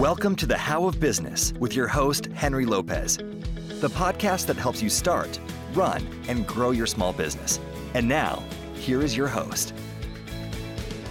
Welcome 0.00 0.34
to 0.36 0.46
the 0.46 0.56
How 0.56 0.86
of 0.86 0.98
Business 0.98 1.52
with 1.60 1.76
your 1.76 1.86
host, 1.86 2.24
Henry 2.32 2.64
Lopez, 2.64 3.18
the 3.18 3.90
podcast 3.90 4.46
that 4.46 4.56
helps 4.56 4.82
you 4.82 4.88
start, 4.88 5.38
run, 5.74 6.08
and 6.26 6.46
grow 6.46 6.70
your 6.70 6.86
small 6.86 7.12
business. 7.12 7.60
And 7.92 8.08
now, 8.08 8.42
here 8.72 9.02
is 9.02 9.14
your 9.14 9.28
host. 9.28 9.74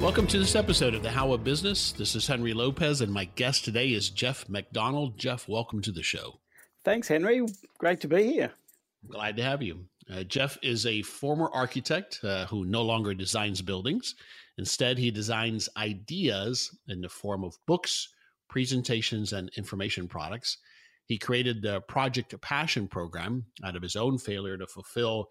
Welcome 0.01 0.25
to 0.25 0.39
this 0.39 0.55
episode 0.55 0.95
of 0.95 1.03
the 1.03 1.11
How 1.11 1.31
of 1.33 1.43
Business. 1.43 1.91
This 1.91 2.15
is 2.15 2.25
Henry 2.25 2.51
Lopez, 2.51 3.01
and 3.01 3.13
my 3.13 3.25
guest 3.25 3.63
today 3.63 3.89
is 3.89 4.09
Geoff 4.09 4.49
McDonald. 4.49 5.19
Geoff, 5.19 5.47
welcome 5.47 5.83
to 5.83 5.91
the 5.91 6.01
show. 6.01 6.39
Thanks, 6.83 7.07
Henry. 7.07 7.45
Great 7.77 8.01
to 8.01 8.07
be 8.07 8.23
here. 8.23 8.53
Glad 9.07 9.37
to 9.37 9.43
have 9.43 9.61
you. 9.61 9.85
Uh, 10.11 10.23
Geoff 10.23 10.57
is 10.63 10.87
a 10.87 11.03
former 11.03 11.51
architect 11.53 12.21
uh, 12.23 12.47
who 12.47 12.65
no 12.65 12.81
longer 12.81 13.13
designs 13.13 13.61
buildings. 13.61 14.15
Instead, 14.57 14.97
he 14.97 15.11
designs 15.11 15.69
ideas 15.77 16.75
in 16.87 17.01
the 17.01 17.09
form 17.09 17.43
of 17.43 17.55
books, 17.67 18.09
presentations, 18.49 19.33
and 19.33 19.49
information 19.55 20.07
products. 20.07 20.57
He 21.05 21.17
created 21.17 21.61
the 21.61 21.81
Project 21.81 22.39
Passion 22.41 22.87
program 22.87 23.45
out 23.63 23.75
of 23.75 23.81
his 23.81 23.95
own 23.95 24.17
failure 24.17 24.57
to 24.57 24.67
fulfill 24.67 25.29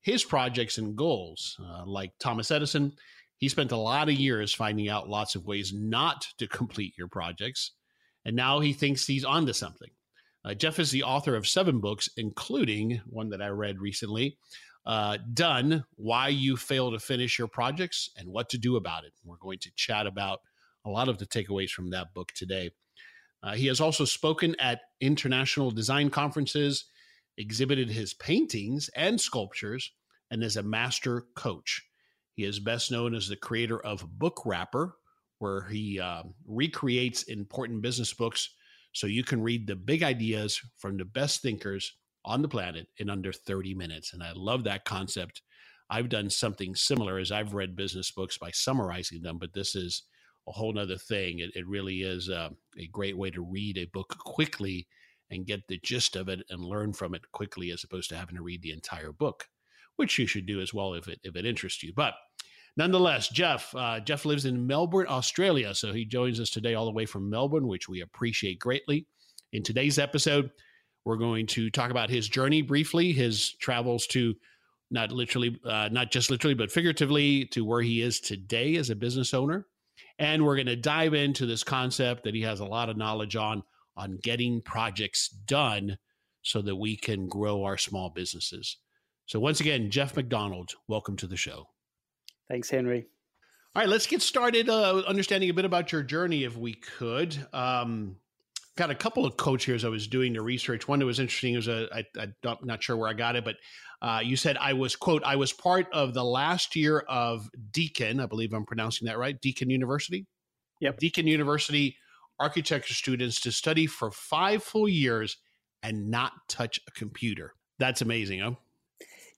his 0.00 0.24
projects 0.24 0.78
and 0.78 0.96
goals. 0.96 1.58
Uh, 1.62 1.84
like 1.84 2.12
Thomas 2.18 2.50
Edison, 2.50 2.92
he 3.36 3.48
spent 3.48 3.72
a 3.72 3.76
lot 3.76 4.08
of 4.08 4.14
years 4.14 4.54
finding 4.54 4.88
out 4.88 5.08
lots 5.08 5.34
of 5.34 5.46
ways 5.46 5.72
not 5.72 6.26
to 6.38 6.46
complete 6.46 6.94
your 6.96 7.08
projects. 7.08 7.72
And 8.24 8.34
now 8.34 8.60
he 8.60 8.72
thinks 8.72 9.06
he's 9.06 9.24
onto 9.24 9.52
something. 9.52 9.90
Uh, 10.44 10.54
Geoff 10.54 10.78
is 10.78 10.90
the 10.90 11.02
author 11.02 11.36
of 11.36 11.46
seven 11.46 11.80
books, 11.80 12.08
including 12.16 13.00
one 13.06 13.30
that 13.30 13.42
I 13.42 13.48
read 13.48 13.78
recently 13.78 14.38
uh, 14.86 15.18
Done 15.32 15.84
Why 15.96 16.28
You 16.28 16.56
Fail 16.56 16.90
to 16.90 16.98
Finish 16.98 17.38
Your 17.38 17.48
Projects 17.48 18.10
and 18.16 18.28
What 18.28 18.48
to 18.50 18.58
Do 18.58 18.76
About 18.76 19.04
It. 19.04 19.12
We're 19.24 19.36
going 19.36 19.58
to 19.60 19.70
chat 19.76 20.06
about 20.06 20.40
a 20.86 20.90
lot 20.90 21.08
of 21.08 21.18
the 21.18 21.26
takeaways 21.26 21.70
from 21.70 21.90
that 21.90 22.14
book 22.14 22.32
today. 22.34 22.70
Uh, 23.42 23.54
he 23.54 23.66
has 23.66 23.80
also 23.80 24.04
spoken 24.04 24.54
at 24.60 24.80
international 25.00 25.70
design 25.70 26.10
conferences, 26.10 26.86
exhibited 27.38 27.90
his 27.90 28.14
paintings 28.14 28.90
and 28.94 29.20
sculptures, 29.20 29.92
and 30.30 30.42
is 30.42 30.56
a 30.56 30.62
master 30.62 31.24
coach. 31.36 31.82
He 32.36 32.44
is 32.44 32.60
best 32.60 32.90
known 32.90 33.14
as 33.14 33.28
the 33.28 33.36
creator 33.36 33.80
of 33.80 34.06
Book 34.18 34.42
Wrapper, 34.44 34.94
where 35.38 35.62
he 35.68 35.98
uh, 35.98 36.22
recreates 36.46 37.24
important 37.24 37.82
business 37.82 38.12
books 38.12 38.54
so 38.92 39.06
you 39.06 39.24
can 39.24 39.42
read 39.42 39.66
the 39.66 39.76
big 39.76 40.02
ideas 40.02 40.60
from 40.78 40.96
the 40.96 41.04
best 41.04 41.42
thinkers 41.42 41.96
on 42.24 42.42
the 42.42 42.48
planet 42.48 42.86
in 42.98 43.08
under 43.08 43.32
30 43.32 43.74
minutes. 43.74 44.12
And 44.12 44.22
I 44.22 44.32
love 44.34 44.64
that 44.64 44.84
concept. 44.84 45.42
I've 45.88 46.08
done 46.08 46.30
something 46.30 46.74
similar 46.74 47.18
as 47.18 47.32
I've 47.32 47.54
read 47.54 47.74
business 47.74 48.10
books 48.10 48.36
by 48.38 48.50
summarizing 48.52 49.22
them, 49.22 49.38
but 49.38 49.54
this 49.54 49.74
is 49.74 50.04
a 50.50 50.52
whole 50.52 50.72
nother 50.72 50.98
thing. 50.98 51.38
It, 51.38 51.52
it 51.54 51.66
really 51.66 52.02
is 52.02 52.28
uh, 52.28 52.50
a 52.78 52.86
great 52.88 53.16
way 53.16 53.30
to 53.30 53.42
read 53.42 53.78
a 53.78 53.86
book 53.86 54.16
quickly 54.18 54.86
and 55.30 55.46
get 55.46 55.66
the 55.68 55.78
gist 55.82 56.16
of 56.16 56.28
it 56.28 56.40
and 56.50 56.60
learn 56.60 56.92
from 56.92 57.14
it 57.14 57.22
quickly 57.32 57.70
as 57.70 57.84
opposed 57.84 58.10
to 58.10 58.16
having 58.16 58.34
to 58.36 58.42
read 58.42 58.62
the 58.62 58.72
entire 58.72 59.12
book, 59.12 59.46
which 59.96 60.18
you 60.18 60.26
should 60.26 60.46
do 60.46 60.60
as 60.60 60.74
well 60.74 60.94
if 60.94 61.06
it, 61.08 61.20
if 61.22 61.36
it 61.36 61.46
interests 61.46 61.82
you. 61.84 61.92
But 61.94 62.14
nonetheless, 62.76 63.28
Geoff, 63.28 63.72
uh, 63.76 64.00
Geoff 64.00 64.24
lives 64.24 64.44
in 64.44 64.66
Melbourne, 64.66 65.06
Australia. 65.08 65.72
So 65.74 65.92
he 65.92 66.04
joins 66.04 66.40
us 66.40 66.50
today 66.50 66.74
all 66.74 66.84
the 66.84 66.90
way 66.90 67.06
from 67.06 67.30
Melbourne, 67.30 67.68
which 67.68 67.88
we 67.88 68.00
appreciate 68.00 68.58
greatly. 68.58 69.06
In 69.52 69.62
today's 69.62 69.98
episode, 69.98 70.50
we're 71.04 71.16
going 71.16 71.46
to 71.48 71.70
talk 71.70 71.92
about 71.92 72.10
his 72.10 72.28
journey 72.28 72.62
briefly, 72.62 73.12
his 73.12 73.54
travels 73.54 74.06
to 74.08 74.34
not 74.90 75.12
literally, 75.12 75.58
uh, 75.64 75.88
not 75.92 76.10
just 76.10 76.30
literally, 76.30 76.54
but 76.54 76.72
figuratively 76.72 77.46
to 77.46 77.64
where 77.64 77.80
he 77.80 78.02
is 78.02 78.18
today 78.18 78.74
as 78.76 78.90
a 78.90 78.96
business 78.96 79.32
owner. 79.32 79.66
And 80.20 80.44
we're 80.44 80.56
going 80.56 80.66
to 80.66 80.76
dive 80.76 81.14
into 81.14 81.46
this 81.46 81.64
concept 81.64 82.24
that 82.24 82.34
he 82.34 82.42
has 82.42 82.60
a 82.60 82.66
lot 82.66 82.90
of 82.90 82.98
knowledge 82.98 83.36
on, 83.36 83.62
on 83.96 84.18
getting 84.22 84.60
projects 84.60 85.30
done 85.30 85.96
so 86.42 86.60
that 86.60 86.76
we 86.76 86.94
can 86.94 87.26
grow 87.26 87.64
our 87.64 87.78
small 87.78 88.10
businesses. 88.10 88.76
So, 89.24 89.40
once 89.40 89.60
again, 89.60 89.90
Geoff 89.90 90.14
McDonald, 90.14 90.72
welcome 90.88 91.16
to 91.16 91.26
the 91.26 91.38
show. 91.38 91.68
Thanks, 92.50 92.68
Henry. 92.68 93.06
All 93.74 93.80
right, 93.80 93.88
let's 93.88 94.06
get 94.06 94.20
started 94.20 94.68
uh, 94.68 95.02
understanding 95.06 95.48
a 95.48 95.54
bit 95.54 95.64
about 95.64 95.90
your 95.90 96.02
journey, 96.02 96.44
if 96.44 96.54
we 96.54 96.74
could. 96.74 97.46
Um, 97.54 98.16
got 98.76 98.90
a 98.90 98.94
couple 98.94 99.26
of 99.26 99.36
quotes 99.36 99.64
here 99.64 99.74
as 99.74 99.84
I 99.84 99.88
was 99.88 100.06
doing 100.06 100.32
the 100.32 100.42
research. 100.42 100.88
One 100.88 100.98
that 101.00 101.06
was 101.06 101.20
interesting 101.20 101.56
was 101.56 101.68
a, 101.68 101.88
I, 101.92 102.04
I'm 102.44 102.58
not 102.62 102.82
sure 102.82 102.96
where 102.96 103.08
I 103.08 103.14
got 103.14 103.36
it, 103.36 103.44
but 103.44 103.56
uh, 104.02 104.20
you 104.22 104.36
said 104.36 104.56
I 104.56 104.72
was 104.72 104.96
quote 104.96 105.22
I 105.24 105.36
was 105.36 105.52
part 105.52 105.86
of 105.92 106.14
the 106.14 106.24
last 106.24 106.76
year 106.76 107.00
of 107.00 107.48
Deakin. 107.72 108.20
I 108.20 108.26
believe 108.26 108.52
I'm 108.52 108.64
pronouncing 108.64 109.06
that 109.06 109.18
right. 109.18 109.38
Deakin 109.40 109.70
University. 109.70 110.26
Yep. 110.80 110.98
Deakin 110.98 111.26
University 111.26 111.96
architecture 112.40 112.94
students 112.94 113.38
to 113.42 113.52
study 113.52 113.86
for 113.86 114.10
five 114.10 114.64
full 114.64 114.88
years 114.88 115.36
and 115.82 116.10
not 116.10 116.32
touch 116.48 116.80
a 116.88 116.90
computer. 116.92 117.52
That's 117.78 118.00
amazing, 118.00 118.40
huh? 118.40 118.52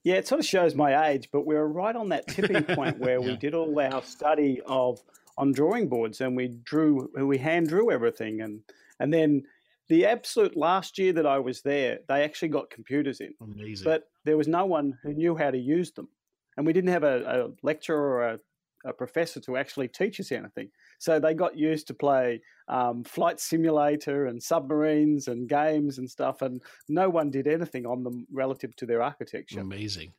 Yeah, 0.04 0.14
it 0.14 0.26
sort 0.26 0.41
of 0.41 0.47
shows 0.47 0.75
my 0.75 1.09
age, 1.10 1.28
but 1.32 1.47
we 1.47 1.54
were 1.54 1.69
right 1.69 1.94
on 1.94 2.09
that 2.09 2.26
tipping 2.28 2.62
point 2.76 2.99
where 2.99 3.20
yeah. 3.20 3.26
we 3.26 3.37
did 3.37 3.54
all 3.54 3.78
our 3.78 4.03
study 4.03 4.60
of 4.66 5.00
on 5.37 5.53
drawing 5.53 5.88
boards 5.88 6.20
and 6.20 6.37
we 6.37 6.49
drew, 6.49 7.10
we 7.16 7.38
hand 7.38 7.69
drew 7.69 7.91
everything, 7.91 8.41
and 8.41 8.60
and 9.01 9.13
then 9.13 9.43
the 9.89 10.07
absolute 10.07 10.57
last 10.57 10.99
year 10.99 11.13
that 11.13 11.27
I 11.27 11.39
was 11.39 11.63
there, 11.63 11.99
they 12.09 12.23
actually 12.23 12.49
got 12.49 12.71
computers 12.71 13.21
in, 13.21 13.35
Amazing. 13.41 13.85
but 13.85 14.05
there 14.25 14.37
was 14.37 14.49
no 14.49 14.65
one 14.65 14.97
who 15.03 15.13
knew 15.13 15.37
how 15.37 15.51
to 15.51 15.59
use 15.59 15.93
them, 15.93 16.09
and 16.57 16.67
we 16.67 16.73
didn't 16.73 16.91
have 16.91 17.05
a, 17.05 17.23
a 17.23 17.67
lecturer 17.67 17.99
or 17.99 18.29
a, 18.29 18.39
a 18.85 18.93
professor 18.93 19.41
to 19.41 19.57
actually 19.57 19.89
teach 19.89 20.19
us 20.19 20.33
anything. 20.33 20.71
So 20.99 21.19
they 21.19 21.35
got 21.35 21.57
used 21.57 21.87
to 21.89 21.95
play 21.95 22.41
um, 22.69 23.05
flight 23.05 23.41
simulator 23.41 24.27
and 24.27 24.43
submarines 24.43 25.29
and 25.29 25.49
games 25.49 25.99
and 25.99 26.09
stuff, 26.09 26.43
and 26.43 26.63
no 26.89 27.11
one 27.11 27.31
did 27.31 27.47
anything 27.47 27.87
on 27.87 28.03
them 28.03 28.27
relative 28.33 28.75
to 28.77 28.87
their 28.87 29.03
architecture. 29.03 29.61
Amazing. 29.61 30.13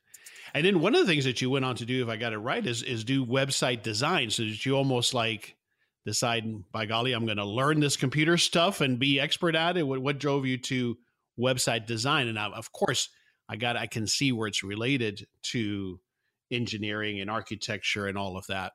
And 0.54 0.66
then 0.66 0.82
one 0.82 0.94
of 0.94 1.02
the 1.02 1.12
things 1.12 1.26
that 1.26 1.42
you 1.42 1.50
went 1.50 1.66
on 1.66 1.76
to 1.78 1.86
do, 1.86 2.04
if 2.04 2.10
I 2.10 2.18
got 2.18 2.34
it 2.34 2.38
right, 2.38 2.66
is 2.66 2.84
is 2.84 3.04
do 3.04 3.26
website 3.26 3.82
design. 3.82 4.30
So 4.30 4.44
that 4.44 4.66
you 4.66 4.76
almost 4.76 5.14
like 5.14 5.56
decide, 6.06 6.44
by 6.72 6.86
golly, 6.86 7.14
I'm 7.14 7.26
going 7.26 7.38
to 7.38 7.46
learn 7.46 7.80
this 7.80 7.98
computer 7.98 8.38
stuff 8.38 8.82
and 8.82 9.00
be 9.00 9.20
expert 9.20 9.56
at 9.56 9.78
it. 9.78 9.84
What, 9.84 10.02
what 10.02 10.20
drove 10.20 10.46
you 10.46 10.58
to 10.58 10.98
website 11.40 11.86
design? 11.86 12.28
And 12.28 12.38
I, 12.38 12.48
of 12.48 12.72
course, 12.72 13.10
I 13.50 13.56
got 13.56 13.78
I 13.78 13.88
can 13.88 14.08
see 14.08 14.32
where 14.32 14.48
it's 14.48 14.64
related 14.64 15.28
to 15.52 16.00
engineering 16.52 17.20
and 17.20 17.30
architecture 17.30 18.08
and 18.08 18.18
all 18.18 18.38
of 18.38 18.46
that. 18.48 18.74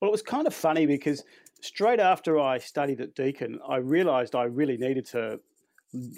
Well, 0.00 0.10
it 0.10 0.12
was 0.12 0.22
kind 0.22 0.46
of 0.46 0.54
funny 0.54 0.86
because 0.86 1.24
straight 1.62 2.00
after 2.00 2.38
I 2.38 2.58
studied 2.58 3.00
at 3.00 3.14
Deakin, 3.14 3.58
I 3.66 3.76
realized 3.76 4.34
I 4.34 4.44
really 4.44 4.76
needed 4.76 5.06
to 5.06 5.40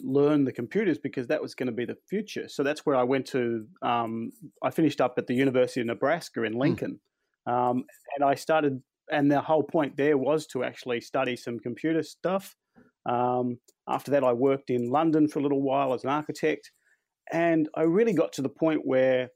learn 0.02 0.44
the 0.44 0.52
computers 0.52 0.98
because 0.98 1.28
that 1.28 1.40
was 1.40 1.54
going 1.54 1.66
to 1.66 1.72
be 1.72 1.84
the 1.84 1.96
future. 2.08 2.48
So 2.48 2.62
that's 2.62 2.84
where 2.84 2.96
I 2.96 3.02
went 3.04 3.26
to. 3.26 3.66
Um, 3.82 4.32
I 4.62 4.70
finished 4.70 5.00
up 5.00 5.14
at 5.18 5.26
the 5.26 5.34
University 5.34 5.80
of 5.80 5.86
Nebraska 5.86 6.42
in 6.42 6.54
hmm. 6.54 6.58
Lincoln, 6.58 7.00
mm. 7.46 7.52
um, 7.52 7.84
and 8.16 8.24
I 8.24 8.34
started. 8.34 8.82
And 9.10 9.30
the 9.30 9.40
whole 9.40 9.62
point 9.62 9.96
there 9.96 10.18
was 10.18 10.46
to 10.48 10.64
actually 10.64 11.00
study 11.00 11.36
some 11.36 11.58
computer 11.58 12.02
stuff. 12.02 12.54
Um, 13.08 13.58
after 13.88 14.10
that, 14.10 14.24
I 14.24 14.32
worked 14.32 14.70
in 14.70 14.90
London 14.90 15.28
for 15.28 15.38
a 15.38 15.42
little 15.42 15.62
while 15.62 15.94
as 15.94 16.04
an 16.04 16.10
architect, 16.10 16.70
and 17.32 17.68
I 17.74 17.82
really 17.82 18.12
got 18.12 18.32
to 18.34 18.42
the 18.42 18.48
point 18.48 18.82
where 18.84 19.30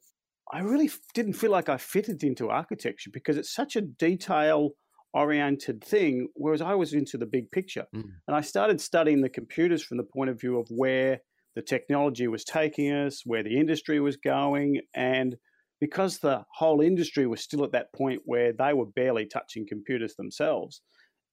I 0.53 0.61
really 0.61 0.91
didn't 1.15 1.35
feel 1.35 1.51
like 1.51 1.69
I 1.69 1.79
fitted 1.79 2.23
into 2.23 2.51
architecture 2.51 3.11
because 3.13 3.37
it's 3.37 3.55
such 3.55 3.77
a 3.77 3.81
detail 3.81 4.71
oriented 5.15 5.83
thing, 5.85 6.29
whereas 6.35 6.63
I 6.63 6.75
was 6.75 6.93
into 6.93 7.19
the 7.19 7.27
big 7.27 7.51
picture. 7.51 7.87
Mm. 7.95 8.05
And 8.27 8.37
I 8.37 8.41
started 8.41 8.81
studying 8.81 9.21
the 9.21 9.29
computers 9.29 9.83
from 9.83 9.99
the 9.99 10.05
point 10.05 10.31
of 10.31 10.41
view 10.41 10.59
of 10.59 10.67
where 10.71 11.21
the 11.55 11.63
technology 11.63 12.29
was 12.29 12.45
taking 12.45 12.93
us, 12.93 13.23
where 13.25 13.43
the 13.43 13.59
industry 13.59 14.01
was 14.01 14.17
going. 14.17 14.81
And 14.95 15.37
because 15.83 16.19
the 16.19 16.45
whole 16.55 16.81
industry 16.81 17.27
was 17.27 17.41
still 17.41 17.65
at 17.65 17.73
that 17.73 17.93
point 17.93 18.23
where 18.25 18.53
they 18.53 18.73
were 18.73 18.87
barely 18.87 19.27
touching 19.27 19.67
computers 19.69 20.15
themselves, 20.15 20.81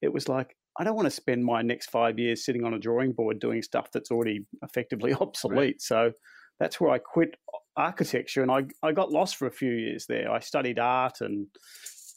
it 0.01 0.11
was 0.11 0.27
like, 0.27 0.55
I 0.79 0.83
don't 0.83 0.95
want 0.95 1.05
to 1.05 1.11
spend 1.11 1.45
my 1.45 1.61
next 1.61 1.91
five 1.91 2.17
years 2.17 2.43
sitting 2.43 2.63
on 2.63 2.73
a 2.73 2.79
drawing 2.79 3.11
board 3.11 3.39
doing 3.39 3.61
stuff 3.61 3.89
that's 3.93 4.09
already 4.09 4.47
effectively 4.63 5.13
obsolete. 5.21 5.55
Right. 5.59 5.81
So 5.81 6.13
that's 6.59 6.81
where 6.81 6.89
I 6.89 6.97
quit 6.97 7.35
architecture 7.77 8.41
and 8.41 8.49
I, 8.49 8.63
I 8.81 8.91
got 8.91 9.11
lost 9.11 9.35
for 9.35 9.45
a 9.45 9.51
few 9.51 9.71
years 9.71 10.07
there. 10.09 10.31
I 10.31 10.39
studied 10.39 10.79
art 10.79 11.21
and 11.21 11.45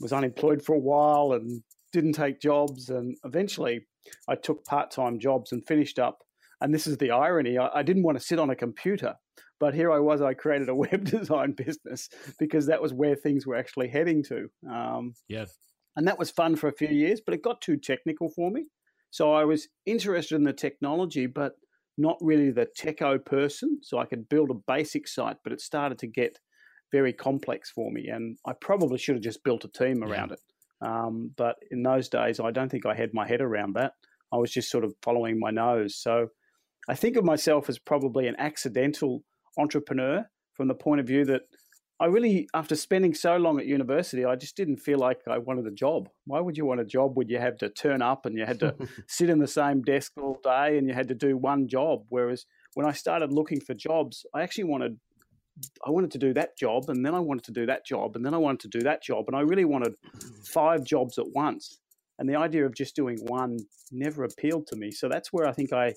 was 0.00 0.14
unemployed 0.14 0.62
for 0.62 0.74
a 0.74 0.80
while 0.80 1.32
and 1.32 1.62
didn't 1.92 2.14
take 2.14 2.40
jobs. 2.40 2.88
And 2.88 3.14
eventually 3.26 3.82
I 4.26 4.36
took 4.36 4.64
part 4.64 4.90
time 4.90 5.18
jobs 5.18 5.52
and 5.52 5.62
finished 5.66 5.98
up. 5.98 6.20
And 6.62 6.72
this 6.72 6.86
is 6.86 6.96
the 6.96 7.10
irony 7.10 7.58
I, 7.58 7.68
I 7.74 7.82
didn't 7.82 8.04
want 8.04 8.18
to 8.18 8.24
sit 8.24 8.38
on 8.38 8.48
a 8.48 8.56
computer. 8.56 9.16
But 9.62 9.74
here 9.74 9.92
I 9.92 10.00
was, 10.00 10.20
I 10.20 10.34
created 10.34 10.68
a 10.68 10.74
web 10.84 11.04
design 11.04 11.52
business 11.52 12.08
because 12.40 12.66
that 12.66 12.82
was 12.82 12.92
where 12.92 13.14
things 13.14 13.46
were 13.46 13.54
actually 13.54 13.86
heading 13.86 14.24
to. 14.24 14.48
Um, 14.68 15.14
yeah. 15.28 15.44
And 15.94 16.08
that 16.08 16.18
was 16.18 16.32
fun 16.32 16.56
for 16.56 16.66
a 16.66 16.72
few 16.72 16.88
years, 16.88 17.20
but 17.24 17.32
it 17.32 17.44
got 17.44 17.60
too 17.60 17.76
technical 17.76 18.28
for 18.28 18.50
me. 18.50 18.64
So 19.10 19.32
I 19.32 19.44
was 19.44 19.68
interested 19.86 20.34
in 20.34 20.42
the 20.42 20.52
technology, 20.52 21.26
but 21.26 21.52
not 21.96 22.16
really 22.20 22.50
the 22.50 22.66
techo 22.76 23.24
person, 23.24 23.78
so 23.82 23.98
I 23.98 24.04
could 24.04 24.28
build 24.28 24.50
a 24.50 24.60
basic 24.66 25.06
site, 25.06 25.36
but 25.44 25.52
it 25.52 25.60
started 25.60 26.00
to 26.00 26.08
get 26.08 26.40
very 26.90 27.12
complex 27.12 27.70
for 27.70 27.92
me, 27.92 28.08
and 28.08 28.38
I 28.44 28.54
probably 28.60 28.98
should 28.98 29.14
have 29.14 29.22
just 29.22 29.44
built 29.44 29.64
a 29.64 29.68
team 29.68 30.02
around 30.02 30.30
yeah. 30.30 30.34
it. 30.34 30.40
Um, 30.88 31.30
but 31.36 31.54
in 31.70 31.84
those 31.84 32.08
days, 32.08 32.40
I 32.40 32.50
don't 32.50 32.68
think 32.68 32.84
I 32.84 32.96
had 32.96 33.10
my 33.14 33.28
head 33.28 33.40
around 33.40 33.76
that. 33.76 33.92
I 34.32 34.38
was 34.38 34.50
just 34.50 34.70
sort 34.70 34.82
of 34.82 34.94
following 35.02 35.38
my 35.38 35.50
nose. 35.52 35.94
So 35.94 36.28
I 36.88 36.96
think 36.96 37.16
of 37.16 37.24
myself 37.24 37.68
as 37.68 37.78
probably 37.78 38.26
an 38.26 38.34
accidental 38.38 39.22
entrepreneur 39.58 40.26
from 40.54 40.68
the 40.68 40.74
point 40.74 41.00
of 41.00 41.06
view 41.06 41.24
that 41.24 41.42
I 42.02 42.06
really, 42.06 42.48
after 42.52 42.74
spending 42.74 43.14
so 43.14 43.36
long 43.36 43.60
at 43.60 43.66
university, 43.66 44.24
I 44.24 44.34
just 44.34 44.56
didn't 44.56 44.78
feel 44.78 44.98
like 44.98 45.20
I 45.28 45.38
wanted 45.38 45.68
a 45.68 45.70
job. 45.70 46.08
Why 46.26 46.40
would 46.40 46.56
you 46.56 46.66
want 46.66 46.80
a 46.80 46.84
job 46.84 47.16
when 47.16 47.28
you 47.28 47.38
have 47.38 47.58
to 47.58 47.68
turn 47.68 48.02
up 48.02 48.26
and 48.26 48.36
you 48.36 48.44
had 48.44 48.58
to 48.58 48.74
sit 49.06 49.30
in 49.30 49.38
the 49.38 49.46
same 49.46 49.82
desk 49.82 50.10
all 50.20 50.40
day 50.42 50.78
and 50.78 50.88
you 50.88 50.94
had 50.94 51.06
to 51.08 51.14
do 51.14 51.36
one 51.36 51.68
job? 51.68 52.00
Whereas 52.08 52.44
when 52.74 52.86
I 52.86 52.92
started 52.92 53.32
looking 53.32 53.60
for 53.60 53.74
jobs, 53.74 54.26
I 54.34 54.42
actually 54.42 54.64
wanted 54.64 54.98
I 55.86 55.90
wanted 55.90 56.10
to 56.12 56.18
do 56.18 56.32
that 56.34 56.56
job 56.56 56.88
and 56.88 57.06
then 57.06 57.14
I 57.14 57.20
wanted 57.20 57.44
to 57.44 57.52
do 57.52 57.66
that 57.66 57.86
job 57.86 58.16
and 58.16 58.24
then 58.24 58.34
I 58.34 58.38
wanted 58.38 58.60
to 58.60 58.78
do 58.78 58.80
that 58.84 59.02
job 59.02 59.26
and 59.28 59.36
I 59.36 59.42
really 59.42 59.66
wanted 59.66 59.94
five 60.46 60.82
jobs 60.82 61.18
at 61.18 61.26
once. 61.34 61.78
And 62.18 62.28
the 62.28 62.36
idea 62.36 62.66
of 62.66 62.74
just 62.74 62.96
doing 62.96 63.18
one 63.26 63.58
never 63.92 64.24
appealed 64.24 64.66
to 64.68 64.76
me. 64.76 64.90
So 64.90 65.08
that's 65.08 65.32
where 65.32 65.46
I 65.46 65.52
think 65.52 65.72
I 65.72 65.94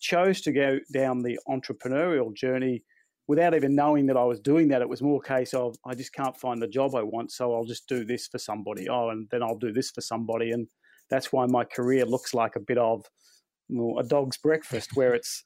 chose 0.00 0.40
to 0.40 0.52
go 0.52 0.80
down 0.92 1.22
the 1.22 1.38
entrepreneurial 1.48 2.34
journey 2.34 2.82
without 3.26 3.54
even 3.54 3.74
knowing 3.74 4.06
that 4.06 4.16
I 4.16 4.24
was 4.24 4.40
doing 4.40 4.68
that. 4.68 4.82
It 4.82 4.88
was 4.88 5.02
more 5.02 5.20
a 5.24 5.26
case 5.26 5.54
of 5.54 5.76
I 5.86 5.94
just 5.94 6.12
can't 6.12 6.36
find 6.36 6.60
the 6.60 6.68
job 6.68 6.94
I 6.94 7.02
want, 7.02 7.32
so 7.32 7.54
I'll 7.54 7.64
just 7.64 7.88
do 7.88 8.04
this 8.04 8.26
for 8.28 8.38
somebody. 8.38 8.88
Oh, 8.88 9.10
and 9.10 9.28
then 9.30 9.42
I'll 9.42 9.58
do 9.58 9.72
this 9.72 9.90
for 9.90 10.00
somebody. 10.00 10.50
And 10.50 10.66
that's 11.10 11.32
why 11.32 11.46
my 11.46 11.64
career 11.64 12.04
looks 12.04 12.34
like 12.34 12.56
a 12.56 12.60
bit 12.60 12.78
of 12.78 13.04
well, 13.68 13.98
a 13.98 14.04
dog's 14.06 14.36
breakfast, 14.36 14.90
where 14.94 15.14
it's 15.14 15.44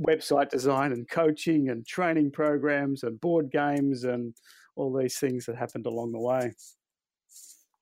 website 0.00 0.48
design 0.48 0.92
and 0.92 1.08
coaching 1.08 1.68
and 1.68 1.86
training 1.86 2.30
programs 2.30 3.02
and 3.02 3.20
board 3.20 3.50
games 3.50 4.04
and 4.04 4.34
all 4.74 4.96
these 4.96 5.18
things 5.18 5.44
that 5.46 5.56
happened 5.56 5.86
along 5.86 6.12
the 6.12 6.20
way. 6.20 6.52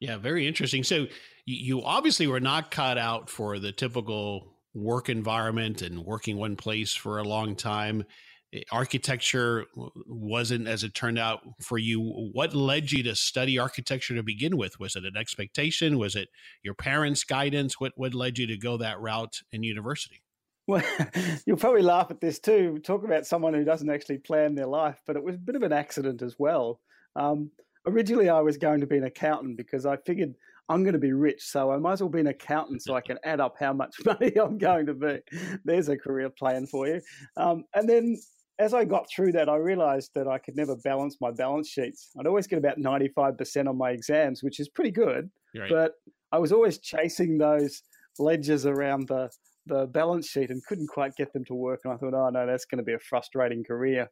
Yeah, 0.00 0.16
very 0.16 0.48
interesting. 0.48 0.82
So 0.82 1.06
you 1.44 1.82
obviously 1.82 2.26
were 2.26 2.40
not 2.40 2.70
cut 2.70 2.98
out 2.98 3.28
for 3.28 3.58
the 3.58 3.70
typical 3.70 4.54
work 4.74 5.08
environment 5.08 5.82
and 5.82 6.04
working 6.04 6.36
one 6.36 6.56
place 6.56 6.94
for 6.94 7.18
a 7.18 7.24
long 7.24 7.54
time. 7.54 8.04
Eh, 8.52 8.62
architecture 8.72 9.66
wasn't 10.06 10.66
as 10.66 10.82
it 10.82 10.94
turned 10.94 11.18
out 11.18 11.40
for 11.60 11.78
you. 11.78 12.00
What 12.00 12.54
led 12.54 12.90
you 12.90 13.02
to 13.04 13.14
study 13.14 13.58
architecture 13.58 14.14
to 14.14 14.22
begin 14.22 14.56
with? 14.56 14.80
Was 14.80 14.96
it 14.96 15.04
an 15.04 15.16
expectation? 15.16 15.98
Was 15.98 16.16
it 16.16 16.28
your 16.62 16.74
parents' 16.74 17.24
guidance? 17.24 17.78
What 17.78 17.92
what 17.96 18.14
led 18.14 18.38
you 18.38 18.46
to 18.48 18.56
go 18.56 18.76
that 18.78 19.00
route 19.00 19.40
in 19.52 19.62
university? 19.62 20.22
Well, 20.66 20.84
you'll 21.46 21.56
probably 21.56 21.82
laugh 21.82 22.10
at 22.10 22.20
this 22.20 22.38
too. 22.38 22.78
Talk 22.78 23.04
about 23.04 23.26
someone 23.26 23.54
who 23.54 23.64
doesn't 23.64 23.90
actually 23.90 24.18
plan 24.18 24.54
their 24.54 24.66
life, 24.66 25.00
but 25.06 25.16
it 25.16 25.22
was 25.22 25.36
a 25.36 25.38
bit 25.38 25.56
of 25.56 25.62
an 25.62 25.72
accident 25.72 26.22
as 26.22 26.36
well. 26.38 26.80
Um, 27.16 27.50
originally, 27.86 28.28
I 28.28 28.40
was 28.40 28.56
going 28.56 28.80
to 28.80 28.86
be 28.86 28.96
an 28.96 29.04
accountant 29.04 29.56
because 29.56 29.86
I 29.86 29.96
figured 29.96 30.34
I'm 30.68 30.84
going 30.84 30.92
to 30.92 31.00
be 31.00 31.12
rich, 31.12 31.42
so 31.42 31.72
I 31.72 31.78
might 31.78 31.94
as 31.94 32.02
well 32.02 32.10
be 32.10 32.20
an 32.20 32.28
accountant 32.28 32.82
so 32.82 32.94
I 32.94 33.00
can 33.00 33.18
add 33.24 33.40
up 33.40 33.56
how 33.58 33.72
much 33.72 33.96
money 34.04 34.32
I'm 34.36 34.58
going 34.58 34.86
to 34.86 34.94
be. 34.94 35.18
There's 35.64 35.88
a 35.88 35.96
career 35.96 36.30
plan 36.30 36.66
for 36.66 36.86
you. 36.86 37.00
Um, 37.36 37.64
and 37.74 37.88
then 37.88 38.16
as 38.60 38.74
I 38.74 38.84
got 38.84 39.08
through 39.10 39.32
that, 39.32 39.48
I 39.48 39.56
realized 39.56 40.10
that 40.14 40.28
I 40.28 40.38
could 40.38 40.54
never 40.54 40.76
balance 40.76 41.16
my 41.20 41.30
balance 41.30 41.68
sheets. 41.68 42.10
I'd 42.18 42.26
always 42.26 42.46
get 42.46 42.58
about 42.58 42.78
95% 42.78 43.66
on 43.66 43.78
my 43.78 43.90
exams, 43.90 44.42
which 44.42 44.60
is 44.60 44.68
pretty 44.68 44.90
good, 44.90 45.30
right. 45.56 45.70
but 45.70 45.92
I 46.30 46.38
was 46.38 46.52
always 46.52 46.78
chasing 46.78 47.38
those 47.38 47.82
ledgers 48.18 48.66
around 48.66 49.08
the 49.08 49.30
the 49.66 49.86
balance 49.86 50.28
sheet 50.28 50.50
and 50.50 50.64
couldn't 50.66 50.88
quite 50.88 51.14
get 51.16 51.32
them 51.32 51.44
to 51.44 51.54
work. 51.54 51.80
And 51.84 51.92
I 51.92 51.96
thought, 51.96 52.14
oh 52.14 52.30
no, 52.30 52.46
that's 52.46 52.64
going 52.64 52.78
to 52.78 52.84
be 52.84 52.94
a 52.94 52.98
frustrating 52.98 53.62
career. 53.62 54.08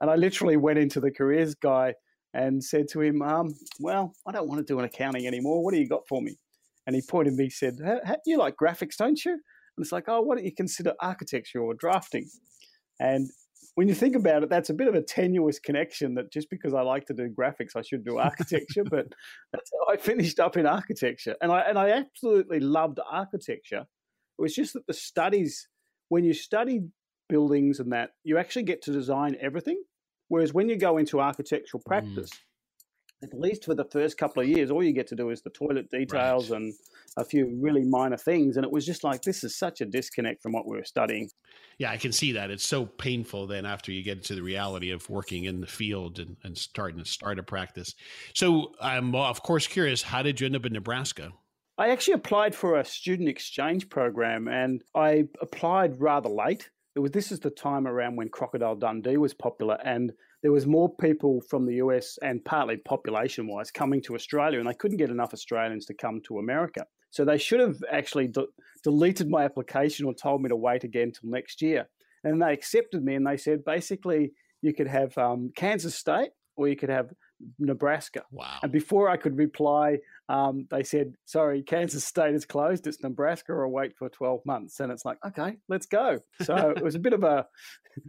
And 0.00 0.10
I 0.10 0.14
literally 0.14 0.56
went 0.56 0.78
into 0.78 1.00
the 1.00 1.10
careers 1.10 1.54
guy 1.54 1.94
and 2.34 2.62
said 2.62 2.86
to 2.92 3.00
him, 3.00 3.22
um, 3.22 3.54
well, 3.80 4.14
I 4.26 4.32
don't 4.32 4.48
want 4.48 4.64
to 4.64 4.72
do 4.72 4.78
an 4.78 4.84
accounting 4.84 5.26
anymore. 5.26 5.64
What 5.64 5.74
do 5.74 5.80
you 5.80 5.88
got 5.88 6.06
for 6.06 6.22
me? 6.22 6.36
And 6.86 6.94
he 6.94 7.02
pointed 7.02 7.34
me, 7.34 7.50
said, 7.50 7.78
you 8.26 8.38
like 8.38 8.54
graphics, 8.60 8.96
don't 8.96 9.22
you? 9.24 9.32
And 9.32 9.84
it's 9.84 9.90
like, 9.90 10.04
oh, 10.06 10.20
why 10.20 10.36
don't 10.36 10.44
you 10.44 10.54
consider 10.54 10.94
architecture 11.00 11.60
or 11.60 11.74
drafting? 11.74 12.28
And 13.00 13.30
when 13.76 13.88
you 13.88 13.94
think 13.94 14.16
about 14.16 14.42
it, 14.42 14.50
that's 14.50 14.70
a 14.70 14.74
bit 14.74 14.88
of 14.88 14.94
a 14.94 15.02
tenuous 15.02 15.58
connection 15.58 16.14
that 16.14 16.32
just 16.32 16.50
because 16.50 16.74
I 16.74 16.82
like 16.82 17.06
to 17.06 17.14
do 17.14 17.28
graphics, 17.28 17.76
I 17.76 17.82
should 17.82 18.04
do 18.04 18.18
architecture. 18.18 18.84
but 18.84 19.06
that's 19.52 19.70
how 19.72 19.92
I 19.92 19.96
finished 19.96 20.40
up 20.40 20.56
in 20.56 20.66
architecture. 20.66 21.36
And 21.40 21.52
I, 21.52 21.60
and 21.60 21.78
I 21.78 21.90
absolutely 21.90 22.60
loved 22.60 22.98
architecture 23.10 23.86
it 24.40 24.42
was 24.42 24.54
just 24.54 24.72
that 24.72 24.86
the 24.86 24.94
studies, 24.94 25.68
when 26.08 26.24
you 26.24 26.32
study 26.32 26.80
buildings 27.28 27.78
and 27.78 27.92
that, 27.92 28.12
you 28.24 28.38
actually 28.38 28.62
get 28.62 28.80
to 28.82 28.90
design 28.90 29.36
everything. 29.38 29.82
Whereas 30.28 30.54
when 30.54 30.70
you 30.70 30.76
go 30.76 30.96
into 30.96 31.20
architectural 31.20 31.82
mm. 31.82 31.86
practice, 31.86 32.30
mm. 32.30 32.38
At 33.22 33.38
least 33.38 33.64
for 33.64 33.74
the 33.74 33.84
first 33.84 34.16
couple 34.16 34.42
of 34.42 34.48
years, 34.48 34.70
all 34.70 34.82
you 34.82 34.92
get 34.92 35.06
to 35.08 35.14
do 35.14 35.30
is 35.30 35.42
the 35.42 35.50
toilet 35.50 35.90
details 35.90 36.50
right. 36.50 36.60
and 36.60 36.74
a 37.16 37.24
few 37.24 37.58
really 37.60 37.84
minor 37.84 38.16
things. 38.16 38.56
And 38.56 38.64
it 38.64 38.72
was 38.72 38.86
just 38.86 39.04
like, 39.04 39.22
this 39.22 39.44
is 39.44 39.56
such 39.56 39.80
a 39.80 39.84
disconnect 39.84 40.42
from 40.42 40.52
what 40.52 40.66
we 40.66 40.76
were 40.76 40.84
studying. 40.84 41.28
Yeah, 41.78 41.90
I 41.90 41.98
can 41.98 42.12
see 42.12 42.32
that. 42.32 42.50
It's 42.50 42.66
so 42.66 42.86
painful 42.86 43.46
then 43.46 43.66
after 43.66 43.92
you 43.92 44.02
get 44.02 44.18
into 44.18 44.34
the 44.34 44.42
reality 44.42 44.90
of 44.90 45.08
working 45.10 45.44
in 45.44 45.60
the 45.60 45.66
field 45.66 46.18
and, 46.18 46.36
and 46.44 46.56
starting 46.56 46.98
to 46.98 47.04
start 47.04 47.38
a 47.38 47.42
practice. 47.42 47.94
So 48.34 48.72
I'm, 48.80 49.14
of 49.14 49.42
course, 49.42 49.66
curious 49.66 50.02
how 50.02 50.22
did 50.22 50.40
you 50.40 50.46
end 50.46 50.56
up 50.56 50.64
in 50.64 50.72
Nebraska? 50.72 51.32
I 51.76 51.90
actually 51.90 52.14
applied 52.14 52.54
for 52.54 52.78
a 52.78 52.84
student 52.84 53.28
exchange 53.28 53.88
program 53.88 54.48
and 54.48 54.82
I 54.94 55.28
applied 55.40 56.00
rather 56.00 56.28
late. 56.28 56.70
It 56.94 57.00
was 57.00 57.12
this 57.12 57.32
is 57.32 57.40
the 57.40 57.50
time 57.50 57.86
around 57.86 58.16
when 58.16 58.28
Crocodile 58.28 58.76
Dundee 58.76 59.16
was 59.16 59.32
popular 59.32 59.78
and 59.84 60.12
there 60.42 60.52
was 60.52 60.66
more 60.66 60.94
people 60.96 61.42
from 61.48 61.66
the 61.66 61.74
US 61.76 62.18
and 62.22 62.44
partly 62.44 62.76
population 62.76 63.46
wise 63.46 63.70
coming 63.70 64.00
to 64.02 64.14
Australia 64.14 64.58
and 64.58 64.68
they 64.68 64.74
couldn't 64.74 64.96
get 64.96 65.10
enough 65.10 65.34
Australians 65.34 65.86
to 65.86 65.94
come 65.94 66.20
to 66.26 66.38
America. 66.38 66.86
So 67.10 67.24
they 67.24 67.38
should 67.38 67.60
have 67.60 67.76
actually 67.90 68.28
de- 68.28 68.46
deleted 68.82 69.28
my 69.28 69.44
application 69.44 70.06
or 70.06 70.14
told 70.14 70.42
me 70.42 70.48
to 70.48 70.56
wait 70.56 70.84
again 70.84 71.12
till 71.12 71.30
next 71.30 71.60
year. 71.60 71.88
And 72.24 72.40
they 72.40 72.52
accepted 72.52 73.04
me 73.04 73.14
and 73.14 73.26
they 73.26 73.36
said 73.36 73.64
basically 73.64 74.32
you 74.62 74.72
could 74.72 74.88
have 74.88 75.16
um, 75.18 75.50
Kansas 75.56 75.94
State 75.94 76.30
or 76.56 76.68
you 76.68 76.76
could 76.76 76.90
have 76.90 77.10
Nebraska. 77.58 78.22
Wow. 78.30 78.58
And 78.62 78.72
before 78.72 79.08
I 79.08 79.16
could 79.16 79.36
reply, 79.36 79.98
um, 80.28 80.66
they 80.70 80.82
said, 80.82 81.14
sorry, 81.24 81.62
Kansas 81.62 82.04
State 82.04 82.34
is 82.34 82.44
closed. 82.44 82.86
It's 82.86 83.02
Nebraska 83.02 83.52
or 83.52 83.68
wait 83.68 83.96
for 83.96 84.08
12 84.08 84.40
months. 84.46 84.80
And 84.80 84.92
it's 84.92 85.04
like, 85.04 85.18
okay, 85.26 85.56
let's 85.68 85.86
go. 85.86 86.20
So 86.42 86.70
it 86.76 86.82
was 86.82 86.94
a 86.94 87.00
bit 87.00 87.12
of 87.12 87.24
a, 87.24 87.46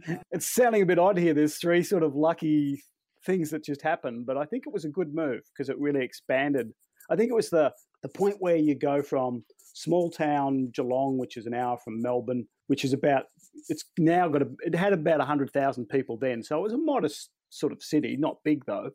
it's 0.30 0.48
sounding 0.48 0.82
a 0.82 0.86
bit 0.86 0.98
odd 0.98 1.18
here. 1.18 1.34
There's 1.34 1.56
three 1.56 1.82
sort 1.82 2.02
of 2.02 2.14
lucky 2.14 2.82
things 3.24 3.50
that 3.50 3.64
just 3.64 3.82
happened, 3.82 4.26
but 4.26 4.36
I 4.36 4.44
think 4.44 4.64
it 4.66 4.72
was 4.72 4.84
a 4.84 4.90
good 4.90 5.14
move 5.14 5.42
because 5.52 5.68
it 5.68 5.78
really 5.78 6.04
expanded. 6.04 6.72
I 7.10 7.16
think 7.16 7.30
it 7.30 7.34
was 7.34 7.50
the, 7.50 7.72
the 8.02 8.08
point 8.08 8.36
where 8.40 8.56
you 8.56 8.74
go 8.74 9.02
from 9.02 9.44
small 9.74 10.10
town 10.10 10.70
Geelong, 10.74 11.18
which 11.18 11.36
is 11.36 11.46
an 11.46 11.54
hour 11.54 11.78
from 11.78 12.02
Melbourne, 12.02 12.46
which 12.66 12.84
is 12.84 12.92
about, 12.92 13.24
it's 13.68 13.84
now 13.98 14.28
got 14.28 14.42
a, 14.42 14.48
it 14.64 14.74
had 14.74 14.92
about 14.92 15.18
100,000 15.18 15.86
people 15.86 16.16
then. 16.16 16.42
So 16.42 16.58
it 16.58 16.62
was 16.62 16.72
a 16.72 16.78
modest 16.78 17.30
sort 17.50 17.72
of 17.72 17.82
city, 17.82 18.16
not 18.16 18.38
big 18.44 18.64
though 18.66 18.90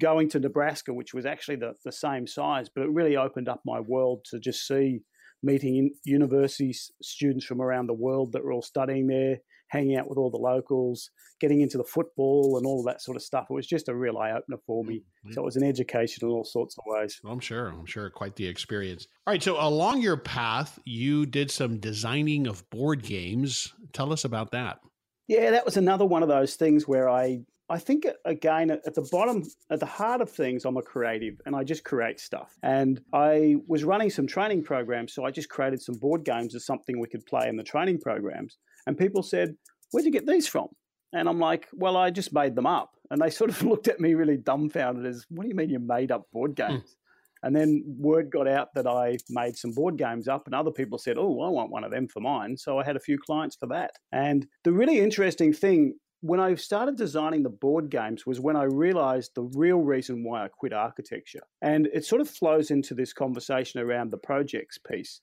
going 0.00 0.28
to 0.30 0.40
Nebraska, 0.40 0.92
which 0.92 1.14
was 1.14 1.26
actually 1.26 1.56
the, 1.56 1.74
the 1.84 1.92
same 1.92 2.26
size, 2.26 2.68
but 2.74 2.82
it 2.82 2.90
really 2.90 3.16
opened 3.16 3.48
up 3.48 3.60
my 3.64 3.80
world 3.80 4.24
to 4.30 4.38
just 4.38 4.66
see 4.66 5.00
meeting 5.42 5.94
university 6.04 6.74
students 7.02 7.44
from 7.44 7.60
around 7.60 7.86
the 7.86 7.94
world 7.94 8.32
that 8.32 8.44
were 8.44 8.52
all 8.52 8.62
studying 8.62 9.06
there, 9.06 9.38
hanging 9.68 9.96
out 9.96 10.08
with 10.08 10.18
all 10.18 10.30
the 10.30 10.36
locals, 10.36 11.10
getting 11.40 11.60
into 11.60 11.78
the 11.78 11.84
football 11.84 12.56
and 12.56 12.66
all 12.66 12.82
that 12.82 13.00
sort 13.00 13.16
of 13.16 13.22
stuff. 13.22 13.46
It 13.48 13.54
was 13.54 13.66
just 13.66 13.88
a 13.88 13.94
real 13.94 14.18
eye 14.18 14.32
opener 14.32 14.58
for 14.66 14.84
me. 14.84 14.96
Mm-hmm. 14.96 15.32
So 15.32 15.42
it 15.42 15.44
was 15.44 15.56
an 15.56 15.62
education 15.64 16.26
in 16.26 16.32
all 16.32 16.44
sorts 16.44 16.76
of 16.78 16.84
ways. 16.86 17.20
I'm 17.24 17.40
sure. 17.40 17.68
I'm 17.68 17.86
sure. 17.86 18.10
Quite 18.10 18.36
the 18.36 18.46
experience. 18.46 19.06
All 19.26 19.32
right. 19.32 19.42
So 19.42 19.60
along 19.60 20.00
your 20.00 20.16
path, 20.16 20.78
you 20.84 21.26
did 21.26 21.50
some 21.50 21.78
designing 21.78 22.46
of 22.46 22.68
board 22.70 23.02
games. 23.02 23.72
Tell 23.92 24.12
us 24.12 24.24
about 24.24 24.50
that. 24.52 24.80
Yeah, 25.28 25.50
that 25.50 25.66
was 25.66 25.76
another 25.76 26.06
one 26.06 26.22
of 26.22 26.28
those 26.28 26.56
things 26.56 26.88
where 26.88 27.08
I 27.08 27.40
I 27.70 27.78
think 27.78 28.06
again 28.24 28.70
at 28.70 28.94
the 28.94 29.06
bottom, 29.12 29.44
at 29.70 29.80
the 29.80 29.86
heart 29.86 30.20
of 30.20 30.30
things, 30.30 30.64
I'm 30.64 30.76
a 30.76 30.82
creative 30.82 31.40
and 31.44 31.54
I 31.54 31.64
just 31.64 31.84
create 31.84 32.18
stuff. 32.18 32.56
And 32.62 33.00
I 33.12 33.56
was 33.66 33.84
running 33.84 34.10
some 34.10 34.26
training 34.26 34.64
programs, 34.64 35.12
so 35.12 35.24
I 35.24 35.30
just 35.30 35.50
created 35.50 35.82
some 35.82 35.96
board 35.96 36.24
games 36.24 36.54
as 36.54 36.64
something 36.64 36.98
we 36.98 37.08
could 37.08 37.26
play 37.26 37.48
in 37.48 37.56
the 37.56 37.62
training 37.62 38.00
programs. 38.00 38.56
And 38.86 38.96
people 38.96 39.22
said, 39.22 39.54
"Where'd 39.90 40.06
you 40.06 40.12
get 40.12 40.26
these 40.26 40.48
from?" 40.48 40.68
And 41.12 41.28
I'm 41.28 41.38
like, 41.38 41.68
"Well, 41.74 41.96
I 41.96 42.10
just 42.10 42.32
made 42.32 42.54
them 42.54 42.66
up." 42.66 42.90
And 43.10 43.20
they 43.20 43.30
sort 43.38 43.50
of 43.50 43.62
looked 43.62 43.88
at 43.88 44.00
me 44.00 44.14
really 44.14 44.38
dumbfounded, 44.38 45.04
as, 45.04 45.26
"What 45.28 45.42
do 45.42 45.48
you 45.48 45.54
mean 45.54 45.70
you 45.70 45.78
made 45.78 46.10
up 46.10 46.24
board 46.32 46.52
hmm. 46.52 46.66
games?" 46.66 46.96
And 47.42 47.54
then 47.54 47.84
word 47.86 48.30
got 48.30 48.48
out 48.48 48.74
that 48.74 48.86
I 48.86 49.18
made 49.30 49.56
some 49.56 49.72
board 49.72 49.96
games 49.96 50.26
up, 50.26 50.46
and 50.46 50.54
other 50.54 50.72
people 50.72 50.98
said, 50.98 51.16
Oh, 51.18 51.40
I 51.42 51.48
want 51.48 51.70
one 51.70 51.84
of 51.84 51.90
them 51.90 52.08
for 52.08 52.20
mine. 52.20 52.56
So 52.56 52.78
I 52.78 52.84
had 52.84 52.96
a 52.96 53.00
few 53.00 53.18
clients 53.18 53.56
for 53.56 53.66
that. 53.68 53.92
And 54.12 54.46
the 54.64 54.72
really 54.72 54.98
interesting 54.98 55.52
thing 55.52 55.94
when 56.20 56.40
I 56.40 56.54
started 56.56 56.96
designing 56.96 57.42
the 57.42 57.48
board 57.50 57.90
games 57.90 58.26
was 58.26 58.40
when 58.40 58.56
I 58.56 58.64
realized 58.64 59.32
the 59.34 59.48
real 59.54 59.78
reason 59.78 60.24
why 60.24 60.44
I 60.44 60.48
quit 60.48 60.72
architecture. 60.72 61.42
And 61.62 61.88
it 61.92 62.04
sort 62.04 62.20
of 62.20 62.28
flows 62.28 62.70
into 62.70 62.94
this 62.94 63.12
conversation 63.12 63.80
around 63.80 64.10
the 64.10 64.18
projects 64.18 64.78
piece. 64.78 65.20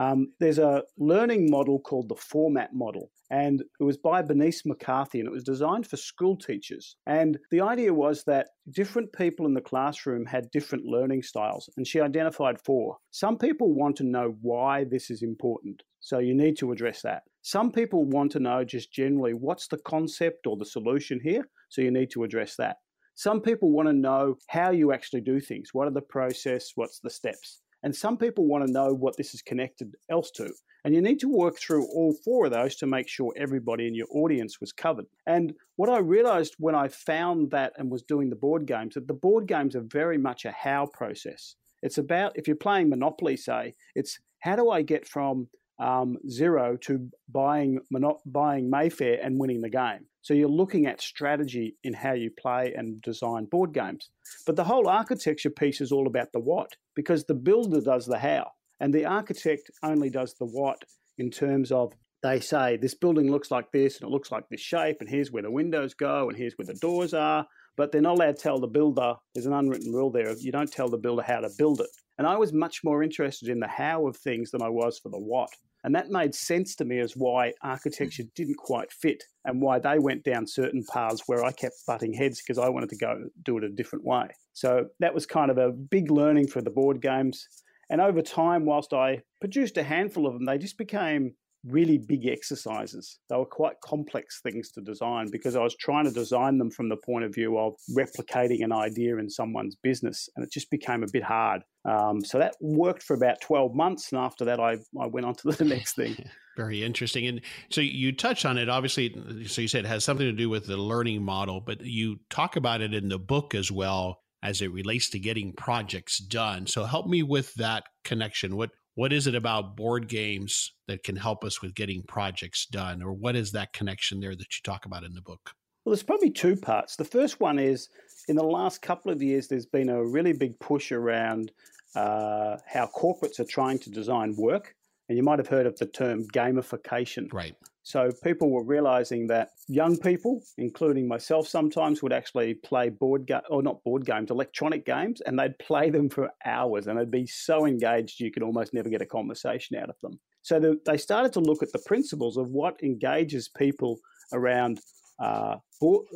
Um, 0.00 0.32
there's 0.38 0.58
a 0.58 0.84
learning 0.96 1.50
model 1.50 1.80
called 1.80 2.08
the 2.08 2.14
4MAT 2.14 2.68
model, 2.72 3.10
and 3.30 3.62
it 3.80 3.84
was 3.84 3.96
by 3.96 4.22
Bernice 4.22 4.64
McCarthy, 4.64 5.18
and 5.18 5.28
it 5.28 5.32
was 5.32 5.42
designed 5.42 5.88
for 5.88 5.96
school 5.96 6.36
teachers. 6.36 6.96
And 7.06 7.38
the 7.50 7.62
idea 7.62 7.92
was 7.92 8.22
that 8.24 8.50
different 8.70 9.12
people 9.12 9.44
in 9.46 9.54
the 9.54 9.60
classroom 9.60 10.24
had 10.26 10.52
different 10.52 10.84
learning 10.84 11.22
styles, 11.22 11.68
and 11.76 11.86
she 11.86 12.00
identified 12.00 12.60
four. 12.60 12.98
Some 13.10 13.38
people 13.38 13.74
want 13.74 13.96
to 13.96 14.04
know 14.04 14.36
why 14.40 14.84
this 14.84 15.10
is 15.10 15.22
important, 15.22 15.82
so 16.00 16.18
you 16.18 16.34
need 16.34 16.56
to 16.58 16.72
address 16.72 17.02
that. 17.02 17.22
Some 17.42 17.72
people 17.72 18.04
want 18.04 18.32
to 18.32 18.40
know 18.40 18.64
just 18.64 18.92
generally 18.92 19.32
what's 19.32 19.68
the 19.68 19.78
concept 19.78 20.46
or 20.46 20.56
the 20.56 20.64
solution 20.64 21.20
here, 21.22 21.48
so 21.68 21.82
you 21.82 21.90
need 21.90 22.10
to 22.10 22.24
address 22.24 22.56
that. 22.56 22.76
Some 23.14 23.40
people 23.40 23.70
want 23.72 23.88
to 23.88 23.92
know 23.92 24.36
how 24.48 24.70
you 24.70 24.92
actually 24.92 25.22
do 25.22 25.40
things. 25.40 25.70
What 25.72 25.88
are 25.88 25.92
the 25.92 26.00
process? 26.00 26.70
What's 26.76 27.00
the 27.00 27.10
steps? 27.10 27.62
And 27.82 27.94
some 27.94 28.16
people 28.16 28.46
want 28.46 28.66
to 28.66 28.72
know 28.72 28.92
what 28.92 29.16
this 29.16 29.34
is 29.34 29.42
connected 29.42 29.92
else 30.10 30.30
to. 30.32 30.52
And 30.84 30.94
you 30.94 31.00
need 31.00 31.18
to 31.20 31.28
work 31.28 31.58
through 31.58 31.86
all 31.86 32.14
four 32.24 32.46
of 32.46 32.52
those 32.52 32.76
to 32.76 32.86
make 32.86 33.08
sure 33.08 33.32
everybody 33.36 33.88
in 33.88 33.94
your 33.94 34.06
audience 34.10 34.60
was 34.60 34.72
covered. 34.72 35.06
And 35.26 35.52
what 35.76 35.88
I 35.88 35.98
realized 35.98 36.54
when 36.58 36.74
I 36.74 36.88
found 36.88 37.50
that 37.50 37.72
and 37.76 37.90
was 37.90 38.02
doing 38.02 38.30
the 38.30 38.36
board 38.36 38.66
games, 38.66 38.94
that 38.94 39.08
the 39.08 39.14
board 39.14 39.46
games 39.48 39.74
are 39.74 39.84
very 39.86 40.18
much 40.18 40.44
a 40.44 40.52
how 40.52 40.86
process. 40.86 41.56
It's 41.82 41.98
about, 41.98 42.32
if 42.36 42.46
you're 42.46 42.56
playing 42.56 42.88
Monopoly, 42.88 43.36
say, 43.36 43.74
it's 43.94 44.18
how 44.40 44.56
do 44.56 44.70
I 44.70 44.82
get 44.82 45.06
from 45.06 45.48
um, 45.78 46.16
zero 46.28 46.76
to 46.82 47.08
buying 47.28 47.80
buying 48.26 48.70
Mayfair 48.70 49.18
and 49.22 49.38
winning 49.38 49.60
the 49.60 49.70
game. 49.70 50.06
So 50.22 50.34
you're 50.34 50.48
looking 50.48 50.86
at 50.86 51.00
strategy 51.00 51.76
in 51.84 51.94
how 51.94 52.12
you 52.12 52.30
play 52.38 52.74
and 52.76 53.00
design 53.00 53.46
board 53.46 53.72
games. 53.72 54.10
But 54.46 54.56
the 54.56 54.64
whole 54.64 54.88
architecture 54.88 55.50
piece 55.50 55.80
is 55.80 55.92
all 55.92 56.06
about 56.06 56.32
the 56.32 56.40
what, 56.40 56.70
because 56.94 57.24
the 57.24 57.34
builder 57.34 57.80
does 57.80 58.06
the 58.06 58.18
how, 58.18 58.50
and 58.80 58.92
the 58.92 59.06
architect 59.06 59.70
only 59.82 60.10
does 60.10 60.34
the 60.34 60.46
what 60.46 60.82
in 61.16 61.30
terms 61.30 61.72
of 61.72 61.92
they 62.22 62.40
say 62.40 62.76
this 62.76 62.94
building 62.94 63.30
looks 63.30 63.50
like 63.50 63.70
this 63.72 64.00
and 64.00 64.08
it 64.08 64.12
looks 64.12 64.32
like 64.32 64.48
this 64.50 64.60
shape, 64.60 64.96
and 65.00 65.08
here's 65.08 65.30
where 65.30 65.42
the 65.42 65.50
windows 65.50 65.94
go, 65.94 66.28
and 66.28 66.36
here's 66.36 66.54
where 66.58 66.66
the 66.66 66.74
doors 66.74 67.14
are. 67.14 67.46
But 67.76 67.92
they're 67.92 68.00
not 68.00 68.16
allowed 68.16 68.36
to 68.36 68.42
tell 68.42 68.58
the 68.58 68.66
builder, 68.66 69.14
there's 69.34 69.46
an 69.46 69.52
unwritten 69.52 69.92
rule 69.92 70.10
there, 70.10 70.36
you 70.36 70.50
don't 70.50 70.70
tell 70.70 70.88
the 70.88 70.98
builder 70.98 71.22
how 71.22 71.40
to 71.40 71.50
build 71.56 71.80
it. 71.80 71.90
And 72.18 72.26
I 72.26 72.36
was 72.36 72.52
much 72.52 72.80
more 72.82 73.04
interested 73.04 73.48
in 73.48 73.60
the 73.60 73.68
how 73.68 74.08
of 74.08 74.16
things 74.16 74.50
than 74.50 74.62
I 74.62 74.68
was 74.68 74.98
for 74.98 75.10
the 75.10 75.18
what. 75.18 75.48
And 75.84 75.94
that 75.94 76.10
made 76.10 76.34
sense 76.34 76.74
to 76.76 76.84
me 76.84 76.98
as 76.98 77.12
why 77.16 77.52
architecture 77.62 78.24
didn't 78.34 78.56
quite 78.56 78.92
fit 78.92 79.22
and 79.44 79.62
why 79.62 79.78
they 79.78 79.98
went 79.98 80.24
down 80.24 80.46
certain 80.46 80.84
paths 80.92 81.22
where 81.26 81.44
I 81.44 81.52
kept 81.52 81.76
butting 81.86 82.12
heads 82.12 82.42
because 82.42 82.58
I 82.58 82.68
wanted 82.68 82.90
to 82.90 82.96
go 82.96 83.24
do 83.44 83.58
it 83.58 83.64
a 83.64 83.68
different 83.68 84.04
way. 84.04 84.28
So 84.54 84.86
that 85.00 85.14
was 85.14 85.24
kind 85.24 85.50
of 85.50 85.58
a 85.58 85.70
big 85.70 86.10
learning 86.10 86.48
for 86.48 86.60
the 86.60 86.70
board 86.70 87.00
games. 87.00 87.46
And 87.90 88.00
over 88.00 88.20
time, 88.20 88.66
whilst 88.66 88.92
I 88.92 89.22
produced 89.40 89.76
a 89.76 89.82
handful 89.82 90.26
of 90.26 90.34
them, 90.34 90.44
they 90.44 90.58
just 90.58 90.78
became 90.78 91.34
really 91.64 91.98
big 91.98 92.26
exercises. 92.26 93.18
They 93.28 93.36
were 93.36 93.46
quite 93.46 93.80
complex 93.82 94.40
things 94.40 94.70
to 94.72 94.80
design 94.80 95.28
because 95.30 95.56
I 95.56 95.62
was 95.62 95.76
trying 95.76 96.04
to 96.04 96.10
design 96.10 96.58
them 96.58 96.70
from 96.70 96.88
the 96.88 96.96
point 96.96 97.24
of 97.24 97.34
view 97.34 97.58
of 97.58 97.74
replicating 97.96 98.62
an 98.62 98.72
idea 98.72 99.16
in 99.16 99.28
someone's 99.28 99.76
business, 99.82 100.28
and 100.36 100.44
it 100.44 100.52
just 100.52 100.70
became 100.70 101.02
a 101.02 101.08
bit 101.12 101.22
hard. 101.22 101.62
Um, 101.84 102.24
so 102.24 102.38
that 102.38 102.54
worked 102.60 103.02
for 103.02 103.14
about 103.14 103.40
12 103.40 103.74
months, 103.74 104.12
and 104.12 104.20
after 104.20 104.44
that, 104.46 104.60
I, 104.60 104.78
I 105.00 105.06
went 105.06 105.26
on 105.26 105.34
to 105.36 105.52
the 105.52 105.64
next 105.66 105.96
thing. 105.96 106.16
Very 106.56 106.82
interesting. 106.82 107.26
And 107.26 107.40
so 107.70 107.80
you 107.80 108.10
touch 108.10 108.44
on 108.44 108.58
it, 108.58 108.68
obviously. 108.68 109.14
So 109.46 109.62
you 109.62 109.68
said 109.68 109.84
it 109.84 109.88
has 109.88 110.02
something 110.02 110.26
to 110.26 110.32
do 110.32 110.50
with 110.50 110.66
the 110.66 110.76
learning 110.76 111.22
model, 111.22 111.60
but 111.60 111.82
you 111.82 112.18
talk 112.30 112.56
about 112.56 112.80
it 112.80 112.92
in 112.94 113.08
the 113.08 113.18
book 113.18 113.54
as 113.54 113.70
well 113.70 114.22
as 114.42 114.60
it 114.60 114.72
relates 114.72 115.10
to 115.10 115.18
getting 115.18 115.52
projects 115.52 116.18
done. 116.18 116.66
So 116.66 116.84
help 116.84 117.06
me 117.06 117.22
with 117.22 117.54
that 117.54 117.84
connection. 118.04 118.56
What 118.56 118.70
what 118.98 119.12
is 119.12 119.28
it 119.28 119.36
about 119.36 119.76
board 119.76 120.08
games 120.08 120.72
that 120.88 121.04
can 121.04 121.14
help 121.14 121.44
us 121.44 121.62
with 121.62 121.72
getting 121.76 122.02
projects 122.02 122.66
done? 122.66 123.00
Or 123.00 123.12
what 123.12 123.36
is 123.36 123.52
that 123.52 123.72
connection 123.72 124.18
there 124.18 124.34
that 124.34 124.40
you 124.40 124.60
talk 124.64 124.86
about 124.86 125.04
in 125.04 125.14
the 125.14 125.22
book? 125.22 125.52
Well 125.84 125.92
there's 125.92 126.02
probably 126.02 126.32
two 126.32 126.56
parts. 126.56 126.96
The 126.96 127.04
first 127.04 127.38
one 127.38 127.60
is 127.60 127.90
in 128.26 128.34
the 128.34 128.42
last 128.42 128.82
couple 128.82 129.12
of 129.12 129.22
years 129.22 129.46
there's 129.46 129.66
been 129.66 129.88
a 129.88 130.04
really 130.04 130.32
big 130.32 130.58
push 130.58 130.90
around 130.90 131.52
uh, 131.94 132.56
how 132.66 132.88
corporates 132.92 133.38
are 133.38 133.44
trying 133.44 133.78
to 133.78 133.90
design 133.90 134.34
work. 134.36 134.74
And 135.08 135.16
you 135.16 135.22
might 135.22 135.38
have 135.38 135.46
heard 135.46 135.66
of 135.66 135.78
the 135.78 135.86
term 135.86 136.26
gamification. 136.34 137.32
Right 137.32 137.54
so 137.88 138.10
people 138.22 138.50
were 138.50 138.64
realizing 138.64 139.28
that 139.28 139.52
young 139.66 139.96
people, 139.96 140.42
including 140.58 141.08
myself, 141.08 141.48
sometimes 141.48 142.02
would 142.02 142.12
actually 142.12 142.52
play 142.52 142.90
board 142.90 143.32
or 143.48 143.62
not 143.62 143.82
board 143.82 144.04
games, 144.04 144.30
electronic 144.30 144.84
games, 144.84 145.22
and 145.22 145.38
they'd 145.38 145.58
play 145.58 145.88
them 145.88 146.10
for 146.10 146.28
hours, 146.44 146.86
and 146.86 146.98
they'd 146.98 147.10
be 147.10 147.26
so 147.26 147.64
engaged 147.64 148.20
you 148.20 148.30
could 148.30 148.42
almost 148.42 148.74
never 148.74 148.90
get 148.90 149.00
a 149.00 149.06
conversation 149.06 149.78
out 149.78 149.88
of 149.88 149.98
them. 150.02 150.20
So 150.42 150.60
the, 150.60 150.78
they 150.84 150.98
started 150.98 151.32
to 151.32 151.40
look 151.40 151.62
at 151.62 151.72
the 151.72 151.82
principles 151.86 152.36
of 152.36 152.48
what 152.50 152.78
engages 152.82 153.48
people 153.48 154.00
around 154.34 154.80
uh, 155.18 155.56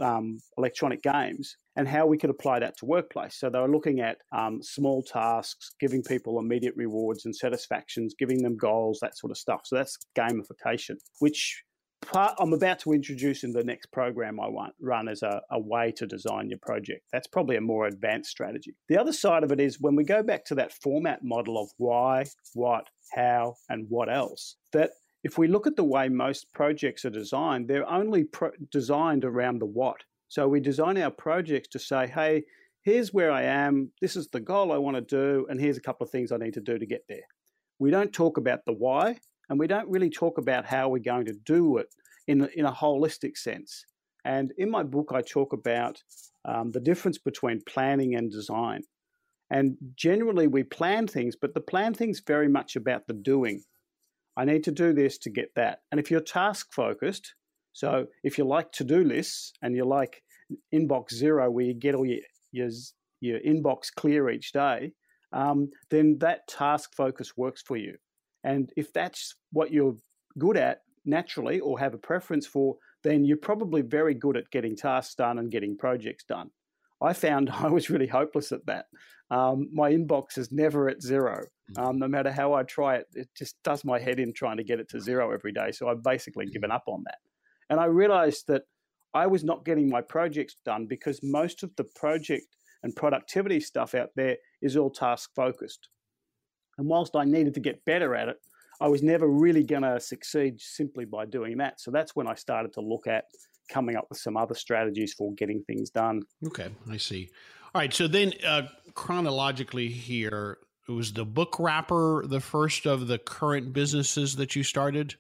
um, 0.00 0.38
electronic 0.59 1.02
games 1.02 1.56
and 1.76 1.88
how 1.88 2.06
we 2.06 2.18
could 2.18 2.30
apply 2.30 2.59
that 2.61 2.76
to 2.78 2.87
workplace. 2.87 3.37
So 3.38 3.49
they 3.49 3.59
were 3.59 3.71
looking 3.71 4.00
at 4.00 4.18
um, 4.37 4.62
small 4.62 5.02
tasks, 5.02 5.75
giving 5.80 6.02
people 6.02 6.38
immediate 6.38 6.75
rewards 6.76 7.25
and 7.25 7.35
satisfactions, 7.35 8.14
giving 8.18 8.42
them 8.42 8.56
goals, 8.56 8.99
that 9.00 9.16
sort 9.16 9.30
of 9.30 9.38
stuff. 9.38 9.62
So 9.64 9.76
that's 9.76 9.99
gamification, 10.16 10.97
which 11.21 11.62
part 12.02 12.35
I'm 12.38 12.52
about 12.52 12.80
to 12.80 12.92
introduce 12.92 13.44
in 13.44 13.52
the 13.52 13.64
next 13.64 13.87
program 13.92 14.40
I 14.40 14.49
want 14.49 14.75
run 14.80 15.09
as 15.09 15.23
a, 15.23 15.40
a 15.50 15.59
way 15.59 15.92
to 15.97 16.06
design 16.06 16.49
your 16.50 16.59
project. 16.61 17.02
That's 17.12 17.28
probably 17.28 17.56
a 17.56 17.61
more 17.61 17.87
advanced 17.87 18.30
strategy. 18.30 18.75
The 18.88 18.99
other 18.99 19.12
side 19.12 19.44
of 19.44 19.52
it 19.52 19.61
is 19.61 19.80
when 19.80 19.97
we 19.97 20.04
go 20.04 20.23
back 20.23 20.44
to 20.47 20.54
that 20.56 20.73
4MAT 20.85 21.18
model 21.23 21.59
of 21.59 21.71
why, 21.78 22.25
what, 22.54 22.88
how, 23.14 23.54
and 23.68 23.87
what 23.88 24.12
else, 24.12 24.56
that 24.73 24.90
if 25.24 25.38
we 25.38 25.48
look 25.48 25.66
at 25.66 25.76
the 25.76 25.84
way 25.84 26.08
most 26.08 26.52
projects 26.52 27.04
are 27.04 27.10
designed, 27.10 27.68
they're 27.68 27.88
only 27.88 28.24
pro- 28.24 28.50
designed 28.70 29.24
around 29.24 29.60
the 29.60 29.66
what. 29.66 30.00
So 30.28 30.48
we 30.48 30.60
design 30.60 30.98
our 30.98 31.10
projects 31.10 31.68
to 31.68 31.78
say, 31.78 32.06
hey, 32.06 32.44
here's 32.82 33.12
where 33.12 33.30
I 33.30 33.42
am, 33.42 33.92
this 34.00 34.16
is 34.16 34.28
the 34.28 34.40
goal 34.40 34.72
I 34.72 34.78
want 34.78 34.96
to 34.96 35.02
do, 35.02 35.46
and 35.48 35.60
here's 35.60 35.76
a 35.76 35.82
couple 35.82 36.04
of 36.04 36.10
things 36.10 36.32
I 36.32 36.38
need 36.38 36.54
to 36.54 36.60
do 36.60 36.78
to 36.78 36.86
get 36.86 37.04
there. 37.08 37.26
We 37.78 37.90
don't 37.90 38.12
talk 38.12 38.38
about 38.38 38.64
the 38.64 38.72
why, 38.72 39.18
and 39.48 39.58
we 39.58 39.66
don't 39.66 39.88
really 39.88 40.10
talk 40.10 40.38
about 40.38 40.64
how 40.64 40.88
we're 40.88 40.98
going 40.98 41.26
to 41.26 41.34
do 41.44 41.78
it 41.78 41.88
in, 42.26 42.48
in 42.56 42.64
a 42.64 42.72
holistic 42.72 43.36
sense. 43.36 43.84
And 44.24 44.52
in 44.56 44.70
my 44.70 44.82
book, 44.82 45.10
I 45.12 45.20
talk 45.20 45.52
about 45.52 46.02
um, 46.44 46.70
the 46.70 46.80
difference 46.80 47.18
between 47.18 47.60
planning 47.66 48.14
and 48.14 48.30
design. 48.30 48.82
And 49.50 49.76
generally, 49.96 50.46
we 50.46 50.62
plan 50.62 51.06
things, 51.06 51.36
but 51.36 51.54
the 51.54 51.60
plan 51.60 51.92
thing's 51.92 52.22
very 52.26 52.48
much 52.48 52.74
about 52.76 53.06
the 53.06 53.14
doing. 53.14 53.62
I 54.36 54.44
need 54.44 54.64
to 54.64 54.70
do 54.70 54.92
this 54.92 55.18
to 55.18 55.30
get 55.30 55.54
that. 55.56 55.80
And 55.90 56.00
if 56.00 56.10
you're 56.10 56.20
task 56.20 56.72
focused, 56.72 57.34
so 57.72 58.06
if 58.22 58.38
you 58.38 58.44
like 58.44 58.72
to 58.72 58.84
do 58.84 59.04
lists 59.04 59.52
and 59.62 59.76
you 59.76 59.84
like 59.84 60.22
inbox 60.74 61.14
zero 61.14 61.50
where 61.50 61.64
you 61.64 61.74
get 61.74 61.94
all 61.94 62.06
your, 62.06 62.20
your, 62.50 62.68
your 63.20 63.40
inbox 63.40 63.86
clear 63.94 64.30
each 64.30 64.52
day, 64.52 64.92
um, 65.32 65.70
then 65.90 66.18
that 66.18 66.46
task 66.48 66.94
focus 66.94 67.36
works 67.36 67.62
for 67.62 67.76
you. 67.76 67.96
And 68.44 68.70
if 68.76 68.92
that's 68.92 69.34
what 69.52 69.72
you're 69.72 69.96
good 70.38 70.56
at 70.56 70.80
naturally 71.04 71.60
or 71.60 71.78
have 71.78 71.94
a 71.94 71.98
preference 71.98 72.46
for, 72.46 72.76
then 73.02 73.24
you're 73.24 73.36
probably 73.36 73.82
very 73.82 74.14
good 74.14 74.36
at 74.36 74.50
getting 74.50 74.76
tasks 74.76 75.14
done 75.14 75.38
and 75.38 75.50
getting 75.50 75.76
projects 75.76 76.24
done. 76.24 76.50
I 77.02 77.12
found 77.12 77.50
I 77.52 77.68
was 77.68 77.90
really 77.90 78.06
hopeless 78.06 78.52
at 78.52 78.66
that. 78.66 78.87
Um, 79.30 79.68
my 79.73 79.90
inbox 79.90 80.37
is 80.37 80.52
never 80.52 80.88
at 80.88 81.02
zero. 81.02 81.44
Mm. 81.73 81.82
Um, 81.82 81.99
no 81.99 82.09
matter 82.09 82.30
how 82.30 82.52
I 82.52 82.64
try 82.64 82.97
it, 82.97 83.06
it 83.14 83.28
just 83.37 83.56
does 83.62 83.85
my 83.85 83.99
head 83.99 84.21
in 84.21 84.32
trying 84.35 84.59
to 84.59 84.64
get 84.64 84.78
it 84.78 84.88
to 84.90 85.00
zero 85.00 85.32
every 85.32 85.52
day. 85.52 85.73
So 85.73 85.88
I've 85.88 86.02
basically 86.02 86.47
given 86.47 86.71
up 86.71 86.85
on 86.87 87.02
that. 87.04 87.18
And 87.71 87.80
I 87.80 87.87
realized 87.87 88.44
that 88.49 88.62
I 89.14 89.26
was 89.26 89.44
not 89.44 89.64
getting 89.64 89.88
my 89.88 90.02
projects 90.02 90.56
done 90.64 90.87
because 90.87 91.21
most 91.23 91.62
of 91.62 91.71
the 91.76 91.85
project 91.97 92.47
and 92.82 92.94
productivity 92.94 93.61
stuff 93.61 93.94
out 93.94 94.11
there 94.16 94.37
is 94.61 94.76
all 94.76 94.90
task 94.90 95.30
focused. 95.35 95.88
And 96.78 96.87
whilst 96.87 97.16
I 97.16 97.25
needed 97.25 97.54
to 97.54 97.61
get 97.61 97.85
better 97.85 98.14
at 98.14 98.28
it, 98.28 98.37
I 98.80 98.88
was 98.88 99.02
never 99.02 99.28
really 99.28 99.62
going 99.62 99.82
to 99.82 100.00
succeed 100.00 100.61
simply 100.61 101.04
by 101.04 101.26
doing 101.26 101.59
that. 101.59 101.80
So 101.80 101.90
that's 101.90 102.16
when 102.16 102.26
I 102.26 102.35
started 102.35 102.73
to 102.75 102.80
look 102.80 103.06
at 103.06 103.25
coming 103.69 103.97
up 103.97 104.07
with 104.09 104.19
some 104.19 104.37
other 104.37 104.54
strategies 104.54 105.14
for 105.14 105.33
getting 105.35 105.62
things 105.64 105.90
done. 105.90 106.23
Okay, 106.47 106.69
I 106.90 106.97
see. 106.97 107.31
All 107.75 107.81
right, 107.81 107.92
so 107.92 108.07
then 108.07 108.33
uh, 108.47 108.62
chronologically 108.95 109.88
here, 109.88 110.59
it 110.88 110.92
was 110.92 111.12
the 111.12 111.25
book 111.25 111.57
wrapper 111.59 112.25
the 112.26 112.40
first 112.40 112.87
of 112.87 113.07
the 113.07 113.19
current 113.19 113.73
businesses 113.73 114.37
that 114.37 114.57
you 114.57 114.62
started? 114.62 115.14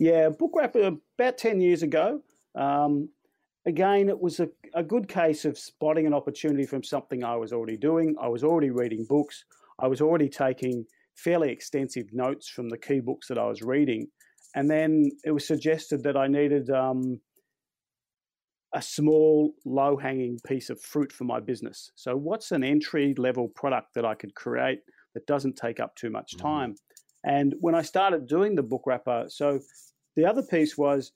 Yeah, 0.00 0.30
book 0.30 0.52
wrapper 0.56 0.96
about 1.18 1.38
10 1.38 1.60
years 1.60 1.82
ago. 1.82 2.22
Um, 2.54 3.10
again, 3.66 4.08
it 4.08 4.18
was 4.18 4.40
a, 4.40 4.48
a 4.74 4.82
good 4.82 5.08
case 5.08 5.44
of 5.44 5.58
spotting 5.58 6.06
an 6.06 6.14
opportunity 6.14 6.64
from 6.64 6.82
something 6.82 7.22
I 7.22 7.36
was 7.36 7.52
already 7.52 7.76
doing. 7.76 8.16
I 8.20 8.28
was 8.28 8.42
already 8.42 8.70
reading 8.70 9.04
books. 9.08 9.44
I 9.78 9.86
was 9.86 10.00
already 10.00 10.28
taking 10.28 10.86
fairly 11.16 11.50
extensive 11.50 12.06
notes 12.12 12.48
from 12.48 12.68
the 12.68 12.78
key 12.78 13.00
books 13.00 13.28
that 13.28 13.38
I 13.38 13.46
was 13.46 13.62
reading. 13.62 14.08
And 14.54 14.70
then 14.70 15.10
it 15.24 15.32
was 15.32 15.46
suggested 15.46 16.04
that 16.04 16.16
I 16.16 16.28
needed 16.28 16.70
um, 16.70 17.20
a 18.72 18.80
small, 18.80 19.54
low 19.64 19.96
hanging 19.96 20.38
piece 20.46 20.70
of 20.70 20.80
fruit 20.80 21.12
for 21.12 21.24
my 21.24 21.40
business. 21.40 21.90
So, 21.96 22.16
what's 22.16 22.52
an 22.52 22.62
entry 22.62 23.14
level 23.18 23.48
product 23.48 23.94
that 23.94 24.04
I 24.04 24.14
could 24.14 24.34
create 24.34 24.80
that 25.14 25.26
doesn't 25.26 25.56
take 25.56 25.80
up 25.80 25.94
too 25.96 26.10
much 26.10 26.32
mm-hmm. 26.36 26.46
time. 26.46 26.70
Mm-hmm. 26.72 27.30
And 27.30 27.54
when 27.60 27.74
I 27.74 27.82
started 27.82 28.26
doing 28.26 28.54
the 28.54 28.62
book 28.62 28.82
wrapper, 28.86 29.24
so 29.28 29.60
the 30.14 30.26
other 30.26 30.42
piece 30.42 30.76
was 30.76 31.12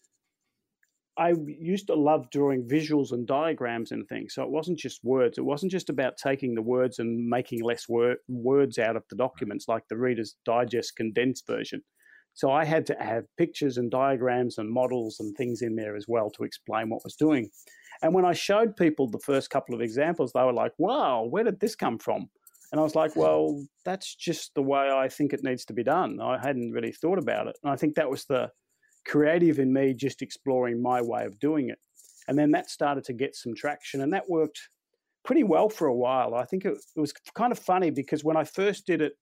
I 1.19 1.35
used 1.47 1.89
to 1.89 1.95
love 1.95 2.31
drawing 2.31 2.67
visuals 2.67 3.11
and 3.11 3.27
diagrams 3.27 3.91
and 3.91 4.09
things. 4.09 4.35
So 4.35 4.45
it 4.45 4.51
wasn't 4.51 4.79
just 4.79 5.03
words. 5.03 5.37
It 5.37 5.45
wasn't 5.45 5.73
just 5.73 5.91
about 5.91 6.17
taking 6.17 6.55
the 6.55 6.63
words 6.63 7.01
and 7.01 7.29
making 7.29 7.65
less 7.65 7.89
wor- 7.89 8.19
words 8.29 8.79
out 8.79 8.95
of 8.95 9.03
the 9.11 9.17
documents 9.17 9.67
like 9.67 9.83
the 9.89 9.97
Reader's 9.97 10.37
Digest 10.45 10.95
condensed 10.97 11.45
version. 11.47 11.83
So 12.39 12.53
I 12.53 12.65
had 12.65 12.87
to 12.87 12.97
have 13.01 13.25
pictures 13.37 13.79
and 13.79 13.91
diagrams 13.91 14.59
and 14.59 14.71
models 14.71 15.19
and 15.19 15.37
things 15.37 15.61
in 15.61 15.75
there 15.75 15.97
as 15.97 16.07
well 16.07 16.31
to 16.31 16.45
explain 16.45 16.89
what 16.89 17.03
was 17.03 17.17
doing. 17.17 17.51
And 18.01 18.15
when 18.15 18.25
I 18.25 18.33
showed 18.33 18.77
people 18.77 19.09
the 19.11 19.19
first 19.19 19.51
couple 19.51 19.75
of 19.75 19.81
examples, 19.81 20.31
they 20.33 20.45
were 20.45 20.53
like, 20.53 20.71
wow, 20.79 21.27
where 21.29 21.43
did 21.43 21.59
this 21.59 21.75
come 21.75 21.99
from? 21.99 22.31
And 22.71 22.81
I 22.81 22.85
was 22.85 22.95
like, 22.95 23.17
well, 23.17 23.61
that's 23.85 24.15
just 24.15 24.55
the 24.55 24.63
way 24.63 24.89
I 24.89 25.09
think 25.09 25.33
it 25.33 25.43
needs 25.43 25.65
to 25.65 25.73
be 25.73 25.83
done. 25.83 26.21
I 26.21 26.39
hadn't 26.39 26.71
really 26.71 26.93
thought 26.93 27.19
about 27.19 27.49
it. 27.49 27.57
And 27.65 27.73
I 27.73 27.77
think 27.77 27.97
that 27.97 28.09
was 28.09 28.25
the 28.27 28.53
creative 29.05 29.59
in 29.59 29.73
me 29.73 29.93
just 29.93 30.23
exploring 30.23 30.81
my 30.81 31.03
way 31.03 31.25
of 31.25 31.41
doing 31.41 31.71
it. 31.71 31.79
And 32.29 32.39
then 32.39 32.53
that 32.53 32.71
started 32.71 33.03
to 33.07 33.15
get 33.15 33.35
some 33.35 33.57
traction, 33.57 34.01
and 34.01 34.13
that 34.13 34.31
worked 34.31 34.61
pretty 35.25 35.43
well 35.43 35.69
for 35.69 35.89
a 35.89 35.95
while. 35.95 36.37
I 36.37 36.45
think 36.45 36.65
it, 36.65 36.79
it 36.95 37.01
was 37.01 37.13
kind 37.35 37.51
of 37.51 37.59
funny 37.59 37.91
because 37.91 38.23
when 38.23 38.37
I 38.37 38.45
first 38.45 38.87
did 38.87 39.03
it, 39.03 39.15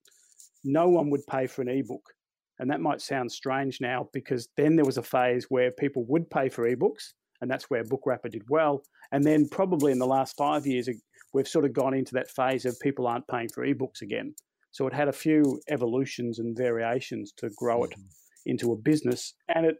no 0.63 0.87
one 0.87 1.09
would 1.09 1.25
pay 1.25 1.47
for 1.47 1.63
an 1.63 1.69
ebook. 1.69 2.13
And 2.59 2.69
that 2.71 2.81
might 2.81 3.01
sound 3.01 3.31
strange 3.31 3.79
now 3.81 4.09
because 4.13 4.49
then 4.57 4.75
there 4.75 4.85
was 4.85 4.97
a 4.97 5.03
phase 5.03 5.45
where 5.49 5.71
people 5.71 6.05
would 6.05 6.29
pay 6.29 6.49
for 6.49 6.67
ebooks, 6.67 7.13
and 7.41 7.49
that's 7.49 7.69
where 7.69 7.83
Book 7.83 8.01
Wrapper 8.05 8.29
did 8.29 8.49
well. 8.49 8.83
And 9.11 9.23
then 9.23 9.47
probably 9.47 9.91
in 9.91 9.99
the 9.99 10.07
last 10.07 10.35
five 10.37 10.65
years, 10.65 10.89
we've 11.33 11.47
sort 11.47 11.65
of 11.65 11.73
gone 11.73 11.93
into 11.93 12.13
that 12.15 12.31
phase 12.31 12.65
of 12.65 12.79
people 12.79 13.07
aren't 13.07 13.27
paying 13.27 13.49
for 13.49 13.65
ebooks 13.65 14.01
again. 14.01 14.33
So 14.71 14.87
it 14.87 14.93
had 14.93 15.07
a 15.07 15.13
few 15.13 15.61
evolutions 15.69 16.39
and 16.39 16.57
variations 16.57 17.31
to 17.37 17.49
grow 17.57 17.83
it. 17.83 17.91
Mm-hmm 17.91 18.07
into 18.47 18.71
a 18.71 18.75
business, 18.75 19.33
and 19.53 19.65
it 19.65 19.75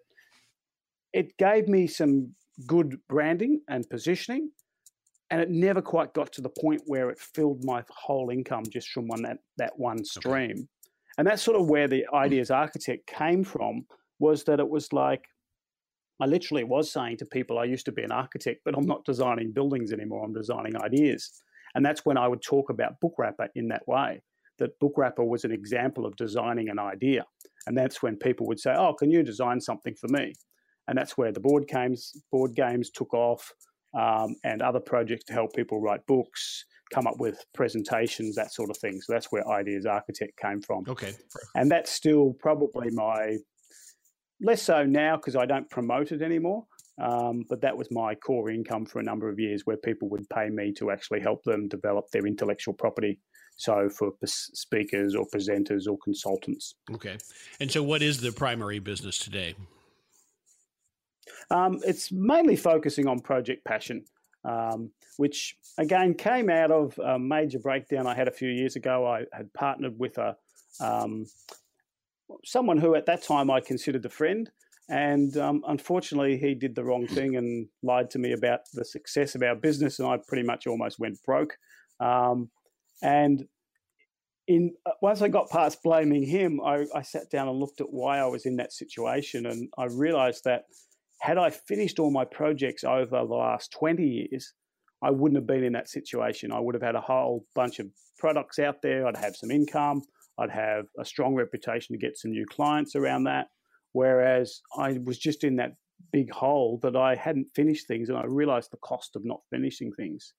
it 1.13 1.37
gave 1.37 1.67
me 1.67 1.87
some 1.87 2.33
good 2.67 2.99
branding 3.07 3.61
and 3.69 3.89
positioning, 3.89 4.51
and 5.31 5.41
it 5.41 5.49
never 5.49 5.81
quite 5.81 6.13
got 6.13 6.31
to 6.33 6.41
the 6.41 6.51
point 6.61 6.81
where 6.85 7.09
it 7.09 7.17
filled 7.17 7.63
my 7.63 7.83
whole 7.89 8.29
income 8.29 8.63
just 8.69 8.89
from 8.89 9.07
one 9.07 9.23
that 9.23 9.37
that 9.57 9.73
one 9.77 10.03
stream. 10.03 10.51
Okay. 10.51 10.67
And 11.17 11.27
that's 11.27 11.41
sort 11.41 11.59
of 11.59 11.69
where 11.69 11.87
the 11.87 12.05
ideas 12.13 12.51
architect 12.51 13.07
came 13.07 13.43
from. 13.43 13.85
Was 14.19 14.43
that 14.45 14.59
it 14.59 14.69
was 14.69 14.91
like 14.93 15.25
I 16.19 16.25
literally 16.25 16.63
was 16.63 16.91
saying 16.91 17.17
to 17.17 17.25
people, 17.25 17.59
I 17.59 17.65
used 17.65 17.85
to 17.85 17.91
be 17.91 18.01
an 18.01 18.11
architect, 18.11 18.61
but 18.65 18.75
I'm 18.75 18.87
not 18.87 19.05
designing 19.05 19.51
buildings 19.51 19.93
anymore. 19.93 20.25
I'm 20.25 20.33
designing 20.33 20.75
ideas. 20.75 21.31
And 21.75 21.85
that's 21.85 22.05
when 22.05 22.17
I 22.17 22.27
would 22.27 22.41
talk 22.41 22.69
about 22.71 22.99
Book 23.01 23.13
Wrapper 23.19 23.49
in 23.55 23.67
that 23.67 23.87
way 23.87 24.21
that 24.57 24.79
Book 24.79 24.93
Wrapper 24.97 25.23
was 25.23 25.43
an 25.43 25.51
example 25.51 26.05
of 26.05 26.15
designing 26.15 26.69
an 26.69 26.79
idea. 26.79 27.25
And 27.67 27.77
that's 27.77 28.01
when 28.01 28.15
people 28.15 28.47
would 28.47 28.59
say, 28.59 28.73
Oh, 28.75 28.93
can 28.93 29.11
you 29.11 29.23
design 29.23 29.61
something 29.61 29.95
for 29.95 30.07
me? 30.07 30.33
And 30.87 30.97
that's 30.97 31.17
where 31.17 31.31
the 31.31 31.39
board 31.39 31.67
games, 31.67 32.13
board 32.31 32.55
games 32.55 32.89
took 32.89 33.13
off 33.13 33.51
um, 33.97 34.35
and 34.43 34.61
other 34.61 34.79
projects 34.79 35.25
to 35.25 35.33
help 35.33 35.53
people 35.53 35.81
write 35.81 36.05
books, 36.07 36.65
come 36.93 37.07
up 37.07 37.19
with 37.19 37.43
presentations, 37.53 38.35
that 38.35 38.53
sort 38.53 38.69
of 38.69 38.77
thing. 38.77 38.99
So 39.01 39.13
that's 39.13 39.31
where 39.31 39.47
Ideas 39.47 39.85
Architect 39.85 40.37
came 40.37 40.61
from. 40.61 40.83
Okay. 40.87 41.13
And 41.55 41.69
that's 41.69 41.91
still 41.91 42.35
probably 42.39 42.89
my, 42.91 43.37
less 44.41 44.61
so 44.61 44.85
now 44.85 45.17
because 45.17 45.35
I 45.35 45.45
don't 45.45 45.69
promote 45.69 46.11
it 46.11 46.21
anymore. 46.21 46.65
Um, 46.99 47.43
but 47.47 47.61
that 47.61 47.77
was 47.77 47.89
my 47.91 48.15
core 48.15 48.49
income 48.49 48.85
for 48.85 48.99
a 48.99 49.03
number 49.03 49.29
of 49.29 49.39
years 49.39 49.63
where 49.65 49.77
people 49.77 50.09
would 50.09 50.27
pay 50.29 50.49
me 50.49 50.73
to 50.73 50.89
actually 50.89 51.19
help 51.19 51.43
them 51.43 51.67
develop 51.67 52.05
their 52.11 52.25
intellectual 52.25 52.73
property 52.73 53.19
so 53.57 53.89
for 53.89 54.11
speakers 54.25 55.15
or 55.15 55.25
presenters 55.33 55.87
or 55.87 55.97
consultants. 56.03 56.75
Okay. 56.93 57.17
And 57.59 57.71
so 57.71 57.83
what 57.83 58.01
is 58.01 58.21
the 58.21 58.31
primary 58.31 58.79
business 58.79 59.17
today? 59.17 59.55
Um, 61.49 61.79
it's 61.85 62.11
mainly 62.11 62.55
focusing 62.55 63.07
on 63.07 63.19
project 63.19 63.65
passion, 63.65 64.05
um, 64.45 64.91
which 65.17 65.57
again 65.77 66.13
came 66.13 66.49
out 66.49 66.71
of 66.71 66.97
a 66.99 67.17
major 67.17 67.59
breakdown 67.59 68.07
I 68.07 68.15
had 68.15 68.27
a 68.27 68.31
few 68.31 68.49
years 68.49 68.75
ago. 68.75 69.05
I 69.05 69.25
had 69.33 69.53
partnered 69.53 69.97
with 69.97 70.17
a 70.17 70.35
um, 70.79 71.25
someone 72.43 72.77
who 72.77 72.95
at 72.95 73.05
that 73.05 73.23
time 73.23 73.49
I 73.49 73.59
considered 73.59 74.05
a 74.05 74.09
friend. 74.09 74.49
And 74.89 75.35
um, 75.37 75.63
unfortunately, 75.67 76.37
he 76.37 76.55
did 76.55 76.75
the 76.75 76.83
wrong 76.83 77.07
thing 77.07 77.35
and 77.35 77.67
lied 77.83 78.09
to 78.11 78.19
me 78.19 78.31
about 78.31 78.61
the 78.73 78.85
success 78.85 79.35
of 79.35 79.43
our 79.43 79.55
business, 79.55 79.99
and 79.99 80.07
I 80.07 80.17
pretty 80.27 80.43
much 80.43 80.65
almost 80.65 80.97
went 80.97 81.21
broke. 81.25 81.57
Um, 81.99 82.49
and 83.01 83.43
in 84.47 84.73
uh, 84.85 84.91
once 85.01 85.21
I 85.21 85.27
got 85.27 85.49
past 85.49 85.83
blaming 85.83 86.23
him, 86.23 86.61
I, 86.61 86.85
I 86.95 87.01
sat 87.01 87.29
down 87.29 87.49
and 87.49 87.59
looked 87.59 87.81
at 87.81 87.87
why 87.89 88.19
I 88.19 88.27
was 88.27 88.45
in 88.45 88.55
that 88.57 88.71
situation, 88.71 89.45
and 89.45 89.69
I 89.77 89.85
realised 89.85 90.45
that 90.45 90.63
had 91.19 91.37
I 91.37 91.49
finished 91.49 91.99
all 91.99 92.11
my 92.11 92.25
projects 92.25 92.83
over 92.83 93.05
the 93.05 93.23
last 93.23 93.71
twenty 93.71 94.07
years, 94.07 94.53
I 95.01 95.11
wouldn't 95.11 95.37
have 95.37 95.47
been 95.47 95.63
in 95.63 95.73
that 95.73 95.89
situation. 95.89 96.51
I 96.51 96.59
would 96.59 96.75
have 96.75 96.83
had 96.83 96.95
a 96.95 97.01
whole 97.01 97.45
bunch 97.55 97.79
of 97.79 97.87
products 98.17 98.59
out 98.59 98.81
there. 98.81 99.07
I'd 99.07 99.17
have 99.17 99.35
some 99.35 99.51
income. 99.51 100.01
I'd 100.39 100.51
have 100.51 100.85
a 100.99 101.05
strong 101.05 101.35
reputation 101.35 101.93
to 101.93 101.99
get 101.99 102.17
some 102.17 102.31
new 102.31 102.45
clients 102.45 102.95
around 102.95 103.23
that. 103.25 103.47
Whereas 103.93 104.61
I 104.77 104.99
was 105.03 105.17
just 105.17 105.43
in 105.43 105.55
that 105.57 105.73
big 106.11 106.31
hole 106.31 106.79
that 106.83 106.95
I 106.95 107.15
hadn't 107.15 107.47
finished 107.55 107.87
things, 107.87 108.09
and 108.09 108.17
I 108.17 108.25
realised 108.25 108.71
the 108.71 108.77
cost 108.77 109.15
of 109.15 109.25
not 109.25 109.41
finishing 109.49 109.91
things. 109.93 110.33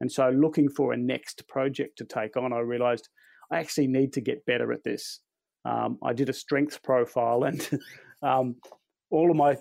And 0.00 0.10
so, 0.10 0.30
looking 0.30 0.68
for 0.68 0.92
a 0.92 0.96
next 0.96 1.46
project 1.48 1.98
to 1.98 2.04
take 2.04 2.36
on, 2.36 2.52
I 2.52 2.60
realized 2.60 3.08
I 3.50 3.58
actually 3.58 3.86
need 3.86 4.12
to 4.14 4.20
get 4.20 4.44
better 4.46 4.72
at 4.72 4.84
this. 4.84 5.20
Um, 5.64 5.98
I 6.02 6.12
did 6.12 6.28
a 6.28 6.32
strengths 6.32 6.78
profile, 6.78 7.44
and 7.44 7.68
um, 8.22 8.56
all 9.10 9.30
of 9.30 9.36
my 9.36 9.56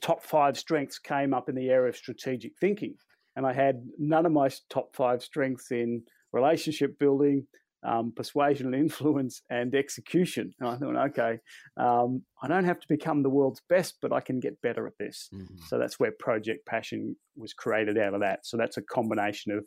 top 0.00 0.22
five 0.22 0.58
strengths 0.58 0.98
came 0.98 1.34
up 1.34 1.48
in 1.48 1.54
the 1.54 1.70
area 1.70 1.90
of 1.90 1.96
strategic 1.96 2.52
thinking. 2.60 2.94
And 3.36 3.46
I 3.46 3.52
had 3.52 3.82
none 3.98 4.26
of 4.26 4.32
my 4.32 4.48
top 4.70 4.96
five 4.96 5.22
strengths 5.22 5.70
in 5.70 6.02
relationship 6.32 6.98
building, 6.98 7.46
um, 7.84 8.12
persuasion 8.14 8.66
and 8.66 8.74
influence, 8.74 9.42
and 9.50 9.74
execution. 9.74 10.54
And 10.58 10.68
I 10.68 10.76
thought, 10.76 10.96
okay, 11.10 11.38
um, 11.76 12.22
I 12.42 12.48
don't 12.48 12.64
have 12.64 12.80
to 12.80 12.88
become 12.88 13.22
the 13.22 13.30
world's 13.30 13.62
best, 13.68 13.96
but 14.00 14.12
I 14.12 14.20
can 14.20 14.40
get 14.40 14.60
better 14.62 14.86
at 14.86 14.94
this. 14.98 15.28
Mm-hmm. 15.34 15.56
So 15.66 15.78
that's 15.78 16.00
where 16.00 16.12
Project 16.18 16.66
Passion 16.66 17.16
was 17.36 17.52
created 17.52 17.98
out 17.98 18.14
of 18.14 18.20
that. 18.20 18.46
So 18.46 18.56
that's 18.56 18.78
a 18.78 18.82
combination 18.82 19.52
of 19.52 19.64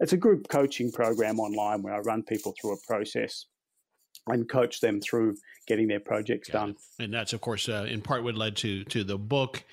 it's 0.00 0.12
a 0.12 0.16
group 0.16 0.48
coaching 0.48 0.90
program 0.90 1.38
online 1.38 1.82
where 1.82 1.94
I 1.94 1.98
run 1.98 2.22
people 2.24 2.54
through 2.60 2.74
a 2.74 2.86
process 2.86 3.46
and 4.26 4.48
coach 4.48 4.80
them 4.80 5.00
through 5.00 5.36
getting 5.66 5.88
their 5.88 6.00
projects 6.00 6.48
done. 6.48 6.76
And 6.98 7.12
that's, 7.12 7.32
of 7.32 7.40
course, 7.40 7.68
uh, 7.68 7.86
in 7.88 8.00
part 8.02 8.24
what 8.24 8.34
led 8.34 8.56
to 8.56 8.84
to 8.84 9.04
the 9.04 9.18
book. 9.18 9.64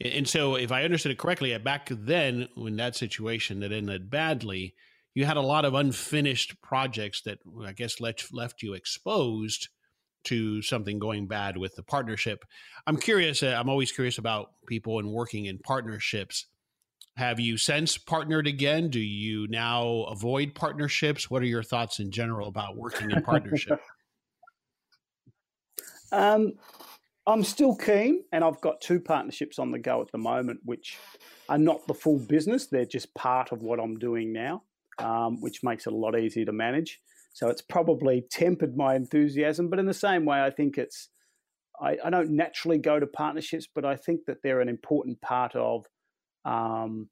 And 0.00 0.28
so, 0.28 0.54
if 0.54 0.70
I 0.70 0.84
understood 0.84 1.12
it 1.12 1.18
correctly, 1.18 1.56
back 1.58 1.88
then, 1.90 2.48
when 2.54 2.76
that 2.76 2.94
situation 2.94 3.60
that 3.60 3.72
ended 3.72 4.10
badly, 4.10 4.74
you 5.14 5.24
had 5.24 5.36
a 5.36 5.42
lot 5.42 5.64
of 5.64 5.74
unfinished 5.74 6.60
projects 6.62 7.22
that 7.22 7.38
I 7.64 7.72
guess 7.72 8.00
left 8.00 8.32
left 8.32 8.62
you 8.62 8.74
exposed 8.74 9.68
to 10.24 10.62
something 10.62 10.98
going 10.98 11.26
bad 11.26 11.56
with 11.56 11.74
the 11.74 11.82
partnership. 11.82 12.44
I'm 12.86 12.96
curious. 12.96 13.42
Uh, 13.42 13.56
I'm 13.58 13.68
always 13.68 13.92
curious 13.92 14.18
about 14.18 14.52
people 14.66 14.98
and 14.98 15.10
working 15.10 15.46
in 15.46 15.58
partnerships. 15.58 16.46
Have 17.18 17.38
you 17.38 17.56
since 17.56 17.98
partnered 17.98 18.46
again? 18.46 18.88
Do 18.88 19.00
you 19.00 19.46
now 19.48 20.04
avoid 20.08 20.54
partnerships? 20.54 21.30
What 21.30 21.42
are 21.42 21.46
your 21.46 21.62
thoughts 21.62 22.00
in 22.00 22.10
general 22.10 22.48
about 22.48 22.76
working 22.76 23.10
in 23.10 23.22
partnership? 23.22 23.80
um, 26.12 26.54
I'm 27.26 27.44
still 27.44 27.76
keen, 27.76 28.24
and 28.32 28.42
I've 28.42 28.60
got 28.62 28.80
two 28.80 29.00
partnerships 29.00 29.58
on 29.58 29.70
the 29.70 29.78
go 29.78 30.00
at 30.00 30.10
the 30.12 30.18
moment, 30.18 30.60
which 30.64 30.96
are 31.50 31.58
not 31.58 31.86
the 31.86 31.94
full 31.94 32.18
business. 32.18 32.68
They're 32.68 32.86
just 32.86 33.12
part 33.14 33.52
of 33.52 33.62
what 33.62 33.78
I'm 33.78 33.98
doing 33.98 34.32
now 34.32 34.62
um, 34.98 35.40
which 35.40 35.62
makes 35.62 35.86
it 35.86 35.92
a 35.92 35.96
lot 35.96 36.18
easier 36.18 36.44
to 36.44 36.52
manage. 36.52 37.00
So 37.32 37.48
it's 37.48 37.62
probably 37.62 38.24
tempered 38.30 38.76
my 38.76 38.94
enthusiasm, 38.96 39.68
but 39.68 39.78
in 39.78 39.86
the 39.86 39.94
same 39.94 40.24
way, 40.24 40.42
I 40.42 40.50
think 40.50 40.78
it's 40.78 41.08
I, 41.80 41.96
I 42.04 42.10
don't 42.10 42.30
naturally 42.30 42.78
go 42.78 42.98
to 42.98 43.06
partnerships, 43.06 43.68
but 43.72 43.84
I 43.84 43.94
think 43.94 44.24
that 44.26 44.38
they're 44.42 44.60
an 44.60 44.68
important 44.68 45.20
part 45.20 45.54
of 45.54 45.86
um, 46.44 47.08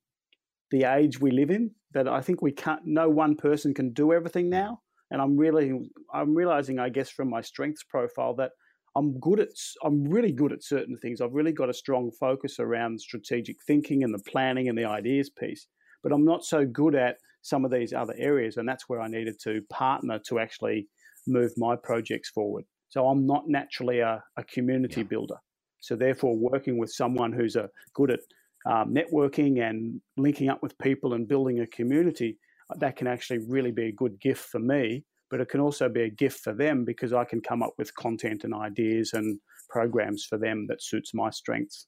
the 0.71 0.85
age 0.85 1.21
we 1.21 1.31
live 1.31 1.51
in. 1.51 1.71
That 1.93 2.09
I 2.09 2.21
think 2.21 2.43
we 2.43 2.53
can't. 2.53 2.83
No 2.85 3.09
one 3.09 3.37
person 3.37 3.73
can 3.73 3.93
do 3.93 4.13
everything 4.13 4.51
now, 4.51 4.81
and 5.11 5.23
I'm 5.23 5.37
really 5.37 5.73
I'm 6.13 6.35
realizing, 6.35 6.79
I 6.79 6.89
guess, 6.89 7.11
from 7.11 7.31
my 7.31 7.41
strengths 7.41 7.85
profile 7.85 8.35
that 8.37 8.51
I'm 8.97 9.19
good 9.21 9.41
at 9.41 9.49
I'm 9.85 10.05
really 10.05 10.33
good 10.33 10.53
at 10.53 10.63
certain 10.65 10.97
things. 10.97 11.21
I've 11.21 11.35
really 11.35 11.53
got 11.53 11.71
a 11.71 11.75
strong 11.75 12.11
focus 12.19 12.59
around 12.59 13.01
strategic 13.01 13.57
thinking 13.67 14.03
and 14.03 14.13
the 14.13 14.23
planning 14.31 14.69
and 14.69 14.77
the 14.77 14.87
ideas 14.87 15.31
piece, 15.31 15.67
but 16.03 16.13
I'm 16.13 16.25
not 16.25 16.45
so 16.45 16.65
good 16.65 16.95
at 16.95 17.17
some 17.43 17.65
of 17.65 17.71
these 17.71 17.93
other 17.93 18.15
areas. 18.17 18.57
And 18.57 18.69
that's 18.69 18.89
where 18.89 19.01
I 19.01 19.09
needed 19.09 19.37
to 19.45 19.61
partner 19.71 20.19
to 20.29 20.39
actually 20.39 20.89
move 21.27 21.53
my 21.57 21.77
projects 21.77 22.31
forward. 22.31 22.65
So 22.89 23.07
I'm 23.07 23.27
not 23.27 23.45
naturally 23.49 24.01
a, 24.01 24.23
a 24.37 24.45
community 24.45 25.03
yeah. 25.03 25.07
builder. 25.09 25.37
So 25.81 25.95
therefore, 25.95 26.37
working 26.37 26.79
with 26.79 26.91
someone 26.91 27.33
who's 27.33 27.57
a 27.57 27.69
good 27.95 28.11
at 28.11 28.21
um, 28.67 28.95
networking 28.95 29.63
and 29.63 30.01
linking 30.17 30.49
up 30.49 30.63
with 30.63 30.77
people 30.79 31.15
and 31.15 31.29
building 31.29 31.61
a 31.61 31.67
community, 31.67 32.39
uh, 32.71 32.79
that 32.79 32.97
can 32.97 33.07
actually 33.07 33.39
really 33.49 33.71
be 33.71 33.87
a 33.87 33.93
good 33.93 34.21
gift 34.21 34.45
for 34.45 34.59
me 34.59 35.05
but 35.31 35.41
it 35.41 35.49
can 35.49 35.61
also 35.61 35.89
be 35.89 36.03
a 36.03 36.11
gift 36.11 36.41
for 36.41 36.53
them 36.53 36.85
because 36.85 37.13
I 37.13 37.25
can 37.25 37.41
come 37.41 37.63
up 37.63 37.75
with 37.79 37.95
content 37.95 38.45
and 38.45 38.55
ideas 38.55 39.13
and 39.13 39.41
programs 39.69 40.25
for 40.25 40.39
them 40.39 40.67
that 40.69 40.83
suits 40.83 41.13
my 41.15 41.31
strengths. 41.31 41.87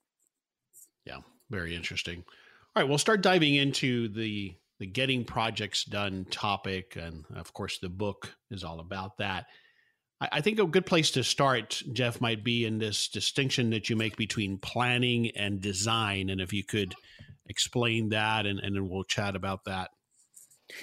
Yeah, 1.05 1.19
very 1.51 1.75
interesting. 1.75 2.25
All 2.75 2.83
right, 2.83 2.88
we'll 2.88 2.99
start 2.99 3.23
diving 3.23 3.55
into 3.55 4.09
the 4.09 4.55
the 4.81 4.87
getting 4.87 5.25
projects 5.25 5.85
done 5.85 6.25
topic, 6.31 6.97
and 6.97 7.25
of 7.35 7.53
course, 7.53 7.79
the 7.79 7.88
book 7.88 8.37
is 8.51 8.62
all 8.62 8.79
about 8.79 9.19
that. 9.19 9.47
I, 10.20 10.40
think 10.40 10.59
a 10.59 10.66
good 10.66 10.87
place 10.87 11.12
to 11.12 11.22
start, 11.22 11.83
Geoff, 11.92 12.20
might 12.20 12.42
be 12.42 12.64
in 12.64 12.78
this 12.78 13.09
distinction 13.09 13.70
that 13.70 13.88
you 13.88 13.96
make 13.96 14.16
between 14.16 14.59
planning 14.59 15.31
and 15.37 15.61
design, 15.61 16.28
and 16.28 16.40
if 16.40 16.52
you 16.52 16.64
could 16.64 16.94
explain 17.46 18.09
that, 18.09 18.44
and, 18.46 18.59
and 18.59 18.74
then 18.74 18.88
we'll 18.88 19.04
chat 19.04 19.37
about 19.37 19.64
that. 19.66 19.90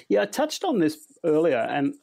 Yeah, 0.08 0.22
I 0.22 0.26
touched 0.26 0.64
on 0.64 0.80
this 0.80 0.98
earlier, 1.24 1.58
and 1.58 1.96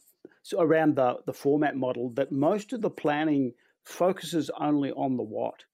so 0.43 0.61
around 0.61 0.97
the 0.97 1.17
the 1.27 1.33
4MAT 1.33 1.75
model 1.75 2.11
that 2.15 2.33
most 2.33 2.73
of 2.73 2.83
the 2.83 2.91
planning 2.91 3.55
focuses 3.85 4.51
only 4.61 4.93
on 4.93 5.17
the 5.17 5.23
what, 5.23 5.65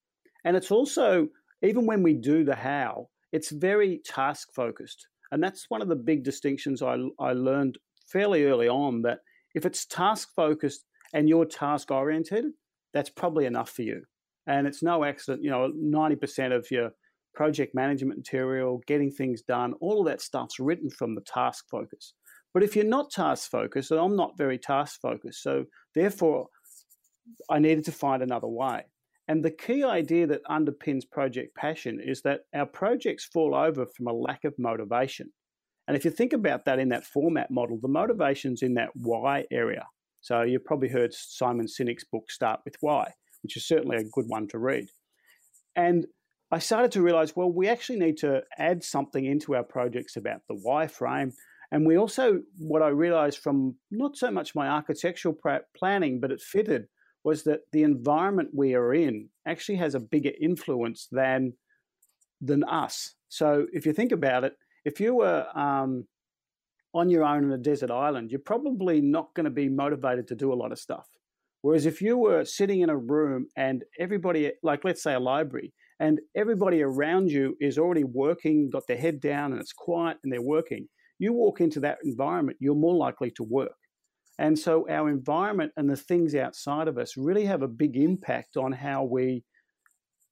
and 0.45 0.57
it's 0.57 0.71
also 0.71 1.29
even 1.63 1.87
when 1.87 2.03
we 2.03 2.15
do 2.15 2.45
the 2.45 2.55
how, 2.55 3.09
it's 3.33 3.51
very 3.51 4.01
task 4.05 4.49
focused. 4.55 5.09
And 5.31 5.43
that's 5.43 5.67
one 5.69 5.83
of 5.83 5.89
the 5.89 5.97
big 5.97 6.25
distinctions 6.25 6.83
I, 6.83 6.99
I 7.19 7.33
learned 7.33 7.79
fairly 8.07 8.45
early 8.45 8.69
on 8.69 9.03
that 9.03 9.19
if 9.55 9.67
it's 9.67 9.85
task 9.85 10.31
focused 10.35 10.85
and 11.13 11.29
you're 11.29 11.45
task 11.45 11.91
oriented, 11.91 12.47
that's 12.93 13.11
probably 13.11 13.47
enough 13.47 13.71
for 13.71 13.83
you. 13.83 14.03
And 14.47 14.67
it's 14.67 14.83
no 14.83 15.05
accident, 15.05 15.43
you 15.43 15.51
know, 15.51 15.71
90% 15.77 16.57
of 16.57 16.71
your 16.71 16.91
project 17.35 17.75
management 17.75 18.19
material, 18.19 18.83
getting 18.87 19.11
things 19.11 19.43
done, 19.43 19.75
all 19.81 20.01
of 20.01 20.07
that 20.07 20.21
stuff's 20.21 20.59
written 20.59 20.91
from 20.91 21.15
the 21.15 21.21
task 21.21 21.67
focus. 21.71 22.15
But 22.55 22.63
if 22.63 22.75
you're 22.75 22.85
not 22.85 23.11
task 23.11 23.51
focused, 23.51 23.91
and 23.91 24.01
I'm 24.01 24.17
not 24.17 24.39
very 24.39 24.59
task 24.59 25.01
focused, 25.01 25.43
so 25.43 25.65
therefore 25.95 26.47
I 27.51 27.59
needed 27.59 27.85
to 27.85 27.93
find 27.93 28.23
another 28.23 28.49
way. 28.49 28.85
And 29.29 29.45
the 29.45 29.51
key 29.51 29.85
idea 29.85 30.27
that 30.29 30.45
underpins 30.47 31.03
project 31.11 31.55
passion 31.55 32.01
is 32.03 32.23
that 32.23 32.41
our 32.55 32.65
projects 32.65 33.27
fall 33.27 33.55
over 33.55 33.85
from 33.85 34.07
a 34.07 34.13
lack 34.13 34.45
of 34.45 34.55
motivation. 34.59 35.31
And 35.87 35.97
if 35.97 36.05
you 36.05 36.11
think 36.11 36.33
about 36.33 36.65
that 36.65 36.79
in 36.79 36.89
that 36.89 37.05
4MAT 37.05 37.51
model, 37.51 37.79
the 37.81 37.89
motivation's 37.89 38.63
in 38.63 38.75
that 38.75 38.91
why 38.95 39.45
area. 39.51 39.87
So 40.21 40.43
you've 40.43 40.65
probably 40.65 40.89
heard 40.89 41.15
Simon 41.15 41.67
Sinek's 41.67 42.05
book 42.05 42.31
Start 42.31 42.61
with 42.65 42.77
Why, 42.81 43.13
which 43.43 43.57
is 43.57 43.67
certainly 43.67 43.97
a 43.97 44.05
good 44.05 44.27
one 44.27 44.49
to 44.49 44.59
read. 44.59 44.89
And 45.77 46.07
I 46.51 46.59
started 46.59 46.93
to 46.93 47.03
realize, 47.03 47.37
well, 47.37 47.53
we 47.53 47.69
actually 47.69 47.99
need 47.99 48.17
to 48.19 48.43
add 48.57 48.83
something 48.83 49.25
into 49.25 49.55
our 49.55 49.63
projects 49.63 50.17
about 50.17 50.41
the 50.49 50.55
why 50.55 50.87
frame. 50.87 51.33
And 51.71 51.87
we 51.87 51.99
also, 51.99 52.41
what 52.57 52.83
I 52.83 52.89
realized 52.89 53.39
from 53.39 53.77
not 53.91 54.17
so 54.17 54.31
much 54.31 54.55
my 54.55 54.69
architectural 54.69 55.37
planning, 55.77 56.21
but 56.21 56.33
it 56.33 56.41
fitted 56.41 56.89
was 57.25 57.43
that 57.45 57.61
the 57.73 57.83
environment 57.83 58.51
we 58.55 58.75
are 58.75 58.95
in 58.95 59.29
actually 59.47 59.77
has 59.77 59.95
a 59.95 60.01
bigger 60.01 60.33
influence 60.41 61.09
than 61.11 61.53
than 62.41 62.63
us. 62.65 63.15
So 63.29 63.67
if 63.73 63.85
you 63.85 63.93
think 63.93 64.13
about 64.13 64.45
it, 64.45 64.55
if 64.85 65.01
you 65.01 65.17
were 65.17 65.47
um, 65.59 66.07
on 66.99 67.11
your 67.11 67.25
own 67.25 67.45
on 67.45 67.53
a 67.53 67.59
desert 67.59 67.91
island, 67.91 68.31
you're 68.31 68.41
probably 68.41 69.01
not 69.01 69.35
going 69.35 69.45
to 69.45 69.51
be 69.51 69.69
motivated 69.69 70.27
to 70.29 70.35
do 70.35 70.53
a 70.53 70.61
lot 70.63 70.73
of 70.73 70.79
stuff. 70.79 71.07
Whereas 71.63 71.87
if 71.87 72.01
you 72.01 72.17
were 72.17 72.45
sitting 72.45 72.81
in 72.81 72.91
a 72.91 72.97
room 72.97 73.47
and 73.57 73.85
everybody, 73.99 74.53
like 74.63 74.85
let's 74.85 75.03
say 75.03 75.15
a 75.15 75.21
library, 75.21 75.73
and 76.01 76.21
everybody 76.37 76.83
around 76.83 77.31
you 77.31 77.57
is 77.61 77.79
already 77.79 78.05
working, 78.05 78.71
got 78.71 78.87
their 78.87 78.97
head 78.97 79.21
down, 79.21 79.53
and 79.53 79.61
it's 79.61 79.73
quiet 79.73 80.19
and 80.23 80.33
they're 80.33 80.41
working, 80.41 80.87
you 81.19 81.33
walk 81.33 81.61
into 81.61 81.81
that 81.81 81.99
environment, 82.05 82.59
you're 82.61 82.75
more 82.77 82.95
likely 82.95 83.31
to 83.33 83.43
work. 83.43 83.73
And 84.39 84.57
so 84.57 84.89
our 84.89 85.09
environment 85.09 85.73
and 85.77 85.91
the 85.91 85.97
things 85.97 86.37
outside 86.37 86.87
of 86.87 86.97
us 86.97 87.17
really 87.17 87.45
have 87.47 87.63
a 87.63 87.69
big 87.69 87.97
impact 87.97 88.57
on 88.57 88.71
how 88.71 89.03
we, 89.03 89.43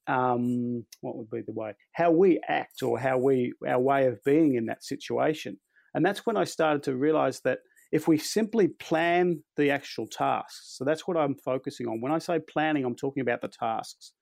um, 0.07 0.87
what 1.01 1.17
would 1.17 1.31
be 1.31 1.41
the 1.41 1.53
way, 1.53 1.73
how 1.93 2.13
we 2.13 2.41
act 2.49 2.85
or 2.85 3.01
how 3.01 3.19
we, 3.19 3.53
our 3.67 3.81
way 3.81 4.07
of 4.07 4.23
being 4.25 4.55
in 4.55 4.67
that 4.67 4.85
situation. 4.85 5.59
And 5.97 6.05
that's 6.05 6.27
when 6.27 6.37
I 6.37 6.45
started 6.45 6.83
to 6.85 6.95
realize 6.95 7.41
that 7.41 7.61
if 7.91 8.07
we 8.07 8.19
simply 8.19 8.69
plan 8.69 9.43
the 9.57 9.71
actual 9.71 10.07
tasks, 10.07 10.77
so 10.77 10.85
that's 10.85 11.09
what 11.09 11.17
I'm 11.17 11.35
focusing 11.35 11.89
on. 11.89 12.03
When 12.03 12.13
I 12.13 12.19
say 12.19 12.39
planning, 12.39 12.85
I'm 12.85 12.95
talking 12.95 13.23
about 13.23 13.41
the 13.41 13.49
tasks. 13.49 14.13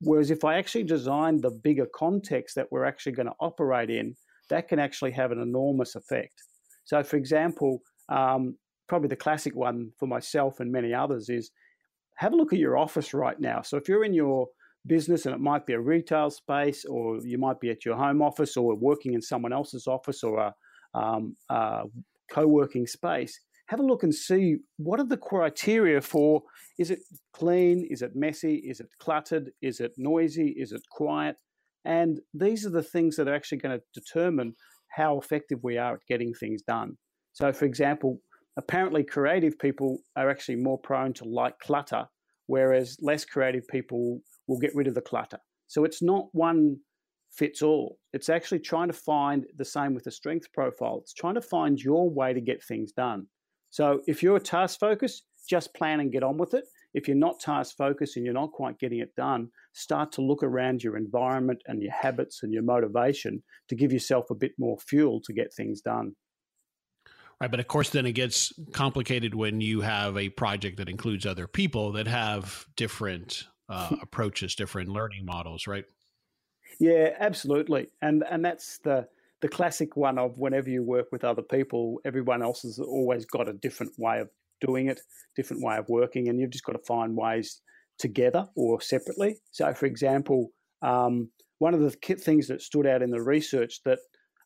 Whereas 0.00 0.32
if 0.32 0.44
I 0.44 0.56
actually 0.58 0.84
design 0.84 1.40
the 1.40 1.52
bigger 1.52 1.86
context 1.94 2.56
that 2.56 2.66
we're 2.72 2.84
actually 2.84 3.12
going 3.12 3.28
to 3.28 3.34
operate 3.38 3.90
in, 3.90 4.16
that 4.48 4.66
can 4.66 4.80
actually 4.80 5.12
have 5.12 5.30
an 5.30 5.40
enormous 5.40 5.94
effect. 5.94 6.34
So, 6.84 7.00
for 7.04 7.16
example, 7.16 7.80
um, 8.08 8.56
probably 8.88 9.08
the 9.08 9.14
classic 9.14 9.54
one 9.54 9.92
for 10.00 10.08
myself 10.08 10.58
and 10.58 10.72
many 10.72 10.92
others 10.92 11.28
is 11.28 11.52
have 12.16 12.32
a 12.32 12.36
look 12.36 12.52
at 12.52 12.58
your 12.58 12.76
office 12.76 13.14
right 13.14 13.38
now. 13.38 13.62
So 13.62 13.76
if 13.76 13.88
you're 13.88 14.04
in 14.04 14.14
your 14.14 14.48
business 14.84 15.26
and 15.26 15.34
it 15.34 15.40
might 15.40 15.64
be 15.64 15.74
a 15.74 15.80
retail 15.80 16.30
space 16.30 16.84
or 16.86 17.18
you 17.18 17.38
might 17.38 17.60
be 17.60 17.70
at 17.70 17.84
your 17.84 17.96
home 17.96 18.20
office 18.20 18.56
or 18.56 18.74
working 18.74 19.14
in 19.14 19.22
someone 19.22 19.52
else's 19.52 19.86
office 19.86 20.24
or 20.24 20.38
a, 20.38 20.54
um, 20.94 21.36
a 21.48 21.84
co-working 22.32 22.86
space, 22.86 23.38
have 23.66 23.80
a 23.80 23.84
look 23.84 24.02
and 24.02 24.14
see 24.14 24.56
what 24.78 24.98
are 24.98 25.06
the 25.06 25.16
criteria 25.16 26.00
for 26.00 26.42
is 26.78 26.90
it 26.90 27.00
clean, 27.32 27.86
is 27.90 28.02
it 28.02 28.12
messy, 28.14 28.56
is 28.56 28.80
it 28.80 28.88
cluttered, 29.00 29.50
is 29.62 29.80
it 29.80 29.92
noisy, 29.96 30.54
is 30.56 30.72
it 30.72 30.82
quiet? 30.90 31.36
And 31.84 32.20
these 32.34 32.66
are 32.66 32.70
the 32.70 32.82
things 32.82 33.16
that 33.16 33.28
are 33.28 33.34
actually 33.34 33.58
going 33.58 33.78
to 33.78 34.00
determine 34.00 34.54
how 34.88 35.18
effective 35.18 35.60
we 35.62 35.78
are 35.78 35.94
at 35.94 36.06
getting 36.08 36.32
things 36.34 36.62
done. 36.62 36.96
So, 37.32 37.52
for 37.52 37.64
example, 37.64 38.20
apparently 38.56 39.04
creative 39.04 39.58
people 39.58 39.98
are 40.16 40.30
actually 40.30 40.56
more 40.56 40.78
prone 40.78 41.12
to 41.14 41.24
like 41.24 41.58
clutter, 41.60 42.06
whereas 42.46 42.96
less 43.00 43.24
creative 43.24 43.66
people 43.68 44.20
will 44.48 44.58
get 44.58 44.74
rid 44.74 44.88
of 44.88 44.94
the 44.94 45.00
clutter. 45.00 45.38
So 45.68 45.84
it's 45.84 46.02
not 46.02 46.26
one 46.32 46.78
fits 47.30 47.62
all. 47.62 47.98
It's 48.12 48.28
actually 48.28 48.60
trying 48.60 48.88
to 48.88 48.94
find 48.94 49.46
the 49.56 49.64
same 49.64 49.94
with 49.94 50.04
the 50.04 50.10
strength 50.10 50.52
profile. 50.52 50.98
It's 51.02 51.14
trying 51.14 51.34
to 51.34 51.42
find 51.42 51.80
your 51.80 52.10
way 52.10 52.32
to 52.32 52.40
get 52.40 52.62
things 52.62 52.92
done. 52.92 53.26
So 53.70 54.00
if 54.06 54.22
you're 54.22 54.38
task 54.40 54.80
focused, 54.80 55.24
just 55.48 55.74
plan 55.74 56.00
and 56.00 56.12
get 56.12 56.22
on 56.22 56.36
with 56.38 56.54
it. 56.54 56.64
If 56.92 57.06
you're 57.06 57.16
not 57.16 57.38
task 57.38 57.76
focused 57.76 58.16
and 58.16 58.24
you're 58.24 58.34
not 58.34 58.52
quite 58.52 58.78
getting 58.78 58.98
it 58.98 59.14
done, 59.16 59.48
start 59.72 60.12
to 60.12 60.22
look 60.22 60.42
around 60.42 60.82
your 60.82 60.96
environment 60.96 61.62
and 61.66 61.80
your 61.80 61.92
habits 61.92 62.42
and 62.42 62.52
your 62.52 62.64
motivation 62.64 63.42
to 63.68 63.76
give 63.76 63.92
yourself 63.92 64.30
a 64.30 64.34
bit 64.34 64.52
more 64.58 64.76
fuel 64.78 65.20
to 65.24 65.32
get 65.32 65.54
things 65.54 65.80
done. 65.80 66.16
Right, 67.40 67.50
but 67.50 67.60
of 67.60 67.68
course, 67.68 67.90
then 67.90 68.04
it 68.04 68.12
gets 68.12 68.52
complicated 68.72 69.34
when 69.34 69.60
you 69.60 69.80
have 69.80 70.18
a 70.18 70.28
project 70.28 70.76
that 70.76 70.90
includes 70.90 71.24
other 71.24 71.46
people 71.46 71.92
that 71.92 72.06
have 72.06 72.66
different 72.76 73.44
uh, 73.68 73.96
approaches, 74.02 74.54
different 74.54 74.90
learning 74.90 75.24
models, 75.24 75.66
right? 75.66 75.84
Yeah, 76.78 77.14
absolutely, 77.18 77.88
and 78.02 78.24
and 78.30 78.44
that's 78.44 78.78
the 78.78 79.08
the 79.40 79.48
classic 79.48 79.96
one 79.96 80.18
of 80.18 80.38
whenever 80.38 80.68
you 80.68 80.82
work 80.82 81.06
with 81.12 81.24
other 81.24 81.42
people, 81.42 82.00
everyone 82.04 82.42
else 82.42 82.62
has 82.62 82.78
always 82.78 83.24
got 83.24 83.48
a 83.48 83.54
different 83.54 83.92
way 83.98 84.20
of 84.20 84.28
doing 84.60 84.88
it, 84.88 85.00
different 85.34 85.62
way 85.62 85.76
of 85.76 85.88
working, 85.88 86.28
and 86.28 86.38
you've 86.38 86.50
just 86.50 86.64
got 86.64 86.72
to 86.72 86.78
find 86.86 87.16
ways 87.16 87.60
together 87.98 88.48
or 88.54 88.80
separately. 88.80 89.36
So, 89.50 89.72
for 89.72 89.86
example, 89.86 90.50
um, 90.82 91.30
one 91.58 91.72
of 91.74 91.80
the 91.80 91.90
things 91.90 92.48
that 92.48 92.60
stood 92.62 92.86
out 92.86 93.02
in 93.02 93.10
the 93.10 93.22
research 93.22 93.80
that 93.84 93.98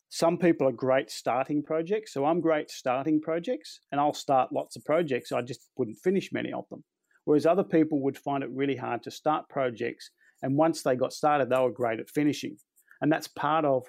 some 0.09 0.37
people 0.37 0.67
are 0.67 0.71
great 0.71 1.09
starting 1.11 1.63
projects. 1.63 2.13
So 2.13 2.25
I'm 2.25 2.39
great 2.39 2.69
starting 2.69 3.19
projects 3.21 3.79
and 3.91 3.99
I'll 3.99 4.13
start 4.13 4.53
lots 4.53 4.75
of 4.75 4.85
projects. 4.85 5.31
I 5.31 5.41
just 5.41 5.69
wouldn't 5.77 5.97
finish 6.03 6.31
many 6.31 6.53
of 6.53 6.65
them. 6.69 6.83
Whereas 7.25 7.45
other 7.45 7.63
people 7.63 8.01
would 8.03 8.17
find 8.17 8.43
it 8.43 8.49
really 8.51 8.75
hard 8.75 9.03
to 9.03 9.11
start 9.11 9.49
projects. 9.49 10.11
And 10.45 10.55
once 10.55 10.83
they 10.83 10.95
got 10.95 11.11
started, 11.11 11.49
they 11.49 11.57
were 11.57 11.71
great 11.71 11.99
at 11.99 12.07
finishing. 12.07 12.55
And 13.01 13.11
that's 13.11 13.27
part 13.27 13.65
of 13.65 13.87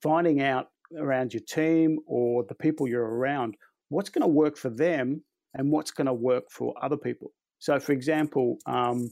finding 0.00 0.40
out 0.40 0.68
around 0.96 1.34
your 1.34 1.42
team 1.42 1.98
or 2.06 2.44
the 2.48 2.54
people 2.54 2.86
you're 2.86 3.02
around 3.02 3.56
what's 3.88 4.08
going 4.08 4.22
to 4.22 4.28
work 4.28 4.56
for 4.56 4.70
them 4.70 5.24
and 5.54 5.72
what's 5.72 5.90
going 5.90 6.06
to 6.06 6.14
work 6.14 6.44
for 6.52 6.72
other 6.80 6.96
people. 6.96 7.32
So, 7.58 7.80
for 7.80 7.90
example, 7.90 8.58
um, 8.66 9.10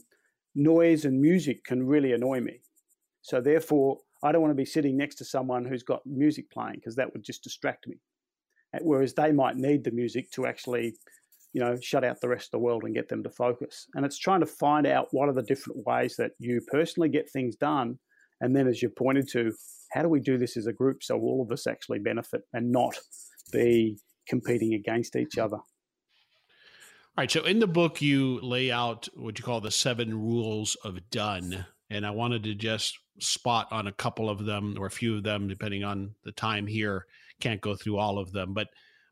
noise 0.55 1.03
and 1.03 1.19
music 1.19 1.65
can 1.65 1.85
really 1.85 2.13
annoy 2.13 2.39
me. 2.39 2.61
So, 3.21 3.41
therefore, 3.41 3.97
I 4.23 4.31
don't 4.31 4.41
want 4.41 4.51
to 4.51 4.55
be 4.55 4.65
sitting 4.65 4.95
next 4.95 5.15
to 5.15 5.25
someone 5.25 5.65
who's 5.65 5.83
got 5.83 6.05
music 6.05 6.49
playing 6.51 6.75
because 6.75 6.95
that 6.95 7.11
would 7.11 7.23
just 7.23 7.43
distract 7.43 7.85
me. 7.85 7.97
Whereas 8.79 9.13
they 9.13 9.33
might 9.33 9.57
need 9.57 9.83
the 9.83 9.91
music 9.91 10.31
to 10.31 10.45
actually, 10.45 10.95
you 11.57 11.63
know, 11.63 11.75
shut 11.81 12.03
out 12.03 12.21
the 12.21 12.29
rest 12.29 12.45
of 12.45 12.51
the 12.51 12.59
world 12.59 12.83
and 12.83 12.93
get 12.93 13.09
them 13.09 13.23
to 13.23 13.31
focus. 13.31 13.87
And 13.95 14.05
it's 14.05 14.19
trying 14.19 14.41
to 14.41 14.45
find 14.45 14.85
out 14.85 15.07
what 15.09 15.27
are 15.27 15.33
the 15.33 15.41
different 15.41 15.83
ways 15.87 16.15
that 16.17 16.33
you 16.37 16.61
personally 16.67 17.09
get 17.09 17.31
things 17.31 17.55
done. 17.55 17.97
And 18.41 18.55
then, 18.55 18.67
as 18.67 18.83
you 18.83 18.91
pointed 18.91 19.27
to, 19.29 19.51
how 19.91 20.03
do 20.03 20.07
we 20.07 20.19
do 20.19 20.37
this 20.37 20.55
as 20.55 20.67
a 20.67 20.71
group 20.71 21.01
so 21.01 21.17
all 21.19 21.41
of 21.41 21.51
us 21.51 21.65
actually 21.65 21.97
benefit 21.97 22.43
and 22.53 22.71
not 22.71 22.95
be 23.51 23.97
competing 24.29 24.75
against 24.75 25.15
each 25.15 25.39
other? 25.39 25.55
All 25.55 25.63
right. 27.17 27.31
So 27.31 27.43
in 27.43 27.57
the 27.57 27.65
book, 27.65 28.03
you 28.03 28.39
lay 28.41 28.69
out 28.69 29.07
what 29.15 29.39
you 29.39 29.43
call 29.43 29.59
the 29.59 29.71
seven 29.71 30.13
rules 30.13 30.75
of 30.83 31.09
done. 31.09 31.65
And 31.89 32.05
I 32.05 32.11
wanted 32.11 32.43
to 32.43 32.53
just 32.53 32.99
spot 33.17 33.67
on 33.71 33.87
a 33.87 33.91
couple 33.91 34.29
of 34.29 34.45
them 34.45 34.75
or 34.77 34.85
a 34.85 34.91
few 34.91 35.17
of 35.17 35.23
them, 35.23 35.47
depending 35.47 35.83
on 35.83 36.13
the 36.23 36.33
time 36.33 36.67
here. 36.67 37.07
Can't 37.39 37.61
go 37.61 37.75
through 37.75 37.97
all 37.97 38.19
of 38.19 38.31
them, 38.31 38.53
but 38.53 38.67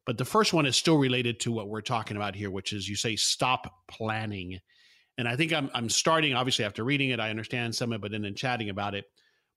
But 0.05 0.17
the 0.17 0.25
first 0.25 0.53
one 0.53 0.65
is 0.65 0.75
still 0.75 0.97
related 0.97 1.39
to 1.41 1.51
what 1.51 1.67
we're 1.67 1.81
talking 1.81 2.17
about 2.17 2.35
here, 2.35 2.51
which 2.51 2.73
is 2.73 2.87
you 2.87 2.95
say 2.95 3.15
stop 3.15 3.73
planning. 3.87 4.59
And 5.17 5.27
I 5.27 5.35
think 5.35 5.53
I'm 5.53 5.69
I'm 5.73 5.89
starting 5.89 6.33
obviously 6.33 6.65
after 6.65 6.83
reading 6.83 7.09
it, 7.09 7.19
I 7.19 7.29
understand 7.29 7.75
some 7.75 7.91
of 7.91 8.03
it 8.03 8.13
and 8.13 8.23
then 8.23 8.35
chatting 8.35 8.69
about 8.69 8.95
it. 8.95 9.05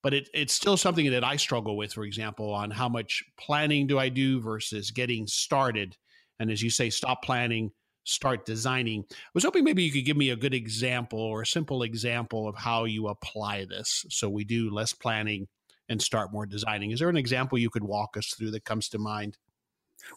But 0.03 0.15
it, 0.15 0.29
it's 0.33 0.55
still 0.55 0.77
something 0.77 1.11
that 1.11 1.25
I 1.25 1.37
struggle 1.37 1.77
with, 1.77 1.93
for 1.93 2.05
example, 2.05 2.55
on 2.55 2.71
how 2.71 2.89
much 2.89 3.25
planning 3.37 3.87
do 3.87 3.99
I 3.99 4.09
do 4.09 4.41
versus 4.41 4.93
getting 4.93 5.27
started. 5.27 5.97
And 6.39 6.53
as 6.53 6.63
you 6.63 6.71
say, 6.71 6.89
stop 6.89 7.25
planning, 7.25 7.73
start 8.05 8.47
designing. 8.47 9.05
I 9.11 9.15
was 9.35 9.43
hoping 9.43 9.65
maybe 9.65 9.83
you 9.83 9.91
could 9.91 10.05
give 10.05 10.17
me 10.17 10.31
a 10.31 10.37
good 10.37 10.55
example 10.55 11.19
or 11.19 11.43
a 11.43 11.47
simple 11.47 11.83
example 11.83 12.49
of 12.49 12.55
how 12.55 12.85
you 12.85 13.09
apply 13.09 13.65
this. 13.65 14.07
So 14.09 14.29
we 14.29 14.45
do 14.45 14.71
less 14.71 14.93
planning 14.93 15.49
and 15.89 16.01
start 16.01 16.33
more 16.33 16.47
designing. 16.47 16.93
Is 16.93 17.01
there 17.01 17.09
an 17.09 17.17
example 17.17 17.59
you 17.59 17.71
could 17.71 17.83
walk 17.83 18.17
us 18.17 18.29
through 18.29 18.53
that 18.53 18.65
comes 18.65 18.89
to 18.91 18.99
mind? 18.99 19.37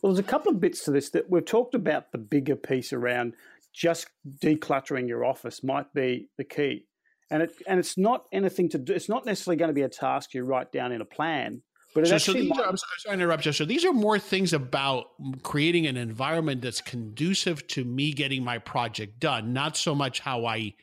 Well, 0.02 0.12
there's 0.12 0.20
a 0.20 0.28
couple 0.28 0.52
of 0.52 0.60
bits 0.60 0.84
to 0.86 0.92
this 0.92 1.10
that 1.12 1.30
we've 1.30 1.46
talked 1.46 1.76
about 1.76 2.12
the 2.12 2.18
bigger 2.18 2.56
piece 2.56 2.94
around 2.94 3.34
just 3.74 4.08
decluttering 4.44 5.08
your 5.08 5.26
office 5.26 5.64
might 5.64 5.94
be 5.94 6.30
the 6.38 6.44
key. 6.44 6.86
And 7.30 7.44
it 7.44 7.54
and 7.66 7.80
it's 7.80 7.98
not 7.98 8.26
anything 8.34 8.70
to 8.70 8.78
do. 8.78 8.94
It's 8.94 9.08
not 9.08 9.26
necessarily 9.26 9.58
going 9.58 9.70
to 9.70 9.74
be 9.74 9.84
a 9.84 9.90
task 9.90 10.34
you 10.34 10.44
write 10.44 10.72
down 10.72 10.92
in 10.92 11.00
a 11.00 11.06
plan. 11.06 11.62
But 11.94 12.08
so, 12.08 12.18
so 12.18 12.34
these 12.34 12.50
might, 12.50 12.60
are, 12.60 12.70
I'm 12.70 12.78
sorry 12.78 13.00
to 13.06 13.14
interrupt 13.14 13.46
you. 13.46 13.52
So 13.52 13.66
these 13.66 13.86
are 13.86 13.94
more 13.94 14.18
things 14.18 14.54
about 14.54 15.08
creating 15.44 15.88
an 15.88 15.98
environment 15.98 16.62
that's 16.62 16.80
conducive 16.80 17.68
to 17.68 17.84
me 17.84 18.14
getting 18.14 18.44
my 18.44 18.60
project 18.60 19.20
done, 19.20 19.52
not 19.52 19.76
so 19.76 19.94
much 19.94 20.20
how 20.20 20.46
I 20.46 20.74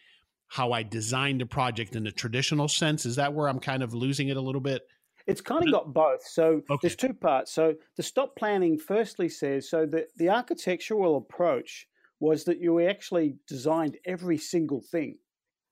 how 0.49 0.73
I 0.73 0.83
designed 0.83 1.43
the 1.43 1.47
project 1.47 1.95
in 1.95 2.05
the 2.05 2.13
traditional 2.13 2.69
sense. 2.69 3.05
Is 3.05 3.17
that 3.17 3.35
where 3.35 3.49
I'm 3.49 3.61
kind 3.61 3.83
of 3.83 3.93
losing 3.93 4.29
it 4.29 4.37
a 4.37 4.41
little 4.41 4.61
bit? 4.61 4.83
It's 5.29 5.41
kind 5.41 5.63
of 5.63 5.73
got 5.73 5.93
both. 5.93 6.27
So 6.27 6.63
okay. 6.71 6.79
there's 6.83 6.97
two 6.97 7.13
parts. 7.13 7.53
So 7.53 7.75
the 7.97 8.03
stop 8.03 8.35
planning 8.37 8.79
firstly 8.79 9.29
says 9.29 9.69
so 9.69 9.87
that 9.87 10.07
the 10.17 10.31
architectural 10.31 11.17
approach 11.17 11.87
was 12.19 12.45
that 12.45 12.61
you 12.61 12.81
actually 12.81 13.37
designed 13.47 13.99
every 14.07 14.39
single 14.39 14.81
thing. 14.81 15.19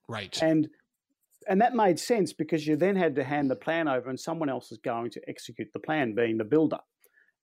Right. 0.07 0.37
And 0.41 0.69
and 1.49 1.61
that 1.61 1.73
made 1.73 1.97
sense 1.97 2.33
because 2.33 2.67
you 2.67 2.75
then 2.75 2.95
had 2.95 3.15
to 3.15 3.23
hand 3.23 3.49
the 3.49 3.55
plan 3.55 3.87
over 3.87 4.09
and 4.09 4.19
someone 4.19 4.49
else 4.49 4.71
is 4.71 4.79
going 4.79 5.11
to 5.11 5.21
execute 5.29 5.69
the 5.73 5.79
plan, 5.79 6.13
being 6.13 6.37
the 6.37 6.43
builder. 6.43 6.79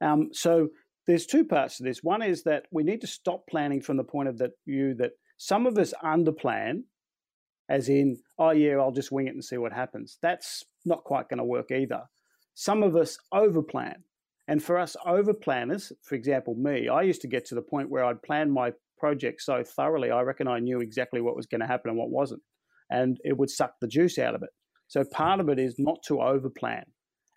Um, 0.00 0.28
so 0.32 0.68
there's 1.06 1.26
two 1.26 1.44
parts 1.44 1.78
to 1.78 1.84
this. 1.84 2.02
One 2.02 2.22
is 2.22 2.42
that 2.44 2.66
we 2.70 2.82
need 2.82 3.00
to 3.00 3.06
stop 3.06 3.46
planning 3.48 3.80
from 3.80 3.96
the 3.96 4.04
point 4.04 4.28
of 4.28 4.38
that 4.38 4.52
view 4.66 4.94
that 4.94 5.12
some 5.38 5.66
of 5.66 5.78
us 5.78 5.94
underplan 6.02 6.82
as 7.68 7.88
in, 7.88 8.18
oh 8.38 8.50
yeah, 8.50 8.76
I'll 8.76 8.92
just 8.92 9.12
wing 9.12 9.26
it 9.26 9.34
and 9.34 9.44
see 9.44 9.56
what 9.56 9.72
happens. 9.72 10.18
That's 10.20 10.64
not 10.84 11.04
quite 11.04 11.28
going 11.28 11.38
to 11.38 11.44
work 11.44 11.70
either. 11.70 12.02
Some 12.54 12.82
of 12.82 12.96
us 12.96 13.18
overplan. 13.32 13.96
And 14.46 14.62
for 14.62 14.78
us 14.78 14.94
overplanners, 15.06 15.90
for 16.02 16.14
example, 16.14 16.54
me, 16.54 16.88
I 16.88 17.02
used 17.02 17.22
to 17.22 17.28
get 17.28 17.46
to 17.46 17.54
the 17.54 17.62
point 17.62 17.90
where 17.90 18.04
I'd 18.04 18.22
plan 18.22 18.50
my 18.50 18.72
project 18.98 19.40
so 19.40 19.62
thoroughly, 19.64 20.10
I 20.10 20.20
reckon 20.20 20.48
I 20.48 20.58
knew 20.58 20.80
exactly 20.80 21.20
what 21.20 21.36
was 21.36 21.46
going 21.46 21.60
to 21.62 21.66
happen 21.66 21.88
and 21.90 21.98
what 21.98 22.10
wasn't. 22.10 22.42
And 22.90 23.18
it 23.24 23.36
would 23.38 23.50
suck 23.50 23.72
the 23.80 23.88
juice 23.88 24.18
out 24.18 24.34
of 24.34 24.42
it. 24.42 24.50
So 24.88 25.02
part 25.04 25.40
of 25.40 25.48
it 25.48 25.58
is 25.58 25.76
not 25.78 26.02
to 26.08 26.14
overplan. 26.14 26.84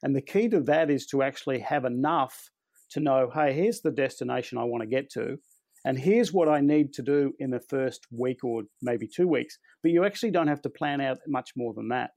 And 0.04 0.16
the 0.16 0.22
key 0.22 0.50
to 0.50 0.60
that 0.62 0.92
is 0.92 1.08
to 1.08 1.24
actually 1.24 1.60
have 1.60 1.86
enough 1.86 2.50
to 2.92 3.00
know, 3.00 3.30
hey, 3.34 3.54
here's 3.54 3.82
the 3.82 3.92
destination 3.92 4.58
I 4.58 4.64
want 4.64 4.82
to 4.82 4.88
get 4.88 5.10
to. 5.12 5.38
And 5.86 5.98
here's 5.98 6.34
what 6.34 6.50
I 6.50 6.60
need 6.60 6.94
to 6.94 7.02
do 7.02 7.34
in 7.40 7.50
the 7.50 7.60
first 7.60 8.06
week 8.12 8.44
or 8.44 8.64
maybe 8.82 9.08
two 9.08 9.28
weeks. 9.28 9.58
But 9.82 9.92
you 9.92 10.06
actually 10.06 10.32
don't 10.32 10.48
have 10.48 10.62
to 10.64 10.70
plan 10.70 11.02
out 11.02 11.18
much 11.28 11.52
more 11.56 11.74
than 11.74 11.90
that. 11.90 12.12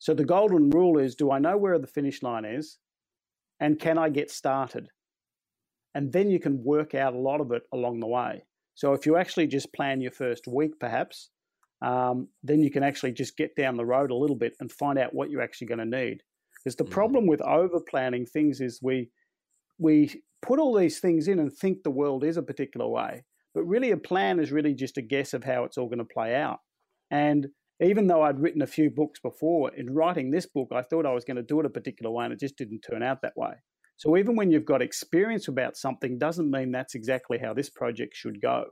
So 0.00 0.14
the 0.14 0.24
golden 0.24 0.70
rule 0.70 0.98
is 0.98 1.14
do 1.14 1.30
I 1.30 1.38
know 1.38 1.56
where 1.56 1.78
the 1.78 1.86
finish 1.86 2.22
line 2.22 2.46
is? 2.46 2.78
And 3.60 3.78
can 3.78 3.98
I 3.98 4.08
get 4.08 4.30
started? 4.30 4.88
And 5.94 6.12
then 6.12 6.30
you 6.30 6.40
can 6.40 6.64
work 6.64 6.94
out 6.94 7.14
a 7.14 7.18
lot 7.18 7.40
of 7.40 7.52
it 7.52 7.62
along 7.72 8.00
the 8.00 8.06
way. 8.06 8.44
So 8.74 8.94
if 8.94 9.04
you 9.04 9.16
actually 9.16 9.46
just 9.46 9.74
plan 9.74 10.00
your 10.00 10.10
first 10.10 10.46
week, 10.48 10.80
perhaps, 10.80 11.28
um, 11.82 12.28
then 12.42 12.62
you 12.62 12.70
can 12.70 12.82
actually 12.82 13.12
just 13.12 13.36
get 13.36 13.54
down 13.56 13.76
the 13.76 13.84
road 13.84 14.10
a 14.10 14.16
little 14.16 14.36
bit 14.36 14.54
and 14.58 14.72
find 14.72 14.98
out 14.98 15.14
what 15.14 15.30
you're 15.30 15.42
actually 15.42 15.66
going 15.66 15.90
to 15.90 15.98
need. 15.98 16.22
Because 16.56 16.76
the 16.76 16.84
mm-hmm. 16.84 16.94
problem 16.94 17.26
with 17.26 17.42
over 17.42 17.80
planning 17.80 18.24
things 18.24 18.60
is 18.60 18.80
we 18.82 19.10
we 19.78 20.22
put 20.42 20.58
all 20.58 20.74
these 20.74 20.98
things 20.98 21.28
in 21.28 21.38
and 21.38 21.52
think 21.52 21.82
the 21.82 21.90
world 21.90 22.24
is 22.24 22.38
a 22.38 22.42
particular 22.42 22.86
way, 22.86 23.24
but 23.54 23.64
really 23.64 23.90
a 23.90 23.96
plan 23.96 24.40
is 24.40 24.52
really 24.52 24.74
just 24.74 24.98
a 24.98 25.02
guess 25.02 25.34
of 25.34 25.44
how 25.44 25.64
it's 25.64 25.76
all 25.76 25.88
going 25.88 25.98
to 25.98 26.04
play 26.04 26.34
out. 26.34 26.60
And 27.10 27.48
even 27.80 28.06
though 28.06 28.22
I'd 28.22 28.40
written 28.40 28.62
a 28.62 28.66
few 28.66 28.90
books 28.90 29.20
before, 29.20 29.74
in 29.74 29.94
writing 29.94 30.30
this 30.30 30.46
book, 30.46 30.68
I 30.72 30.82
thought 30.82 31.06
I 31.06 31.12
was 31.12 31.24
going 31.24 31.36
to 31.36 31.42
do 31.42 31.60
it 31.60 31.66
a 31.66 31.70
particular 31.70 32.10
way 32.10 32.24
and 32.24 32.32
it 32.32 32.40
just 32.40 32.56
didn't 32.56 32.80
turn 32.80 33.02
out 33.02 33.22
that 33.22 33.36
way. 33.36 33.54
So 33.96 34.16
even 34.16 34.36
when 34.36 34.50
you've 34.50 34.64
got 34.64 34.82
experience 34.82 35.48
about 35.48 35.76
something, 35.76 36.18
doesn't 36.18 36.50
mean 36.50 36.72
that's 36.72 36.94
exactly 36.94 37.38
how 37.38 37.54
this 37.54 37.70
project 37.70 38.14
should 38.14 38.40
go. 38.40 38.64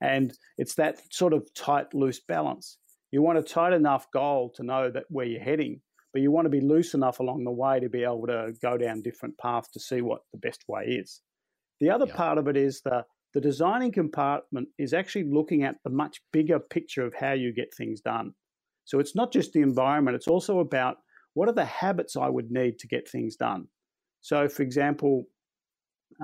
And 0.00 0.32
it's 0.56 0.74
that 0.76 1.00
sort 1.10 1.32
of 1.32 1.48
tight, 1.54 1.94
loose 1.94 2.20
balance. 2.20 2.78
You 3.10 3.22
want 3.22 3.38
a 3.38 3.42
tight 3.42 3.72
enough 3.72 4.06
goal 4.12 4.52
to 4.56 4.62
know 4.62 4.90
that 4.90 5.04
where 5.08 5.26
you're 5.26 5.42
heading, 5.42 5.80
but 6.12 6.22
you 6.22 6.30
want 6.30 6.46
to 6.46 6.50
be 6.50 6.60
loose 6.60 6.94
enough 6.94 7.20
along 7.20 7.44
the 7.44 7.50
way 7.50 7.80
to 7.80 7.88
be 7.88 8.04
able 8.04 8.26
to 8.26 8.52
go 8.62 8.76
down 8.76 9.02
different 9.02 9.38
paths 9.38 9.70
to 9.72 9.80
see 9.80 10.02
what 10.02 10.20
the 10.32 10.38
best 10.38 10.64
way 10.68 10.84
is. 10.84 11.22
The 11.80 11.90
other 11.90 12.06
yeah. 12.06 12.16
part 12.16 12.38
of 12.38 12.48
it 12.48 12.56
is 12.56 12.80
the 12.82 13.04
the 13.34 13.40
designing 13.40 13.92
compartment 13.92 14.68
is 14.78 14.94
actually 14.94 15.24
looking 15.24 15.62
at 15.62 15.76
the 15.84 15.90
much 15.90 16.20
bigger 16.32 16.58
picture 16.58 17.04
of 17.04 17.14
how 17.14 17.32
you 17.32 17.52
get 17.52 17.74
things 17.74 18.00
done. 18.00 18.32
So 18.84 19.00
it's 19.00 19.14
not 19.14 19.32
just 19.32 19.52
the 19.52 19.60
environment, 19.60 20.14
it's 20.14 20.28
also 20.28 20.60
about 20.60 20.96
what 21.34 21.48
are 21.48 21.54
the 21.54 21.64
habits 21.64 22.16
I 22.16 22.28
would 22.28 22.50
need 22.50 22.78
to 22.78 22.88
get 22.88 23.08
things 23.08 23.36
done. 23.36 23.68
So, 24.22 24.48
for 24.48 24.62
example, 24.62 25.24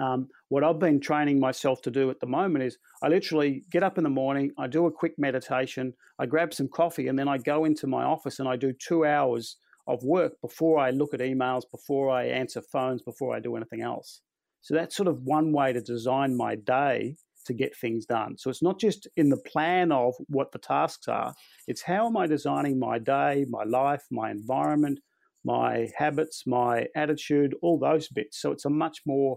um, 0.03 0.29
what 0.49 0.65
I've 0.65 0.79
been 0.79 0.99
training 0.99 1.39
myself 1.39 1.83
to 1.83 1.91
do 1.91 2.11
at 2.11 2.21
the 2.21 2.27
moment 2.27 2.65
is 2.65 2.79
I 3.03 3.09
literally 3.09 3.65
get 3.71 3.83
up 3.83 3.99
in 3.99 4.05
the 4.05 4.11
morning, 4.11 4.51
I 4.59 4.67
do 4.67 4.87
a 4.87 4.91
quick 4.91 5.15
meditation, 5.19 5.93
I 6.19 6.27
grab 6.27 6.53
some 6.53 6.69
coffee, 6.69 7.09
and 7.09 7.19
then 7.19 7.29
I 7.29 7.39
go 7.39 7.65
into 7.65 7.87
my 7.87 8.03
office 8.03 8.41
and 8.41 8.49
I 8.49 8.57
do 8.57 8.73
two 8.73 9.05
hours 9.05 9.57
of 9.87 10.03
work 10.03 10.41
before 10.41 10.79
I 10.79 10.91
look 10.91 11.15
at 11.15 11.21
emails, 11.21 11.63
before 11.71 12.11
I 12.11 12.25
answer 12.25 12.63
phones, 12.63 13.03
before 13.03 13.37
I 13.37 13.41
do 13.41 13.57
anything 13.57 13.83
else. 13.83 14.23
So 14.65 14.73
that's 14.73 14.97
sort 14.97 15.09
of 15.09 15.21
one 15.25 15.53
way 15.53 15.75
to 15.75 15.81
design 15.83 16.35
my 16.35 16.55
day 16.55 17.17
to 17.45 17.53
get 17.53 17.77
things 17.77 18.07
done. 18.07 18.39
So 18.39 18.49
it's 18.49 18.63
not 18.63 18.81
just 18.81 19.07
in 19.15 19.29
the 19.29 19.37
plan 19.37 19.93
of 19.93 20.15
what 20.29 20.53
the 20.53 20.59
tasks 20.59 21.07
are, 21.07 21.35
it's 21.69 21.83
how 21.83 22.07
am 22.07 22.17
I 22.17 22.27
designing 22.27 22.79
my 22.79 22.99
day, 22.99 23.45
my 23.51 23.65
life, 23.65 24.03
my 24.11 24.31
environment, 24.31 25.01
my 25.45 25.91
habits, 25.95 26.45
my 26.47 26.87
attitude, 26.97 27.55
all 27.61 27.79
those 27.79 28.09
bits. 28.09 28.41
So 28.41 28.53
it's 28.53 28.65
a 28.65 28.71
much 28.71 29.01
more 29.05 29.37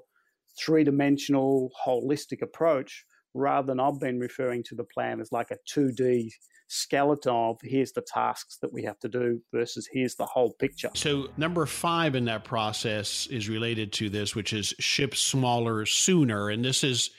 three 0.57 0.85
dimensional, 0.85 1.71
holistic 1.85 2.41
approach 2.41 3.03
rather 3.37 3.67
than 3.67 3.79
I've 3.79 3.99
been 3.99 4.19
referring 4.19 4.63
to 4.63 4.75
the 4.75 4.83
plan 4.83 5.21
as 5.21 5.31
like 5.31 5.51
a 5.51 5.57
2D 5.69 6.31
skeleton 6.67 7.33
of 7.33 7.57
here's 7.61 7.93
the 7.93 8.01
tasks 8.01 8.57
that 8.61 8.73
we 8.73 8.83
have 8.83 8.99
to 8.99 9.07
do 9.07 9.41
versus 9.53 9.87
here's 9.91 10.15
the 10.15 10.25
whole 10.25 10.53
picture. 10.53 10.89
So, 10.95 11.29
number 11.37 11.65
five 11.65 12.15
in 12.15 12.25
that 12.25 12.43
process 12.43 13.27
is 13.27 13.47
related 13.47 13.93
to 13.93 14.09
this, 14.09 14.35
which 14.35 14.53
is 14.53 14.73
ship 14.79 15.15
smaller 15.15 15.85
sooner. 15.85 16.49
And 16.49 16.65
this 16.65 16.83
is 16.83 17.11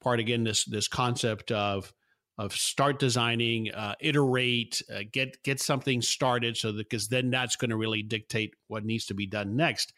part, 0.00 0.20
again, 0.20 0.44
this, 0.44 0.64
this 0.64 0.88
concept 0.88 1.50
of 1.50 1.92
of 2.38 2.54
start 2.54 2.98
designing, 2.98 3.70
uh, 3.72 3.94
iterate, 4.00 4.82
uh, 4.92 5.00
get 5.12 5.42
get 5.42 5.60
something 5.60 6.00
started, 6.00 6.56
so 6.56 6.72
that 6.72 6.88
because 6.88 7.08
then 7.08 7.30
that's 7.30 7.56
going 7.56 7.70
to 7.70 7.76
really 7.76 8.02
dictate 8.02 8.54
what 8.68 8.84
needs 8.84 9.04
to 9.06 9.14
be 9.14 9.26
done 9.26 9.54
next 9.54 9.92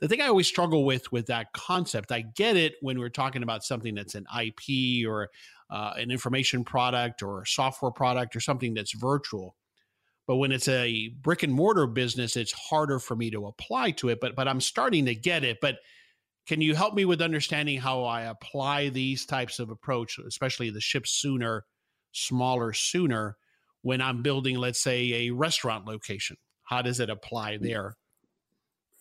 the 0.00 0.08
thing 0.08 0.20
I 0.20 0.28
always 0.28 0.46
struggle 0.46 0.84
with 0.84 1.10
with 1.10 1.26
that 1.26 1.52
concept, 1.52 2.12
I 2.12 2.20
get 2.20 2.56
it 2.56 2.74
when 2.80 2.98
we're 2.98 3.08
talking 3.08 3.42
about 3.42 3.64
something 3.64 3.94
that's 3.94 4.14
an 4.14 4.26
IP 4.40 5.06
or 5.08 5.28
uh, 5.70 5.94
an 5.96 6.10
information 6.10 6.64
product 6.64 7.22
or 7.22 7.42
a 7.42 7.46
software 7.46 7.90
product 7.90 8.36
or 8.36 8.40
something 8.40 8.74
that's 8.74 8.94
virtual. 8.94 9.56
But 10.26 10.36
when 10.36 10.52
it's 10.52 10.68
a 10.68 11.08
brick 11.20 11.42
and 11.42 11.52
mortar 11.52 11.86
business, 11.86 12.36
it's 12.36 12.52
harder 12.52 12.98
for 12.98 13.16
me 13.16 13.30
to 13.30 13.46
apply 13.46 13.92
to 13.92 14.10
it. 14.10 14.20
But 14.20 14.36
but 14.36 14.46
I'm 14.46 14.60
starting 14.60 15.06
to 15.06 15.14
get 15.14 15.42
it. 15.42 15.58
But 15.60 15.78
can 16.46 16.60
you 16.60 16.74
help 16.74 16.94
me 16.94 17.04
with 17.04 17.20
understanding 17.20 17.78
how 17.78 18.04
I 18.04 18.22
apply 18.22 18.90
these 18.90 19.26
types 19.26 19.58
of 19.58 19.70
approach, 19.70 20.18
especially 20.18 20.70
the 20.70 20.80
ship 20.80 21.06
sooner, 21.06 21.64
smaller 22.12 22.72
sooner, 22.72 23.36
when 23.82 24.00
I'm 24.00 24.22
building, 24.22 24.56
let's 24.56 24.80
say, 24.80 25.26
a 25.26 25.30
restaurant 25.30 25.86
location? 25.86 26.36
How 26.62 26.82
does 26.82 27.00
it 27.00 27.10
apply 27.10 27.58
mm. 27.58 27.62
there? 27.62 27.96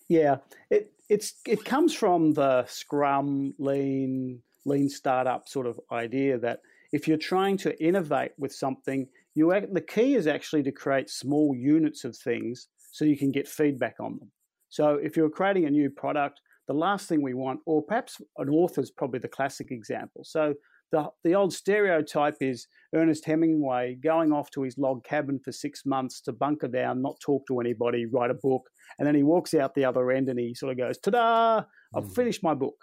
Yeah, 0.09 0.37
it 0.69 0.91
it's 1.09 1.33
it 1.45 1.65
comes 1.65 1.93
from 1.93 2.33
the 2.33 2.65
Scrum, 2.67 3.53
Lean, 3.59 4.41
Lean 4.65 4.89
startup 4.89 5.47
sort 5.47 5.67
of 5.67 5.79
idea 5.91 6.37
that 6.39 6.61
if 6.91 7.07
you're 7.07 7.17
trying 7.17 7.57
to 7.57 7.83
innovate 7.83 8.31
with 8.37 8.53
something, 8.53 9.07
you 9.35 9.53
the 9.71 9.81
key 9.81 10.15
is 10.15 10.27
actually 10.27 10.63
to 10.63 10.71
create 10.71 11.09
small 11.09 11.55
units 11.55 12.03
of 12.03 12.15
things 12.15 12.67
so 12.91 13.05
you 13.05 13.17
can 13.17 13.31
get 13.31 13.47
feedback 13.47 13.95
on 13.99 14.17
them. 14.19 14.31
So 14.69 14.95
if 14.95 15.15
you're 15.15 15.29
creating 15.29 15.65
a 15.65 15.69
new 15.69 15.89
product, 15.89 16.41
the 16.67 16.73
last 16.73 17.07
thing 17.07 17.21
we 17.21 17.33
want, 17.33 17.59
or 17.65 17.81
perhaps 17.81 18.21
an 18.37 18.49
author 18.49 18.81
is 18.81 18.91
probably 18.91 19.19
the 19.19 19.27
classic 19.27 19.71
example. 19.71 20.23
So 20.23 20.53
the, 20.91 21.09
the 21.23 21.35
old 21.35 21.53
stereotype 21.53 22.37
is 22.41 22.67
Ernest 22.93 23.25
Hemingway 23.25 23.97
going 24.01 24.31
off 24.31 24.49
to 24.51 24.63
his 24.63 24.77
log 24.77 25.03
cabin 25.03 25.39
for 25.43 25.51
six 25.51 25.85
months 25.85 26.21
to 26.21 26.31
bunker 26.31 26.67
down, 26.67 27.01
not 27.01 27.19
talk 27.19 27.45
to 27.47 27.59
anybody, 27.59 28.05
write 28.05 28.31
a 28.31 28.35
book, 28.35 28.69
and 28.97 29.07
then 29.07 29.15
he 29.15 29.23
walks 29.23 29.53
out 29.53 29.75
the 29.75 29.85
other 29.85 30.11
end 30.11 30.29
and 30.29 30.39
he 30.39 30.53
sort 30.53 30.71
of 30.71 30.77
goes, 30.77 30.97
"Ta-da! 30.97 31.63
I've 31.95 32.05
mm. 32.05 32.15
finished 32.15 32.43
my 32.43 32.53
book." 32.53 32.75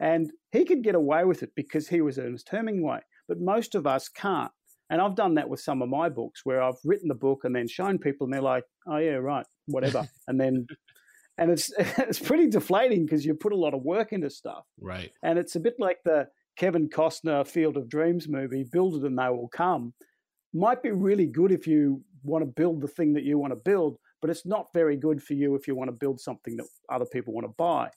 And 0.00 0.30
he 0.50 0.64
could 0.64 0.82
get 0.82 0.94
away 0.94 1.24
with 1.24 1.42
it 1.42 1.50
because 1.54 1.88
he 1.88 2.00
was 2.00 2.18
Ernest 2.18 2.48
Hemingway, 2.48 3.00
but 3.28 3.38
most 3.38 3.74
of 3.74 3.86
us 3.86 4.08
can't. 4.08 4.50
And 4.88 5.00
I've 5.00 5.14
done 5.14 5.34
that 5.34 5.48
with 5.48 5.60
some 5.60 5.82
of 5.82 5.88
my 5.88 6.08
books 6.08 6.40
where 6.44 6.62
I've 6.62 6.78
written 6.84 7.08
the 7.08 7.14
book 7.14 7.44
and 7.44 7.54
then 7.54 7.68
shown 7.68 7.98
people 7.98 8.24
and 8.24 8.34
they're 8.34 8.42
like, 8.42 8.64
oh, 8.88 8.96
yeah, 8.96 9.12
right, 9.12 9.46
whatever. 9.66 10.08
and 10.28 10.40
then, 10.40 10.66
and 11.38 11.50
it's, 11.50 11.70
it's 11.78 12.18
pretty 12.18 12.48
deflating 12.48 13.04
because 13.04 13.24
you 13.24 13.34
put 13.34 13.52
a 13.52 13.56
lot 13.56 13.72
of 13.72 13.82
work 13.82 14.12
into 14.12 14.30
stuff. 14.30 14.64
Right. 14.80 15.12
And 15.22 15.38
it's 15.38 15.54
a 15.54 15.60
bit 15.60 15.74
like 15.78 15.98
the 16.04 16.26
Kevin 16.60 16.90
Costner 16.90 17.48
Field 17.48 17.78
of 17.78 17.88
Dreams 17.88 18.28
movie, 18.28 18.66
Build 18.70 18.94
It 18.96 19.06
and 19.06 19.18
They 19.18 19.30
Will 19.30 19.48
Come. 19.48 19.94
Might 20.52 20.82
be 20.82 20.90
really 20.90 21.24
good 21.24 21.52
if 21.52 21.66
you 21.66 22.02
want 22.22 22.42
to 22.42 22.52
build 22.54 22.82
the 22.82 22.86
thing 22.86 23.14
that 23.14 23.24
you 23.24 23.38
want 23.38 23.52
to 23.52 23.56
build, 23.56 23.96
but 24.20 24.28
it's 24.28 24.44
not 24.44 24.66
very 24.74 24.94
good 24.94 25.22
for 25.22 25.32
you 25.32 25.54
if 25.54 25.66
you 25.66 25.74
want 25.74 25.88
to 25.88 25.96
build 25.96 26.20
something 26.20 26.58
that 26.58 26.66
other 26.92 27.06
people 27.06 27.32
want 27.32 27.46
to 27.46 27.54
buy. 27.56 27.88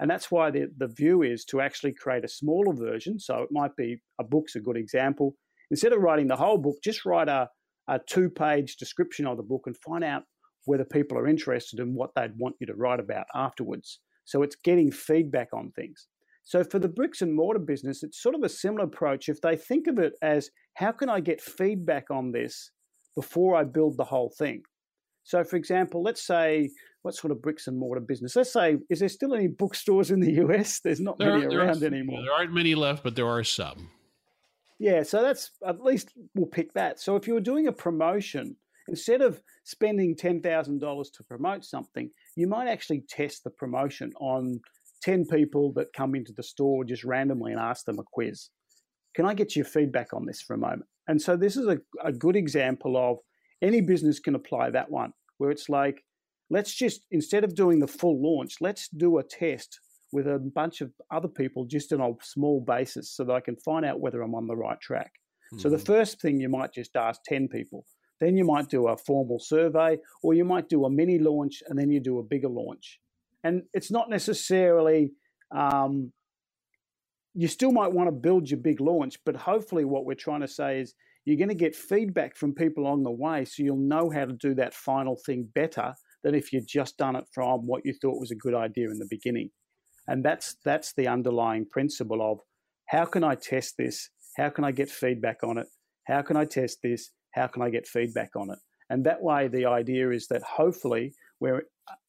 And 0.00 0.10
that's 0.10 0.32
why 0.32 0.50
the, 0.50 0.68
the 0.78 0.88
view 0.88 1.22
is 1.22 1.44
to 1.44 1.60
actually 1.60 1.92
create 1.92 2.24
a 2.24 2.28
smaller 2.28 2.74
version. 2.74 3.20
So 3.20 3.42
it 3.42 3.50
might 3.52 3.76
be 3.76 4.02
a 4.18 4.24
book's 4.24 4.56
a 4.56 4.60
good 4.60 4.76
example. 4.76 5.36
Instead 5.70 5.92
of 5.92 6.00
writing 6.00 6.26
the 6.26 6.34
whole 6.34 6.58
book, 6.58 6.78
just 6.82 7.04
write 7.04 7.28
a, 7.28 7.48
a 7.86 8.00
two 8.00 8.28
page 8.28 8.78
description 8.78 9.28
of 9.28 9.36
the 9.36 9.44
book 9.44 9.62
and 9.66 9.76
find 9.76 10.02
out 10.02 10.24
whether 10.64 10.84
people 10.84 11.16
are 11.16 11.28
interested 11.28 11.78
in 11.78 11.94
what 11.94 12.10
they'd 12.16 12.36
want 12.36 12.56
you 12.58 12.66
to 12.66 12.74
write 12.74 12.98
about 12.98 13.26
afterwards. 13.36 14.00
So 14.24 14.42
it's 14.42 14.56
getting 14.56 14.90
feedback 14.90 15.50
on 15.52 15.70
things. 15.70 16.08
So 16.48 16.64
for 16.64 16.78
the 16.78 16.88
bricks 16.88 17.20
and 17.20 17.34
mortar 17.34 17.58
business, 17.58 18.02
it's 18.02 18.22
sort 18.22 18.34
of 18.34 18.42
a 18.42 18.48
similar 18.48 18.84
approach. 18.84 19.28
If 19.28 19.42
they 19.42 19.54
think 19.54 19.86
of 19.86 19.98
it 19.98 20.14
as 20.22 20.48
how 20.72 20.92
can 20.92 21.10
I 21.10 21.20
get 21.20 21.42
feedback 21.42 22.10
on 22.10 22.32
this 22.32 22.70
before 23.14 23.54
I 23.54 23.64
build 23.64 23.98
the 23.98 24.04
whole 24.04 24.30
thing? 24.30 24.62
So, 25.24 25.44
for 25.44 25.56
example, 25.56 26.02
let's 26.02 26.26
say 26.26 26.70
what 27.02 27.14
sort 27.14 27.32
of 27.32 27.42
bricks 27.42 27.66
and 27.66 27.76
mortar 27.78 28.00
business? 28.00 28.34
Let's 28.34 28.50
say, 28.50 28.78
is 28.88 29.00
there 29.00 29.10
still 29.10 29.34
any 29.34 29.48
bookstores 29.48 30.10
in 30.10 30.20
the 30.20 30.32
US? 30.44 30.80
There's 30.80 31.00
not 31.00 31.18
there 31.18 31.38
many 31.38 31.54
are, 31.54 31.66
around 31.66 31.82
anymore. 31.82 32.22
There 32.22 32.32
aren't 32.32 32.54
many 32.54 32.74
left, 32.74 33.04
but 33.04 33.14
there 33.14 33.28
are 33.28 33.44
some. 33.44 33.90
Yeah, 34.78 35.02
so 35.02 35.20
that's 35.20 35.50
at 35.66 35.84
least 35.84 36.12
we'll 36.34 36.46
pick 36.46 36.72
that. 36.72 36.98
So 36.98 37.14
if 37.16 37.28
you 37.28 37.34
were 37.34 37.40
doing 37.40 37.66
a 37.66 37.72
promotion, 37.72 38.56
instead 38.88 39.20
of 39.20 39.42
spending 39.64 40.16
$10,000 40.16 41.12
to 41.12 41.24
promote 41.24 41.66
something, 41.66 42.10
you 42.36 42.46
might 42.46 42.68
actually 42.68 43.04
test 43.06 43.44
the 43.44 43.50
promotion 43.50 44.14
on 44.18 44.62
10 45.02 45.26
people 45.26 45.72
that 45.74 45.92
come 45.92 46.14
into 46.14 46.32
the 46.32 46.42
store 46.42 46.84
just 46.84 47.04
randomly 47.04 47.52
and 47.52 47.60
ask 47.60 47.84
them 47.84 47.98
a 47.98 48.04
quiz. 48.04 48.50
Can 49.14 49.26
I 49.26 49.34
get 49.34 49.56
your 49.56 49.64
feedback 49.64 50.12
on 50.12 50.26
this 50.26 50.40
for 50.40 50.54
a 50.54 50.58
moment? 50.58 50.84
And 51.08 51.20
so 51.20 51.36
this 51.36 51.56
is 51.56 51.66
a, 51.66 51.78
a 52.04 52.12
good 52.12 52.36
example 52.36 52.96
of 52.96 53.18
any 53.62 53.80
business 53.80 54.20
can 54.20 54.34
apply 54.34 54.70
that 54.70 54.90
one, 54.90 55.12
where 55.38 55.50
it's 55.50 55.68
like, 55.68 56.04
let's 56.50 56.74
just, 56.74 57.02
instead 57.10 57.44
of 57.44 57.54
doing 57.54 57.78
the 57.78 57.86
full 57.86 58.20
launch, 58.22 58.56
let's 58.60 58.88
do 58.88 59.18
a 59.18 59.24
test 59.24 59.80
with 60.12 60.26
a 60.26 60.38
bunch 60.38 60.80
of 60.80 60.92
other 61.10 61.28
people 61.28 61.64
just 61.64 61.92
on 61.92 62.00
a 62.00 62.12
small 62.22 62.60
basis 62.60 63.10
so 63.10 63.24
that 63.24 63.32
I 63.32 63.40
can 63.40 63.56
find 63.56 63.84
out 63.84 64.00
whether 64.00 64.22
I'm 64.22 64.34
on 64.34 64.46
the 64.46 64.56
right 64.56 64.80
track. 64.80 65.12
Mm-hmm. 65.52 65.60
So 65.60 65.70
the 65.70 65.76
hmm. 65.76 65.84
first 65.84 66.20
thing 66.20 66.40
you 66.40 66.48
might 66.48 66.72
just 66.72 66.96
ask 66.96 67.20
10 67.24 67.48
people. 67.48 67.84
Then 68.20 68.36
you 68.36 68.44
might 68.44 68.68
do 68.68 68.88
a 68.88 68.96
formal 68.96 69.38
survey, 69.38 69.98
or 70.22 70.34
you 70.34 70.44
might 70.44 70.68
do 70.68 70.84
a 70.84 70.90
mini 70.90 71.18
launch 71.18 71.62
and 71.68 71.78
then 71.78 71.90
you 71.90 72.00
do 72.00 72.18
a 72.18 72.22
bigger 72.22 72.48
launch. 72.48 72.98
And 73.44 73.62
it's 73.72 73.90
not 73.90 74.10
necessarily, 74.10 75.12
um, 75.54 76.12
you 77.34 77.48
still 77.48 77.72
might 77.72 77.92
want 77.92 78.08
to 78.08 78.12
build 78.12 78.50
your 78.50 78.60
big 78.60 78.80
launch, 78.80 79.18
but 79.24 79.36
hopefully 79.36 79.84
what 79.84 80.04
we're 80.04 80.14
trying 80.14 80.40
to 80.40 80.48
say 80.48 80.80
is 80.80 80.94
you're 81.24 81.36
going 81.36 81.48
to 81.48 81.54
get 81.54 81.76
feedback 81.76 82.36
from 82.36 82.54
people 82.54 82.86
on 82.86 83.02
the 83.02 83.10
way 83.10 83.44
so 83.44 83.62
you'll 83.62 83.76
know 83.76 84.10
how 84.10 84.24
to 84.24 84.32
do 84.32 84.54
that 84.54 84.74
final 84.74 85.16
thing 85.26 85.48
better 85.54 85.94
than 86.24 86.34
if 86.34 86.52
you'd 86.52 86.66
just 86.66 86.96
done 86.96 87.16
it 87.16 87.24
from 87.32 87.66
what 87.66 87.84
you 87.84 87.92
thought 87.92 88.18
was 88.18 88.30
a 88.30 88.36
good 88.36 88.54
idea 88.54 88.90
in 88.90 88.98
the 88.98 89.06
beginning. 89.10 89.50
And 90.06 90.24
that's 90.24 90.56
that's 90.64 90.94
the 90.94 91.06
underlying 91.06 91.66
principle 91.70 92.22
of 92.22 92.40
how 92.86 93.04
can 93.04 93.22
I 93.22 93.34
test 93.34 93.74
this? 93.76 94.08
How 94.38 94.48
can 94.48 94.64
I 94.64 94.72
get 94.72 94.88
feedback 94.88 95.44
on 95.44 95.58
it? 95.58 95.66
How 96.06 96.22
can 96.22 96.36
I 96.36 96.46
test 96.46 96.78
this? 96.82 97.10
How 97.34 97.46
can 97.46 97.60
I 97.60 97.68
get 97.68 97.86
feedback 97.86 98.30
on 98.34 98.50
it? 98.50 98.58
And 98.88 99.04
that 99.04 99.22
way 99.22 99.48
the 99.48 99.66
idea 99.66 100.10
is 100.10 100.28
that 100.28 100.42
hopefully 100.42 101.12
we're 101.40 101.64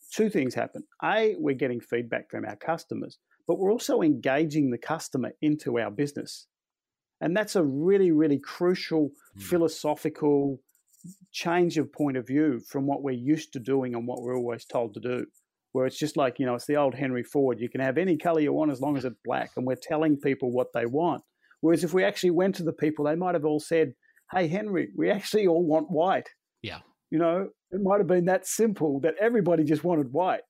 two 0.09 0.29
things 0.29 0.53
happen. 0.53 0.83
A, 1.03 1.35
we're 1.37 1.55
getting 1.55 1.79
feedback 1.79 2.29
from 2.29 2.45
our 2.45 2.55
customers, 2.55 3.17
but 3.47 3.59
we're 3.59 3.71
also 3.71 4.01
engaging 4.01 4.69
the 4.69 4.77
customer 4.77 5.31
into 5.41 5.79
our 5.79 5.91
business. 5.91 6.47
And 7.21 7.35
that's 7.35 7.55
a 7.55 7.63
really, 7.63 8.11
really 8.11 8.39
crucial 8.39 9.09
mm. 9.37 9.41
philosophical 9.41 10.59
change 11.31 11.77
of 11.77 11.91
point 11.91 12.17
of 12.17 12.27
view 12.27 12.61
from 12.67 12.85
what 12.85 13.03
we're 13.03 13.11
used 13.11 13.53
to 13.53 13.59
doing 13.59 13.95
and 13.95 14.07
what 14.07 14.21
we're 14.21 14.37
always 14.37 14.65
told 14.65 14.93
to 14.93 14.99
do. 14.99 15.25
Where 15.71 15.85
it's 15.85 15.99
just 15.99 16.17
like, 16.17 16.39
you 16.39 16.47
know, 16.47 16.55
it's 16.55 16.65
the 16.65 16.77
old 16.77 16.95
Henry 16.95 17.23
Ford. 17.23 17.59
You 17.59 17.69
can 17.69 17.81
have 17.81 17.99
any 17.99 18.17
color 18.17 18.39
you 18.39 18.51
want 18.51 18.71
as 18.71 18.81
long 18.81 18.97
as 18.97 19.05
it's 19.05 19.15
black. 19.23 19.51
And 19.55 19.67
we're 19.67 19.75
telling 19.75 20.17
people 20.17 20.51
what 20.51 20.73
they 20.73 20.87
want. 20.87 21.21
Whereas 21.61 21.83
if 21.83 21.93
we 21.93 22.03
actually 22.03 22.31
went 22.31 22.55
to 22.55 22.63
the 22.63 22.73
people, 22.73 23.05
they 23.05 23.15
might 23.15 23.35
have 23.35 23.45
all 23.45 23.59
said, 23.59 23.93
Hey, 24.31 24.47
Henry, 24.47 24.89
we 24.97 25.11
actually 25.11 25.45
all 25.45 25.63
want 25.63 25.91
white. 25.91 26.29
Yeah. 26.63 26.79
You 27.11 27.19
know, 27.19 27.49
it 27.71 27.81
might 27.81 27.99
have 27.99 28.07
been 28.07 28.25
that 28.25 28.47
simple 28.47 28.99
that 29.01 29.15
everybody 29.19 29.63
just 29.63 29.83
wanted 29.83 30.11
white. 30.11 30.41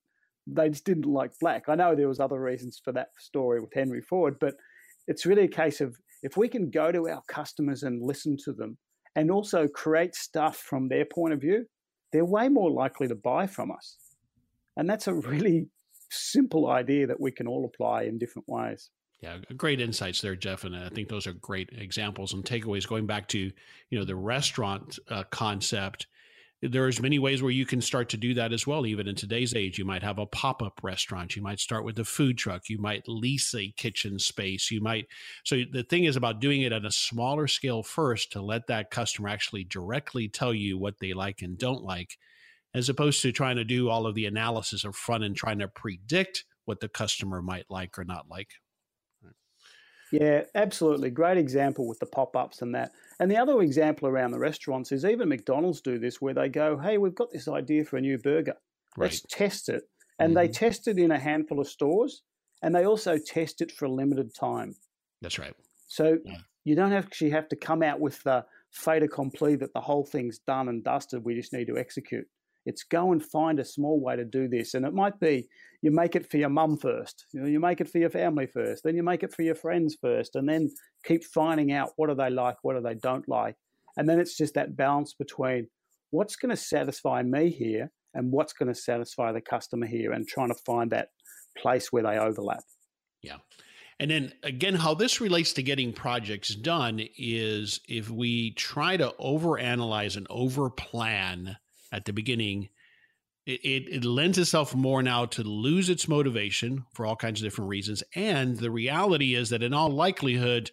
They 0.47 0.69
just 0.69 0.85
didn't 0.85 1.05
like 1.05 1.31
black. 1.39 1.63
I 1.67 1.75
know 1.75 1.95
there 1.95 2.07
was 2.07 2.19
other 2.19 2.39
reasons 2.39 2.81
for 2.83 2.91
that 2.93 3.09
story 3.17 3.59
with 3.59 3.73
Henry 3.73 4.01
Ford, 4.01 4.37
but 4.39 4.55
it's 5.07 5.25
really 5.25 5.43
a 5.43 5.49
case 5.49 5.81
of 5.81 5.95
if 6.23 6.37
we 6.37 6.47
can 6.47 6.69
go 6.69 6.91
to 6.91 7.07
our 7.09 7.21
customers 7.27 7.83
and 7.83 8.01
listen 8.01 8.35
to 8.45 8.53
them 8.53 8.77
and 9.15 9.31
also 9.31 9.67
create 9.67 10.15
stuff 10.15 10.57
from 10.57 10.87
their 10.87 11.05
point 11.05 11.33
of 11.33 11.41
view, 11.41 11.65
they're 12.11 12.25
way 12.25 12.49
more 12.49 12.71
likely 12.71 13.07
to 13.07 13.15
buy 13.15 13.47
from 13.47 13.71
us. 13.71 13.97
And 14.77 14.89
that's 14.89 15.07
a 15.07 15.13
really 15.13 15.67
simple 16.09 16.69
idea 16.69 17.07
that 17.07 17.19
we 17.19 17.31
can 17.31 17.47
all 17.47 17.65
apply 17.65 18.03
in 18.03 18.17
different 18.17 18.47
ways. 18.47 18.89
Yeah, 19.21 19.37
great 19.57 19.81
insights 19.81 20.21
there, 20.21 20.35
Geoff, 20.35 20.63
and 20.63 20.75
I 20.75 20.87
think 20.87 21.09
those 21.09 21.27
are 21.27 21.33
great 21.33 21.69
examples 21.73 22.33
and 22.33 22.43
takeaways. 22.43 22.87
Going 22.87 23.05
back 23.05 23.27
to 23.29 23.51
you 23.89 23.99
know 23.99 24.05
the 24.05 24.15
restaurant 24.15 24.97
uh, 25.09 25.23
concept, 25.29 26.07
there's 26.61 27.01
many 27.01 27.19
ways 27.19 27.41
where 27.41 27.51
you 27.51 27.65
can 27.65 27.81
start 27.81 28.09
to 28.09 28.17
do 28.17 28.33
that 28.33 28.51
as 28.51 28.67
well. 28.67 28.85
Even 28.85 29.07
in 29.07 29.15
today's 29.15 29.55
age 29.55 29.77
you 29.77 29.85
might 29.85 30.03
have 30.03 30.19
a 30.19 30.25
pop-up 30.25 30.79
restaurant. 30.83 31.35
You 31.35 31.41
might 31.41 31.59
start 31.59 31.85
with 31.85 31.97
a 31.99 32.05
food 32.05 32.37
truck. 32.37 32.69
You 32.69 32.79
might 32.79 33.07
lease 33.07 33.53
a 33.55 33.73
kitchen 33.77 34.19
space. 34.19 34.69
You 34.69 34.81
might 34.81 35.07
so 35.43 35.63
the 35.71 35.83
thing 35.83 36.03
is 36.03 36.15
about 36.15 36.41
doing 36.41 36.61
it 36.61 36.73
at 36.73 36.85
a 36.85 36.91
smaller 36.91 37.47
scale 37.47 37.83
first 37.83 38.31
to 38.33 38.41
let 38.41 38.67
that 38.67 38.91
customer 38.91 39.29
actually 39.29 39.63
directly 39.63 40.27
tell 40.27 40.53
you 40.53 40.77
what 40.77 40.99
they 40.99 41.13
like 41.13 41.41
and 41.41 41.57
don't 41.57 41.83
like 41.83 42.17
as 42.73 42.89
opposed 42.89 43.21
to 43.21 43.31
trying 43.31 43.55
to 43.55 43.63
do 43.63 43.89
all 43.89 44.05
of 44.05 44.15
the 44.15 44.25
analysis 44.25 44.85
up 44.85 44.95
front 44.95 45.23
and 45.23 45.35
trying 45.35 45.59
to 45.59 45.67
predict 45.67 46.45
what 46.65 46.79
the 46.81 46.89
customer 46.89 47.41
might 47.41 47.65
like 47.69 47.97
or 47.97 48.03
not 48.03 48.29
like 48.29 48.49
yeah, 50.11 50.43
absolutely. 50.55 51.09
Great 51.09 51.37
example 51.37 51.87
with 51.87 51.99
the 51.99 52.05
pop 52.05 52.35
ups 52.35 52.61
and 52.61 52.73
that. 52.75 52.91
And 53.19 53.29
the 53.29 53.37
other 53.37 53.61
example 53.61 54.07
around 54.07 54.31
the 54.31 54.39
restaurants 54.39 54.91
is 54.91 55.05
even 55.05 55.29
McDonald's 55.29 55.81
do 55.81 55.99
this 55.99 56.21
where 56.21 56.33
they 56.33 56.49
go, 56.49 56.77
hey, 56.77 56.97
we've 56.97 57.15
got 57.15 57.31
this 57.31 57.47
idea 57.47 57.85
for 57.85 57.97
a 57.97 58.01
new 58.01 58.17
burger. 58.17 58.55
Right. 58.97 59.11
Let's 59.11 59.21
test 59.29 59.69
it. 59.69 59.83
And 60.19 60.35
mm-hmm. 60.35 60.47
they 60.47 60.47
test 60.51 60.87
it 60.87 60.97
in 60.97 61.11
a 61.11 61.19
handful 61.19 61.59
of 61.59 61.67
stores 61.67 62.23
and 62.61 62.73
they 62.73 62.85
also 62.85 63.17
test 63.17 63.61
it 63.61 63.71
for 63.71 63.85
a 63.85 63.91
limited 63.91 64.33
time. 64.33 64.75
That's 65.21 65.39
right. 65.39 65.53
So 65.87 66.17
yeah. 66.25 66.37
you 66.63 66.75
don't 66.75 66.93
actually 66.93 67.31
have 67.31 67.47
to 67.49 67.55
come 67.55 67.83
out 67.83 67.99
with 67.99 68.21
the 68.23 68.45
fait 68.71 69.03
accompli 69.03 69.55
that 69.55 69.73
the 69.73 69.81
whole 69.81 70.05
thing's 70.05 70.39
done 70.39 70.69
and 70.69 70.83
dusted. 70.83 71.23
We 71.23 71.35
just 71.35 71.53
need 71.53 71.67
to 71.67 71.77
execute. 71.77 72.27
It's 72.65 72.83
go 72.83 73.11
and 73.11 73.23
find 73.23 73.59
a 73.59 73.65
small 73.65 73.99
way 73.99 74.15
to 74.15 74.25
do 74.25 74.47
this. 74.47 74.73
And 74.73 74.85
it 74.85 74.93
might 74.93 75.19
be 75.19 75.47
you 75.81 75.91
make 75.91 76.15
it 76.15 76.29
for 76.29 76.37
your 76.37 76.49
mum 76.49 76.77
first, 76.77 77.25
you 77.33 77.41
know, 77.41 77.47
you 77.47 77.59
make 77.59 77.79
it 77.81 77.89
for 77.89 77.99
your 77.99 78.09
family 78.09 78.47
first, 78.47 78.83
then 78.83 78.95
you 78.95 79.03
make 79.03 79.23
it 79.23 79.33
for 79.33 79.43
your 79.43 79.55
friends 79.55 79.95
first, 80.01 80.35
and 80.35 80.47
then 80.47 80.69
keep 81.05 81.23
finding 81.23 81.71
out 81.71 81.91
what 81.95 82.09
do 82.09 82.15
they 82.15 82.29
like, 82.29 82.57
what 82.63 82.75
do 82.75 82.81
they 82.81 82.95
don't 82.95 83.27
like. 83.29 83.55
And 83.97 84.07
then 84.07 84.19
it's 84.19 84.35
just 84.35 84.55
that 84.55 84.75
balance 84.75 85.13
between 85.13 85.67
what's 86.11 86.35
going 86.35 86.49
to 86.49 86.57
satisfy 86.57 87.23
me 87.23 87.49
here 87.49 87.91
and 88.13 88.31
what's 88.31 88.53
going 88.53 88.73
to 88.73 88.79
satisfy 88.79 89.31
the 89.31 89.41
customer 89.41 89.85
here 89.85 90.11
and 90.11 90.27
trying 90.27 90.49
to 90.49 90.59
find 90.65 90.91
that 90.91 91.09
place 91.57 91.91
where 91.91 92.03
they 92.03 92.17
overlap. 92.17 92.63
Yeah. 93.21 93.37
And 93.99 94.09
then 94.09 94.33
again, 94.43 94.75
how 94.75 94.93
this 94.93 95.19
relates 95.19 95.53
to 95.53 95.63
getting 95.63 95.91
projects 95.91 96.55
done 96.55 97.01
is 97.17 97.81
if 97.87 98.09
we 98.09 98.51
try 98.51 98.95
to 98.97 99.13
overanalyze 99.19 100.15
and 100.15 100.27
overplan 100.29 101.57
at 101.91 102.05
the 102.05 102.13
beginning, 102.13 102.69
it, 103.45 103.61
it, 103.63 103.95
it, 103.95 104.05
lends 104.05 104.37
itself 104.37 104.75
more 104.75 105.01
now 105.01 105.25
to 105.25 105.43
lose 105.43 105.89
its 105.89 106.07
motivation 106.07 106.85
for 106.93 107.05
all 107.05 107.15
kinds 107.15 107.41
of 107.41 107.45
different 107.45 107.69
reasons. 107.69 108.03
And 108.15 108.57
the 108.57 108.71
reality 108.71 109.35
is 109.35 109.49
that 109.49 109.63
in 109.63 109.73
all 109.73 109.89
likelihood, 109.89 110.71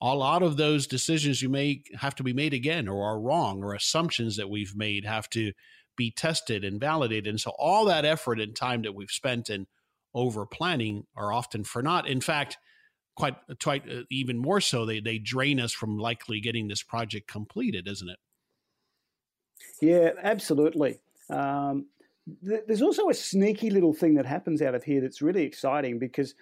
a 0.00 0.14
lot 0.14 0.42
of 0.42 0.56
those 0.56 0.86
decisions 0.86 1.42
you 1.42 1.48
make 1.48 1.90
have 1.98 2.14
to 2.16 2.22
be 2.22 2.32
made 2.32 2.54
again 2.54 2.88
or 2.88 3.04
are 3.04 3.20
wrong, 3.20 3.62
or 3.62 3.74
assumptions 3.74 4.36
that 4.36 4.50
we've 4.50 4.74
made 4.76 5.04
have 5.04 5.30
to 5.30 5.52
be 5.96 6.10
tested 6.10 6.64
and 6.64 6.80
validated. 6.80 7.28
And 7.28 7.40
so 7.40 7.52
all 7.58 7.84
that 7.86 8.04
effort 8.04 8.40
and 8.40 8.54
time 8.54 8.82
that 8.82 8.94
we've 8.94 9.10
spent 9.10 9.48
in 9.48 9.66
over 10.14 10.44
planning 10.44 11.04
are 11.16 11.32
often 11.32 11.64
for 11.64 11.82
naught. 11.82 12.08
In 12.08 12.20
fact, 12.20 12.58
quite, 13.16 13.36
quite 13.62 13.88
uh, 13.88 14.02
even 14.10 14.38
more 14.38 14.60
so, 14.60 14.84
they, 14.84 15.00
they 15.00 15.18
drain 15.18 15.60
us 15.60 15.72
from 15.72 15.98
likely 15.98 16.40
getting 16.40 16.68
this 16.68 16.82
project 16.82 17.28
completed, 17.28 17.86
isn't 17.86 18.08
it? 18.08 18.18
Yeah, 19.80 20.10
absolutely. 20.22 20.98
Um, 21.30 21.86
th- 22.46 22.62
there's 22.66 22.82
also 22.82 23.08
a 23.08 23.14
sneaky 23.14 23.70
little 23.70 23.92
thing 23.92 24.14
that 24.14 24.26
happens 24.26 24.62
out 24.62 24.74
of 24.74 24.84
here 24.84 25.00
that's 25.00 25.22
really 25.22 25.44
exciting 25.44 25.98
because 25.98 26.34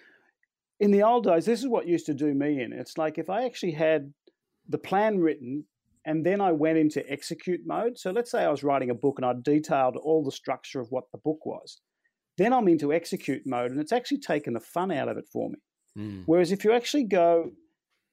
in 0.79 0.91
the 0.91 1.03
old 1.03 1.25
days, 1.25 1.45
this 1.45 1.59
is 1.59 1.67
what 1.67 1.87
used 1.87 2.07
to 2.07 2.13
do 2.13 2.33
me 2.33 2.61
in. 2.61 2.73
It's 2.73 2.97
like 2.97 3.17
if 3.17 3.29
I 3.29 3.45
actually 3.45 3.73
had 3.73 4.13
the 4.67 4.77
plan 4.77 5.19
written 5.19 5.65
and 6.05 6.25
then 6.25 6.41
I 6.41 6.51
went 6.51 6.77
into 6.77 7.07
execute 7.09 7.61
mode. 7.65 7.97
So 7.97 8.11
let's 8.11 8.31
say 8.31 8.43
I 8.43 8.49
was 8.49 8.63
writing 8.63 8.89
a 8.89 8.95
book 8.95 9.15
and 9.17 9.25
I 9.25 9.33
detailed 9.41 9.95
all 9.97 10.23
the 10.23 10.31
structure 10.31 10.79
of 10.79 10.87
what 10.89 11.03
the 11.11 11.19
book 11.19 11.45
was. 11.45 11.79
Then 12.37 12.53
I'm 12.53 12.67
into 12.67 12.91
execute 12.91 13.43
mode 13.45 13.71
and 13.71 13.79
it's 13.79 13.91
actually 13.91 14.19
taken 14.19 14.53
the 14.53 14.59
fun 14.59 14.91
out 14.91 15.09
of 15.09 15.17
it 15.17 15.25
for 15.31 15.49
me. 15.49 15.55
Mm. 15.97 16.23
Whereas 16.25 16.51
if 16.51 16.63
you 16.63 16.71
actually 16.71 17.03
go 17.03 17.51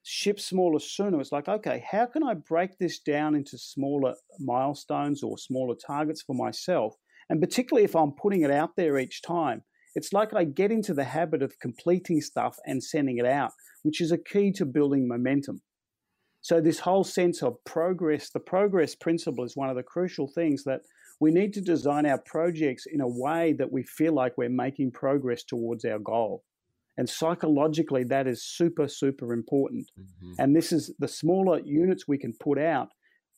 ship 0.03 0.41
smaller 0.41 0.79
sooner, 0.79 1.21
it's 1.21 1.33
like, 1.33 1.49
okay, 1.49 1.85
how 1.91 2.07
can 2.07 2.23
I 2.23 2.35
break 2.35 2.79
this 2.79 2.99
down 2.99 3.35
into 3.35 3.59
smaller 3.59 4.15
milestones 4.39 5.23
or 5.23 5.39
smaller 5.39 5.75
targets 5.87 6.23
for 6.23 6.35
myself? 6.35 6.95
And 7.31 7.41
particularly 7.41 7.85
if 7.85 7.95
I'm 7.95 8.13
putting 8.13 8.43
it 8.43 8.51
out 8.51 8.71
there 8.77 8.99
each 8.99 9.23
time, 9.23 9.63
it's 9.95 10.13
like 10.13 10.35
I 10.35 10.45
get 10.45 10.71
into 10.71 10.95
the 10.95 11.05
habit 11.05 11.43
of 11.43 11.59
completing 11.61 12.21
stuff 12.21 12.57
and 12.67 12.83
sending 12.83 13.19
it 13.19 13.27
out, 13.27 13.51
which 13.83 14.01
is 14.01 14.13
a 14.13 14.19
key 14.19 14.53
to 14.53 14.65
building 14.65 15.09
momentum. 15.09 15.61
So, 16.41 16.61
this 16.61 16.79
whole 16.79 17.05
sense 17.05 17.43
of 17.43 17.57
progress, 17.65 18.31
the 18.31 18.41
progress 18.41 18.95
principle 18.95 19.45
is 19.45 19.57
one 19.57 19.71
of 19.71 19.77
the 19.77 19.83
crucial 19.83 20.31
things 20.35 20.63
that 20.65 20.83
we 21.21 21.33
need 21.33 21.53
to 21.55 21.61
design 21.61 22.07
our 22.07 22.19
projects 22.19 22.87
in 22.87 23.01
a 23.01 23.09
way 23.09 23.55
that 23.55 23.73
we 23.73 23.83
feel 23.83 24.15
like 24.15 24.39
we're 24.39 24.49
making 24.49 24.93
progress 24.93 25.43
towards 25.43 25.85
our 25.85 25.99
goal. 25.99 26.45
And 26.99 27.09
psychologically, 27.09 28.05
that 28.05 28.27
is 28.27 28.45
super, 28.45 28.89
super 28.89 29.33
important. 29.33 29.91
Mm-hmm. 29.99 30.33
And 30.39 30.55
this 30.55 30.73
is 30.73 30.93
the 30.99 31.09
smaller 31.09 31.61
units 31.61 32.07
we 32.07 32.19
can 32.19 32.35
put 32.39 32.59
out. 32.59 32.89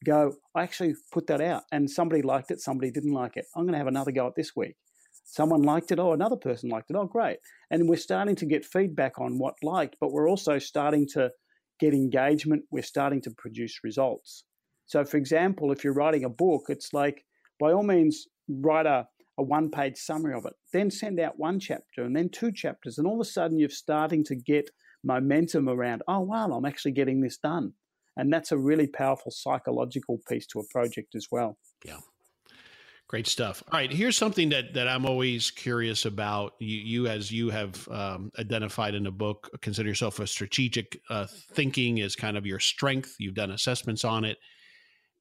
Go, 0.05 0.33
I 0.55 0.63
actually 0.63 0.95
put 1.13 1.27
that 1.27 1.43
out, 1.43 1.65
and 1.71 1.89
somebody 1.89 2.23
liked 2.23 2.51
it, 2.51 2.61
somebody 2.61 2.91
didn't 2.91 3.13
like 3.13 3.37
it. 3.37 3.45
I'm 3.55 3.65
going 3.65 3.75
to 3.75 3.79
have 3.79 3.87
another 3.87 4.13
go 4.13 4.27
at 4.27 4.35
this 4.35 4.57
week. 4.57 4.77
Someone 5.25 5.63
liked 5.63 5.93
it, 5.93 5.99
oh, 5.99 6.15
another 6.15 6.37
person 6.37 6.71
liked 6.71 6.91
it, 6.91 6.97
oh, 6.97 7.05
great. 7.05 7.37
And 7.71 7.87
we're 7.87 7.97
starting 7.97 8.35
to 8.37 8.47
get 8.47 8.65
feedback 8.65 9.21
on 9.21 9.39
what 9.39 9.55
liked, 9.63 9.97
but 10.01 10.11
we're 10.11 10.29
also 10.29 10.59
starting 10.59 11.07
to 11.13 11.31
get 11.79 11.93
engagement. 11.93 12.63
We're 12.71 12.83
starting 12.83 13.21
to 13.23 13.31
produce 13.37 13.81
results. 13.85 14.45
So, 14.87 15.05
for 15.05 15.19
example, 15.19 15.71
if 15.71 15.85
you're 15.85 15.93
writing 15.93 16.25
a 16.25 16.31
book, 16.31 16.63
it's 16.69 16.95
like 16.95 17.25
by 17.61 17.73
all 17.73 17.83
means, 17.83 18.27
write 18.49 18.87
a, 18.87 19.07
a 19.39 19.43
one 19.43 19.71
page 19.71 19.97
summary 19.97 20.35
of 20.35 20.45
it, 20.47 20.55
then 20.73 20.91
send 20.91 21.19
out 21.21 21.39
one 21.39 21.59
chapter 21.59 22.05
and 22.05 22.15
then 22.15 22.29
two 22.29 22.53
chapters. 22.53 22.99
And 22.99 23.07
all 23.07 23.21
of 23.21 23.27
a 23.27 23.31
sudden, 23.31 23.59
you're 23.59 23.69
starting 23.69 24.25
to 24.25 24.35
get 24.35 24.71
momentum 25.03 25.69
around, 25.69 26.03
oh, 26.09 26.21
wow, 26.21 26.51
I'm 26.53 26.65
actually 26.65 26.93
getting 26.93 27.21
this 27.21 27.39
done. 27.39 27.73
And 28.17 28.33
that's 28.33 28.53
a 28.53 28.59
really 28.59 28.87
powerful 28.87 29.31
psychological 29.31 30.21
piece 30.29 30.47
to 30.49 30.61
a 30.61 30.65
project 30.71 31.15
as 31.15 31.29
well. 31.31 31.57
Yeah. 31.85 31.99
Great 33.09 33.27
stuff. 33.27 33.63
All 33.73 33.81
right, 33.81 33.93
here's 33.93 34.17
something 34.17 34.51
that 34.51 34.73
that 34.75 34.87
I'm 34.87 35.05
always 35.05 35.51
curious 35.51 36.05
about. 36.05 36.53
You, 36.61 36.77
you 36.77 37.07
as 37.09 37.33
you 37.33 37.51
have 37.51 37.89
um, 37.89 38.31
identified 38.39 38.95
in 38.95 39.03
the 39.03 39.11
book, 39.11 39.51
consider 39.63 39.89
yourself 39.89 40.21
a 40.21 40.29
strategic 40.29 41.01
uh, 41.11 41.27
thinking 41.55 41.99
is 41.99 42.15
kind 42.15 42.37
of 42.37 42.47
your 42.47 42.61
strength. 42.61 43.17
You've 43.19 43.35
done 43.35 43.51
assessments 43.51 44.05
on 44.05 44.25
it 44.25 44.39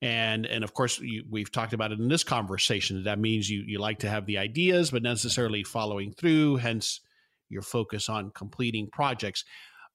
and 0.01 0.45
and 0.45 0.63
of 0.63 0.73
course 0.73 0.99
you, 0.99 1.23
we've 1.29 1.51
talked 1.51 1.73
about 1.73 1.91
it 1.91 1.99
in 1.99 2.07
this 2.07 2.23
conversation 2.23 3.03
that 3.03 3.19
means 3.19 3.49
you 3.49 3.63
you 3.67 3.79
like 3.79 3.99
to 3.99 4.09
have 4.09 4.25
the 4.25 4.37
ideas 4.37 4.91
but 4.91 5.03
necessarily 5.03 5.63
following 5.63 6.13
through 6.13 6.55
hence 6.55 7.01
your 7.49 7.61
focus 7.61 8.07
on 8.09 8.31
completing 8.31 8.89
projects. 8.91 9.43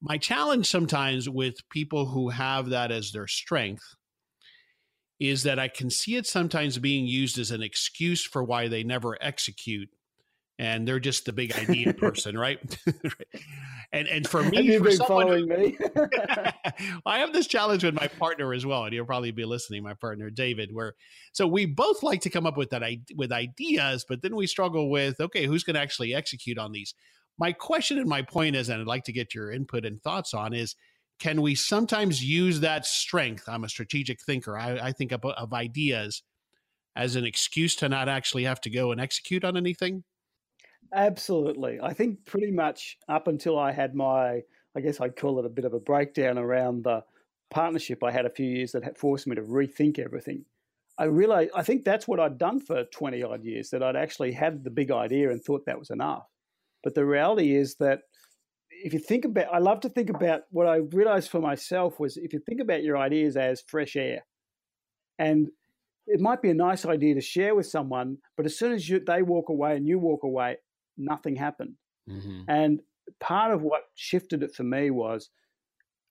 My 0.03 0.19
challenge 0.19 0.67
sometimes 0.67 1.29
with 1.29 1.69
people 1.71 2.07
who 2.07 2.31
have 2.31 2.69
that 2.71 2.91
as 2.91 3.13
their 3.13 3.27
strength 3.27 3.95
is 5.21 5.45
that 5.45 5.61
i 5.61 5.69
can 5.69 5.89
see 5.89 6.17
it 6.17 6.27
sometimes 6.27 6.77
being 6.79 7.07
used 7.07 7.39
as 7.39 7.53
an 7.53 7.63
excuse 7.63 8.25
for 8.25 8.43
why 8.43 8.67
they 8.67 8.83
never 8.83 9.17
execute 9.21 9.89
and 10.59 10.87
they're 10.87 11.01
just 11.01 11.25
the 11.25 11.33
big 11.33 11.53
idea 11.55 11.93
person, 11.99 12.39
right? 12.39 12.59
and 13.93 14.07
and 14.09 14.29
for 14.29 14.43
me, 14.43 14.57
have 14.57 14.65
you 14.65 14.79
for 14.79 14.85
been 14.85 14.99
following 14.99 15.49
me? 15.49 15.79
I 17.07 17.19
have 17.19 17.33
this 17.33 17.47
challenge 17.47 17.85
with 17.85 17.95
my 17.95 18.07
partner 18.07 18.53
as 18.53 18.65
well, 18.65 18.85
and 18.85 18.95
you'll 18.95 19.07
probably 19.07 19.33
be 19.33 19.45
listening. 19.45 19.83
My 19.83 19.95
partner 19.95 20.31
David, 20.31 20.71
where 20.73 20.95
so 21.33 21.47
we 21.47 21.67
both 21.67 22.03
like 22.03 22.21
to 22.23 22.31
come 22.31 22.47
up 22.47 22.57
with 22.57 22.71
that 22.71 22.83
with 23.17 23.33
ideas, 23.33 24.05
but 24.09 24.23
then 24.23 24.37
we 24.37 24.47
struggle 24.47 24.91
with 24.91 25.21
okay, 25.21 25.47
who's 25.47 25.65
going 25.65 25.75
to 25.75 25.81
actually 25.81 26.15
execute 26.15 26.59
on 26.59 26.73
these? 26.73 26.95
My 27.37 27.53
question 27.53 27.99
and 27.99 28.09
my 28.09 28.23
point 28.23 28.55
is, 28.55 28.69
and 28.69 28.81
I'd 28.81 28.87
like 28.87 29.05
to 29.05 29.13
get 29.13 29.35
your 29.35 29.51
input 29.51 29.85
and 29.85 30.01
thoughts 30.01 30.35
on 30.35 30.53
is. 30.55 30.75
Can 31.21 31.43
we 31.43 31.55
sometimes 31.55 32.25
use 32.25 32.59
that 32.59 32.85
strength? 32.85 33.45
I'm 33.47 33.63
a 33.63 33.69
strategic 33.69 34.21
thinker. 34.21 34.59
I, 34.59 34.89
I 34.89 34.93
think 34.93 35.13
of, 35.13 35.25
of 35.25 35.53
ideas 35.53 36.25
as 36.97 37.15
an 37.15 37.25
excuse 37.25 37.77
to 37.77 37.89
not 37.89 38.09
actually 38.09 38.43
have 38.45 38.61
to 38.63 38.69
go 38.69 38.91
and 38.91 39.01
execute 39.01 39.45
on 39.45 39.57
anything. 39.57 40.03
Absolutely. 40.93 41.81
I 41.83 41.93
think 41.93 42.25
pretty 42.25 42.51
much 42.51 42.99
up 43.09 43.27
until 43.29 43.59
I 43.59 43.73
had 43.73 43.95
my, 43.95 44.43
I 44.77 44.81
guess 44.81 45.01
I'd 45.01 45.17
call 45.17 45.39
it 45.39 45.47
a 45.47 45.51
bit 45.51 45.65
of 45.65 45.75
a 45.75 45.81
breakdown 45.81 46.39
around 46.39 46.85
the 46.85 47.03
partnership 47.51 48.03
I 48.03 48.11
had 48.11 48.27
a 48.27 48.31
few 48.31 48.47
years 48.47 48.73
that 48.73 48.99
forced 48.99 49.27
me 49.27 49.37
to 49.37 49.43
rethink 49.43 49.99
everything. 49.99 50.45
I 50.99 51.05
realized, 51.05 51.51
I 51.55 51.63
think 51.63 51.85
that's 51.85 52.07
what 52.07 52.21
I'd 52.21 52.39
done 52.39 52.61
for 52.61 52.85
20 52.85 53.23
odd 53.23 53.45
years, 53.45 53.71
that 53.71 53.83
I'd 53.83 53.97
actually 53.97 54.33
had 54.33 54.63
the 54.63 54.71
big 54.71 54.91
idea 54.91 55.31
and 55.31 55.43
thought 55.43 55.67
that 55.67 55.79
was 55.79 55.91
enough. 55.91 56.27
But 56.85 56.95
the 56.95 57.05
reality 57.05 57.57
is 57.57 57.77
that 57.77 58.01
if 58.71 58.93
you 58.93 58.99
think 59.01 59.25
about, 59.25 59.53
I 59.53 59.59
love 59.59 59.81
to 59.81 59.89
think 59.89 60.11
about 60.11 60.43
what 60.51 60.67
I 60.67 60.77
realized 60.77 61.31
for 61.31 61.41
myself 61.41 61.99
was 62.01 62.17
if 62.17 62.33
you 62.33 62.41
think 62.49 62.61
about 62.61 62.83
your 62.85 62.97
ideas 62.99 63.37
as 63.37 63.63
fresh 63.67 63.97
air, 63.97 64.25
and 65.19 65.49
it 66.07 66.21
might 66.21 66.43
be 66.43 66.51
a 66.51 66.55
nice 66.55 66.85
idea 66.87 67.15
to 67.15 67.21
share 67.21 67.55
with 67.55 67.67
someone, 67.67 68.19
but 68.37 68.47
as 68.47 68.59
soon 68.59 68.73
as 68.73 68.89
you, 68.89 69.01
they 69.01 69.23
walk 69.23 69.49
away 69.49 69.77
and 69.77 69.89
you 69.89 69.99
walk 69.99 70.23
away, 70.25 70.59
nothing 70.97 71.37
happened. 71.37 71.75
Mm-hmm. 72.09 72.43
And 72.49 72.81
part 73.21 73.53
of 73.53 73.63
what 73.63 73.83
shifted 73.95 74.43
it 74.43 74.55
for 74.55 74.65
me 74.65 74.91
was 74.91 75.31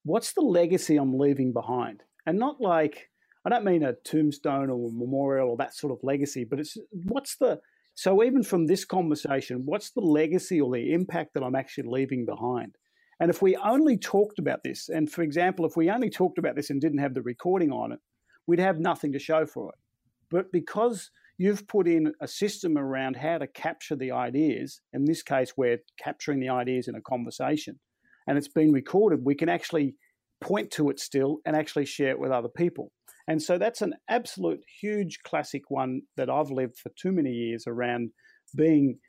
what's 0.04 0.34
the 0.34 0.42
legacy 0.42 0.98
I'm 0.98 1.18
leaving 1.18 1.54
behind? 1.54 2.04
And 2.26 2.40
not 2.40 2.62
like, 2.62 3.10
I 3.46 3.50
don't 3.50 3.66
mean 3.66 3.84
a 3.84 3.94
tombstone 4.06 4.70
or 4.70 4.90
a 4.90 4.92
memorial 4.92 5.50
or 5.50 5.58
that 5.58 5.76
sort 5.76 5.92
of 5.92 6.00
legacy, 6.04 6.46
but 6.46 6.60
it's 6.60 6.78
what's 6.92 7.36
the, 7.38 7.60
so 7.96 8.24
even 8.24 8.44
from 8.44 8.66
this 8.66 8.86
conversation, 8.86 9.64
what's 9.66 9.92
the 9.92 10.02
legacy 10.02 10.60
or 10.60 10.72
the 10.72 10.94
impact 10.94 11.34
that 11.34 11.44
I'm 11.44 11.56
actually 11.56 11.90
leaving 11.90 12.26
behind? 12.26 12.76
And 13.20 13.30
if 13.30 13.42
we 13.42 13.56
only 13.58 13.98
talked 13.98 14.40
about 14.40 14.64
this, 14.64 14.90
and 14.90 15.10
for 15.12 15.22
example, 15.22 15.66
if 15.66 15.78
we 15.78 15.90
only 15.90 16.10
talked 16.10 16.38
about 16.38 16.56
this 16.56 16.70
and 16.70 16.82
didn't 16.82 16.98
have 17.00 17.14
the 17.14 17.22
recording 17.22 17.72
on 17.72 17.92
it, 17.92 18.00
we'd 18.48 18.60
have 18.60 18.80
nothing 18.80 19.14
to 19.14 19.20
show 19.20 19.46
for 19.46 19.70
it. 19.70 19.76
But 20.30 20.52
because 20.52 21.12
you've 21.44 21.68
put 21.68 21.90
in 21.90 22.14
a 22.22 22.28
system 22.28 22.78
around 22.78 23.18
how 23.18 23.38
to 23.38 23.48
capture 23.48 23.98
the 23.98 24.12
ideas. 24.12 24.80
In 24.94 25.04
this 25.04 25.22
case, 25.22 25.52
we're 25.58 25.80
capturing 26.02 26.40
the 26.40 26.48
ideas 26.48 26.88
in 26.88 26.96
a 26.96 27.02
conversation 27.02 27.78
and 28.28 28.38
it's 28.38 28.48
been 28.48 28.72
recorded. 28.72 29.20
We 29.26 29.36
can 29.36 29.50
actually 29.50 29.96
point 30.40 30.72
to 30.72 30.90
it 30.90 31.02
still 31.02 31.40
and 31.46 31.54
actually 31.54 31.86
share 31.86 32.12
it 32.12 32.20
with 32.20 32.32
other 32.32 32.48
people. 32.48 32.94
And 33.28 33.42
so 33.42 33.58
that's 33.58 33.82
an 33.82 33.94
absolute 34.10 34.62
huge 34.82 35.20
classic 35.26 35.64
one 35.68 36.04
that 36.16 36.30
I've 36.30 36.50
lived 36.50 36.78
for 36.78 36.92
too 37.02 37.12
many 37.12 37.32
years 37.32 37.66
around 37.68 38.12
being 38.56 39.00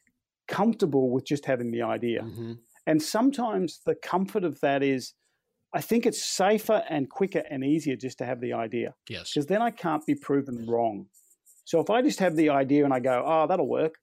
comfortable 0.49 1.11
with 1.11 1.25
just 1.25 1.47
having 1.47 1.71
the 1.71 1.83
idea. 1.83 2.23
Mm-hmm. 2.23 2.55
And 2.89 3.01
sometimes 3.01 3.81
the 3.87 3.95
comfort 3.95 4.43
of 4.43 4.59
that 4.61 4.83
is 4.83 5.15
I 5.73 5.81
think 5.81 6.05
it's 6.05 6.25
safer 6.25 6.83
and 6.89 7.09
quicker 7.09 7.43
and 7.49 7.65
easier 7.65 7.95
just 7.97 8.19
to 8.19 8.27
have 8.27 8.41
the 8.41 8.55
idea. 8.55 8.95
Yes. 9.09 9.33
Because 9.33 9.47
then 9.47 9.63
I 9.63 9.71
can't 9.71 10.05
be 10.05 10.17
proven 10.17 10.67
wrong. 10.69 11.07
So 11.65 11.81
if 11.81 11.91
I 11.91 12.03
just 12.03 12.21
have 12.21 12.37
the 12.37 12.51
idea 12.51 12.85
and 12.85 12.93
I 12.93 13.01
go, 13.01 13.23
oh, 13.27 13.47
that'll 13.47 13.69
work, 13.69 13.95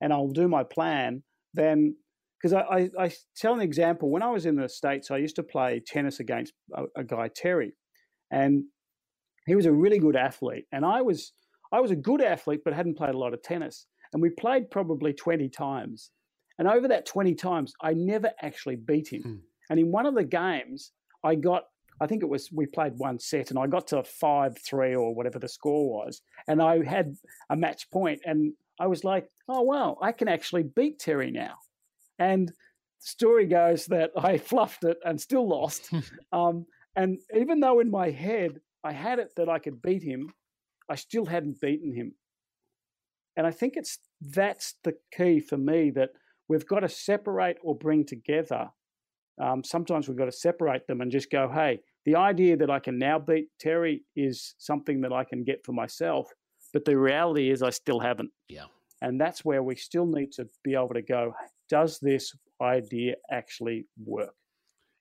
and 0.00 0.12
I'll 0.12 0.28
do 0.28 0.48
my 0.48 0.62
plan, 0.62 1.22
then 1.54 1.96
because 2.40 2.52
I, 2.52 2.60
I, 2.60 2.90
I, 3.06 3.12
tell 3.36 3.54
an 3.54 3.60
example. 3.60 4.10
When 4.10 4.22
I 4.22 4.30
was 4.30 4.46
in 4.46 4.54
the 4.54 4.68
States, 4.68 5.10
I 5.10 5.16
used 5.16 5.34
to 5.36 5.42
play 5.42 5.82
tennis 5.84 6.20
against 6.20 6.52
a, 6.72 6.84
a, 6.96 7.02
guy, 7.02 7.28
Terry, 7.34 7.72
and 8.30 8.62
he 9.46 9.56
was 9.56 9.66
a 9.66 9.72
really 9.72 9.98
good 9.98 10.14
athlete. 10.14 10.66
And 10.70 10.84
I 10.84 11.02
was 11.02 11.32
I 11.72 11.80
was 11.80 11.90
a 11.90 11.96
good 11.96 12.22
athlete, 12.22 12.60
but 12.64 12.74
hadn't 12.74 12.96
played 12.96 13.14
a 13.14 13.18
lot 13.18 13.34
of 13.34 13.42
tennis. 13.42 13.86
And 14.12 14.22
we 14.22 14.30
played 14.30 14.70
probably 14.70 15.12
20 15.12 15.48
times. 15.48 16.10
And 16.58 16.66
over 16.66 16.88
that 16.88 17.06
20 17.06 17.34
times, 17.34 17.72
I 17.82 17.92
never 17.92 18.30
actually 18.40 18.76
beat 18.76 19.12
him. 19.12 19.22
Hmm. 19.22 19.34
And 19.70 19.80
in 19.80 19.92
one 19.92 20.06
of 20.06 20.14
the 20.14 20.24
games, 20.24 20.92
I 21.24 21.34
got 21.34 21.64
I 22.00 22.06
think 22.06 22.22
it 22.22 22.28
was 22.28 22.50
we 22.52 22.66
played 22.66 22.94
one 22.96 23.18
set 23.18 23.50
and 23.50 23.58
I 23.58 23.66
got 23.66 23.88
to 23.88 24.02
five 24.04 24.56
three 24.58 24.94
or 24.94 25.14
whatever 25.14 25.38
the 25.38 25.48
score 25.48 25.88
was, 25.88 26.22
and 26.46 26.62
I 26.62 26.84
had 26.84 27.16
a 27.50 27.56
match 27.56 27.90
point, 27.90 28.20
and 28.24 28.52
I 28.80 28.86
was 28.86 29.04
like, 29.04 29.28
oh 29.48 29.62
wow, 29.62 29.96
I 30.00 30.12
can 30.12 30.28
actually 30.28 30.62
beat 30.62 30.98
Terry 30.98 31.30
now, 31.30 31.54
and 32.18 32.48
the 32.48 32.54
story 33.00 33.46
goes 33.46 33.86
that 33.86 34.10
I 34.16 34.38
fluffed 34.50 34.84
it 34.84 34.98
and 35.04 35.20
still 35.20 35.48
lost, 35.48 35.90
um, 36.32 36.66
and 36.96 37.18
even 37.34 37.60
though 37.60 37.80
in 37.80 37.90
my 37.90 38.10
head 38.10 38.60
I 38.84 38.92
had 38.92 39.18
it 39.18 39.32
that 39.36 39.48
I 39.48 39.58
could 39.58 39.82
beat 39.82 40.02
him, 40.02 40.32
I 40.88 40.94
still 40.94 41.26
hadn't 41.26 41.60
beaten 41.60 41.92
him, 41.94 42.14
and 43.36 43.46
I 43.46 43.50
think 43.50 43.74
it's 43.76 43.98
that's 44.20 44.74
the 44.84 44.94
key 45.16 45.40
for 45.40 45.56
me 45.56 45.90
that 45.92 46.10
we've 46.48 46.66
got 46.66 46.80
to 46.80 46.88
separate 46.88 47.56
or 47.62 47.76
bring 47.76 48.06
together 48.06 48.70
um, 49.40 49.62
sometimes 49.62 50.08
we've 50.08 50.18
got 50.18 50.26
to 50.26 50.32
separate 50.32 50.86
them 50.86 51.00
and 51.00 51.12
just 51.12 51.30
go, 51.30 51.48
hey, 51.48 51.80
the 52.08 52.16
idea 52.16 52.56
that 52.56 52.70
I 52.70 52.78
can 52.78 52.98
now 52.98 53.18
beat 53.18 53.48
Terry 53.60 54.02
is 54.16 54.54
something 54.56 55.02
that 55.02 55.12
I 55.12 55.24
can 55.24 55.44
get 55.44 55.62
for 55.62 55.72
myself. 55.74 56.32
But 56.72 56.86
the 56.86 56.96
reality 56.96 57.50
is, 57.50 57.62
I 57.62 57.68
still 57.68 58.00
haven't. 58.00 58.30
Yeah. 58.48 58.64
And 59.02 59.20
that's 59.20 59.44
where 59.44 59.62
we 59.62 59.76
still 59.76 60.06
need 60.06 60.32
to 60.32 60.48
be 60.64 60.74
able 60.74 60.94
to 60.94 61.02
go, 61.02 61.34
does 61.68 61.98
this 62.00 62.34
idea 62.62 63.16
actually 63.30 63.86
work? 64.02 64.32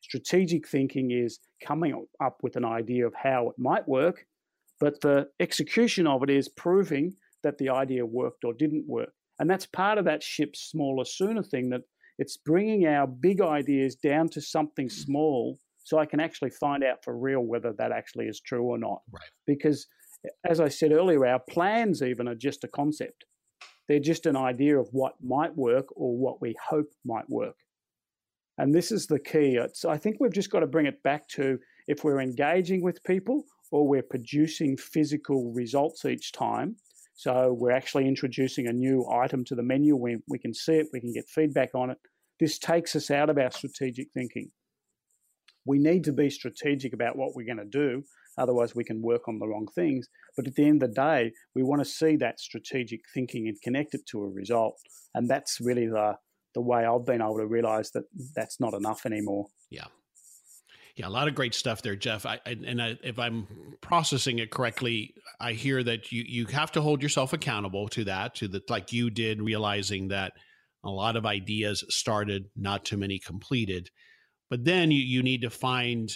Strategic 0.02 0.68
thinking 0.68 1.12
is 1.12 1.40
coming 1.64 2.06
up 2.22 2.40
with 2.44 2.58
an 2.58 2.66
idea 2.66 3.08
of 3.08 3.14
how 3.16 3.52
it 3.52 3.56
might 3.58 3.88
work, 3.88 4.26
but 4.82 5.00
the 5.00 5.30
execution 5.40 6.08
of 6.08 6.24
it 6.24 6.30
is 6.30 6.50
proving 6.50 7.14
that 7.42 7.58
the 7.58 7.70
idea 7.70 8.06
worked 8.06 8.44
or 8.44 8.54
didn't 8.54 8.86
work. 8.86 9.14
And 9.40 9.50
that's 9.50 9.66
part 9.66 9.98
of 9.98 10.04
that 10.06 10.22
ship 10.22 10.58
smaller 10.58 11.06
sooner 11.06 11.42
thing 11.42 11.70
that 11.70 11.84
it's 12.20 12.36
bringing 12.36 12.86
our 12.86 13.08
big 13.08 13.40
ideas 13.40 13.96
down 13.96 14.28
to 14.30 14.42
something 14.42 14.90
small 14.90 15.58
so 15.88 15.98
I 15.98 16.06
can 16.06 16.20
actually 16.20 16.50
find 16.50 16.84
out 16.84 17.02
for 17.02 17.18
real 17.18 17.40
whether 17.40 17.72
that 17.78 17.94
actually 17.94 18.26
is 18.26 18.42
true 18.42 18.64
or 18.64 18.78
not. 18.78 19.04
Right. 19.10 19.30
Because 19.46 19.88
as 20.46 20.60
I 20.60 20.68
said 20.68 20.92
earlier, 20.92 21.26
our 21.26 21.40
plans 21.40 22.02
even 22.02 22.28
are 22.28 22.36
just 22.36 22.66
a 22.66 22.68
concept. 22.68 23.24
They're 23.88 24.02
just 24.02 24.26
an 24.26 24.36
idea 24.36 24.78
of 24.78 24.90
what 24.92 25.14
might 25.24 25.56
work 25.56 25.86
or 25.96 26.18
what 26.18 26.42
we 26.42 26.58
hope 26.62 26.90
might 27.06 27.30
work. 27.30 27.56
And 28.58 28.76
this 28.76 28.92
is 28.92 29.08
the 29.08 29.18
key. 29.18 29.56
It's, 29.56 29.86
I 29.86 29.96
think 29.96 30.18
we've 30.20 30.34
just 30.34 30.52
got 30.52 30.60
to 30.60 30.68
bring 30.68 30.88
it 30.88 31.02
back 31.04 31.26
to 31.30 31.58
if 31.88 32.04
we're 32.04 32.20
engaging 32.20 32.82
with 32.84 33.02
people 33.06 33.46
or 33.72 33.88
we're 33.88 34.04
producing 34.04 34.76
physical 34.76 35.54
results 35.54 36.04
each 36.04 36.34
time. 36.34 36.76
So 37.14 37.56
we're 37.58 37.72
actually 37.72 38.10
introducing 38.10 38.68
a 38.68 38.74
new 38.74 39.08
item 39.10 39.46
to 39.46 39.56
the 39.56 39.64
menu. 39.64 39.96
We, 39.96 40.18
we 40.28 40.38
can 40.38 40.54
see 40.54 40.74
it, 40.74 40.88
we 40.92 41.00
can 41.00 41.14
get 41.14 41.30
feedback 41.30 41.70
on 41.76 41.92
it. 41.92 41.98
This 42.42 42.60
takes 42.60 42.94
us 42.94 43.10
out 43.10 43.30
of 43.30 43.38
our 43.38 43.52
strategic 43.52 44.12
thinking. 44.14 44.52
We 45.68 45.78
need 45.78 46.04
to 46.06 46.14
be 46.14 46.30
strategic 46.30 46.94
about 46.94 47.18
what 47.18 47.36
we're 47.36 47.46
going 47.46 47.58
to 47.58 47.66
do. 47.66 48.04
Otherwise, 48.38 48.76
we 48.76 48.84
can 48.84 49.02
work 49.02 49.28
on 49.28 49.40
the 49.40 49.48
wrong 49.48 49.68
things. 49.76 50.08
But 50.36 50.48
at 50.48 50.56
the 50.56 50.66
end 50.66 50.82
of 50.82 50.90
the 50.90 50.96
day, 50.96 51.32
we 51.56 51.64
want 51.64 51.82
to 51.82 51.86
see 51.86 52.16
that 52.18 52.40
strategic 52.40 53.02
thinking 53.14 53.48
and 53.48 53.62
connect 53.62 53.94
it 53.94 54.06
to 54.12 54.24
a 54.24 54.30
result. 54.30 54.80
And 55.14 55.30
that's 55.30 55.60
really 55.60 55.88
the, 55.88 56.16
the 56.54 56.62
way 56.62 56.86
I've 56.86 57.06
been 57.06 57.22
able 57.22 57.38
to 57.38 57.48
realize 57.48 57.92
that 57.92 58.04
that's 58.36 58.60
not 58.60 58.74
enough 58.74 59.06
anymore. 59.06 59.48
Yeah. 59.70 59.86
Yeah, 60.96 61.08
a 61.08 61.10
lot 61.10 61.28
of 61.28 61.36
great 61.36 61.54
stuff 61.54 61.84
there, 61.84 61.96
Geoff. 61.96 62.26
I, 62.26 62.40
and 62.46 62.82
I, 62.82 62.98
if 63.04 63.20
I'm 63.20 63.48
processing 63.82 64.40
it 64.40 64.50
correctly, 64.50 65.14
I 65.40 65.54
hear 65.54 65.84
that 65.84 66.12
you 66.12 66.24
you 66.28 66.48
have 66.48 66.72
to 66.72 66.82
hold 66.82 67.04
yourself 67.04 67.34
accountable 67.34 67.88
to 67.90 68.06
that, 68.06 68.34
to 68.36 68.48
the 68.48 68.64
like 68.68 68.92
you 68.92 69.12
did, 69.12 69.40
realizing 69.40 70.08
that 70.08 70.34
a 70.84 70.90
lot 70.90 71.16
of 71.16 71.24
ideas 71.24 71.84
started, 71.90 72.46
not 72.56 72.84
too 72.84 72.98
many 72.98 73.20
completed. 73.20 73.92
But 74.50 74.64
then 74.66 74.92
you, 74.92 75.02
you 75.02 75.24
need 75.24 75.42
to 75.42 75.50
find 75.50 76.12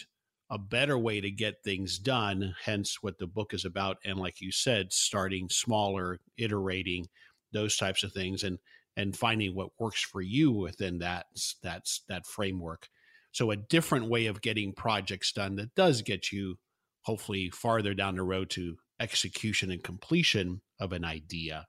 a 0.49 0.57
better 0.57 0.97
way 0.97 1.21
to 1.21 1.31
get 1.31 1.63
things 1.63 1.97
done, 1.97 2.53
hence 2.63 2.97
what 3.01 3.17
the 3.17 3.27
book 3.27 3.53
is 3.53 3.63
about. 3.65 3.97
And 4.03 4.19
like 4.19 4.41
you 4.41 4.51
said, 4.51 4.91
starting 4.91 5.47
smaller, 5.49 6.19
iterating, 6.37 7.07
those 7.53 7.77
types 7.77 8.03
of 8.03 8.11
things, 8.11 8.43
and 8.43 8.59
and 8.97 9.15
finding 9.15 9.55
what 9.55 9.69
works 9.79 10.03
for 10.03 10.21
you 10.21 10.51
within 10.51 10.99
that 10.99 11.27
that's 11.63 12.01
that 12.09 12.25
framework. 12.25 12.89
So 13.31 13.51
a 13.51 13.55
different 13.55 14.09
way 14.09 14.25
of 14.25 14.41
getting 14.41 14.73
projects 14.73 15.31
done 15.31 15.55
that 15.55 15.73
does 15.75 16.01
get 16.01 16.31
you 16.33 16.57
hopefully 17.03 17.49
farther 17.49 17.93
down 17.93 18.15
the 18.15 18.23
road 18.23 18.49
to 18.51 18.75
execution 18.99 19.71
and 19.71 19.81
completion 19.83 20.61
of 20.79 20.91
an 20.91 21.05
idea. 21.05 21.65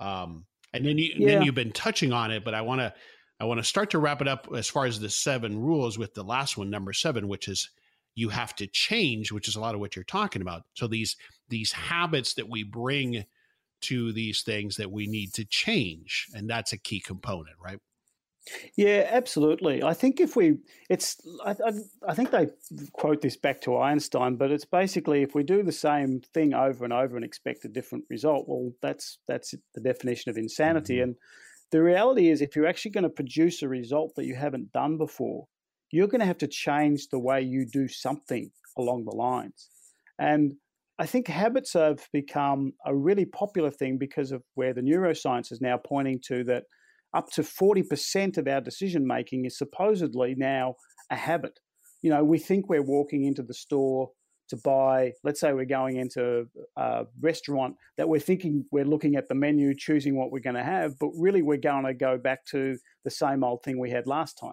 Um, 0.00 0.46
and 0.72 0.84
then 0.84 0.98
you 0.98 1.14
yeah. 1.16 1.26
then 1.26 1.42
you've 1.42 1.54
been 1.54 1.72
touching 1.72 2.12
on 2.12 2.30
it, 2.30 2.44
but 2.44 2.54
I 2.54 2.62
want 2.62 2.80
to 2.80 2.92
I 3.40 3.44
want 3.44 3.58
to 3.58 3.64
start 3.64 3.90
to 3.90 3.98
wrap 3.98 4.20
it 4.20 4.28
up 4.28 4.48
as 4.54 4.68
far 4.68 4.86
as 4.86 4.98
the 4.98 5.08
seven 5.08 5.60
rules 5.60 5.96
with 5.96 6.14
the 6.14 6.24
last 6.24 6.56
one, 6.56 6.70
number 6.70 6.92
seven, 6.92 7.28
which 7.28 7.48
is 7.48 7.70
you 8.14 8.30
have 8.30 8.54
to 8.56 8.66
change, 8.66 9.30
which 9.30 9.46
is 9.46 9.54
a 9.54 9.60
lot 9.60 9.74
of 9.74 9.80
what 9.80 9.94
you're 9.94 10.04
talking 10.04 10.42
about. 10.42 10.62
So 10.74 10.88
these 10.88 11.16
these 11.48 11.72
habits 11.72 12.34
that 12.34 12.48
we 12.48 12.64
bring 12.64 13.24
to 13.82 14.12
these 14.12 14.42
things 14.42 14.76
that 14.76 14.90
we 14.90 15.06
need 15.06 15.32
to 15.34 15.44
change, 15.44 16.26
and 16.34 16.50
that's 16.50 16.72
a 16.72 16.78
key 16.78 17.00
component, 17.00 17.56
right? 17.62 17.78
Yeah, 18.76 19.08
absolutely. 19.10 19.82
I 19.82 19.94
think 19.94 20.20
if 20.20 20.36
we, 20.36 20.58
it's, 20.88 21.16
I, 21.44 21.50
I, 21.50 21.72
I, 22.08 22.14
think 22.14 22.30
they 22.30 22.48
quote 22.92 23.20
this 23.20 23.36
back 23.36 23.60
to 23.62 23.76
Einstein, 23.76 24.36
but 24.36 24.50
it's 24.50 24.64
basically 24.64 25.22
if 25.22 25.34
we 25.34 25.42
do 25.42 25.62
the 25.62 25.72
same 25.72 26.20
thing 26.32 26.54
over 26.54 26.84
and 26.84 26.92
over 26.92 27.16
and 27.16 27.24
expect 27.24 27.64
a 27.64 27.68
different 27.68 28.04
result, 28.08 28.48
well, 28.48 28.72
that's 28.80 29.18
that's 29.28 29.54
the 29.74 29.80
definition 29.80 30.30
of 30.30 30.38
insanity. 30.38 30.94
Mm-hmm. 30.94 31.02
And 31.02 31.16
the 31.70 31.82
reality 31.82 32.30
is, 32.30 32.40
if 32.40 32.56
you're 32.56 32.66
actually 32.66 32.92
going 32.92 33.04
to 33.04 33.10
produce 33.10 33.62
a 33.62 33.68
result 33.68 34.12
that 34.16 34.24
you 34.24 34.34
haven't 34.34 34.72
done 34.72 34.96
before, 34.96 35.46
you're 35.90 36.08
going 36.08 36.20
to 36.20 36.26
have 36.26 36.38
to 36.38 36.48
change 36.48 37.08
the 37.08 37.18
way 37.18 37.42
you 37.42 37.66
do 37.66 37.88
something 37.88 38.50
along 38.76 39.04
the 39.04 39.16
lines. 39.16 39.68
And 40.18 40.54
I 40.98 41.06
think 41.06 41.28
habits 41.28 41.74
have 41.74 42.08
become 42.12 42.72
a 42.84 42.94
really 42.94 43.24
popular 43.24 43.70
thing 43.70 43.98
because 43.98 44.32
of 44.32 44.42
where 44.54 44.74
the 44.74 44.80
neuroscience 44.80 45.52
is 45.52 45.60
now 45.60 45.78
pointing 45.78 46.20
to 46.26 46.42
that 46.44 46.64
up 47.14 47.30
to 47.32 47.42
40% 47.42 48.36
of 48.36 48.48
our 48.48 48.60
decision 48.60 49.06
making 49.06 49.44
is 49.44 49.56
supposedly 49.56 50.34
now 50.36 50.74
a 51.10 51.16
habit. 51.16 51.58
You 52.02 52.10
know, 52.10 52.24
we 52.24 52.38
think 52.38 52.68
we're 52.68 52.82
walking 52.82 53.24
into 53.24 53.42
the 53.42 53.54
store 53.54 54.10
to 54.48 54.56
buy, 54.56 55.12
let's 55.24 55.40
say 55.40 55.52
we're 55.52 55.64
going 55.64 55.96
into 55.96 56.46
a 56.76 57.06
restaurant 57.20 57.76
that 57.96 58.08
we're 58.08 58.20
thinking 58.20 58.64
we're 58.72 58.84
looking 58.84 59.16
at 59.16 59.28
the 59.28 59.34
menu, 59.34 59.74
choosing 59.74 60.16
what 60.16 60.30
we're 60.30 60.40
going 60.40 60.56
to 60.56 60.62
have, 60.62 60.98
but 60.98 61.10
really 61.18 61.42
we're 61.42 61.56
going 61.56 61.84
to 61.84 61.94
go 61.94 62.18
back 62.18 62.44
to 62.46 62.76
the 63.04 63.10
same 63.10 63.44
old 63.44 63.62
thing 63.62 63.78
we 63.78 63.90
had 63.90 64.06
last 64.06 64.38
time. 64.38 64.52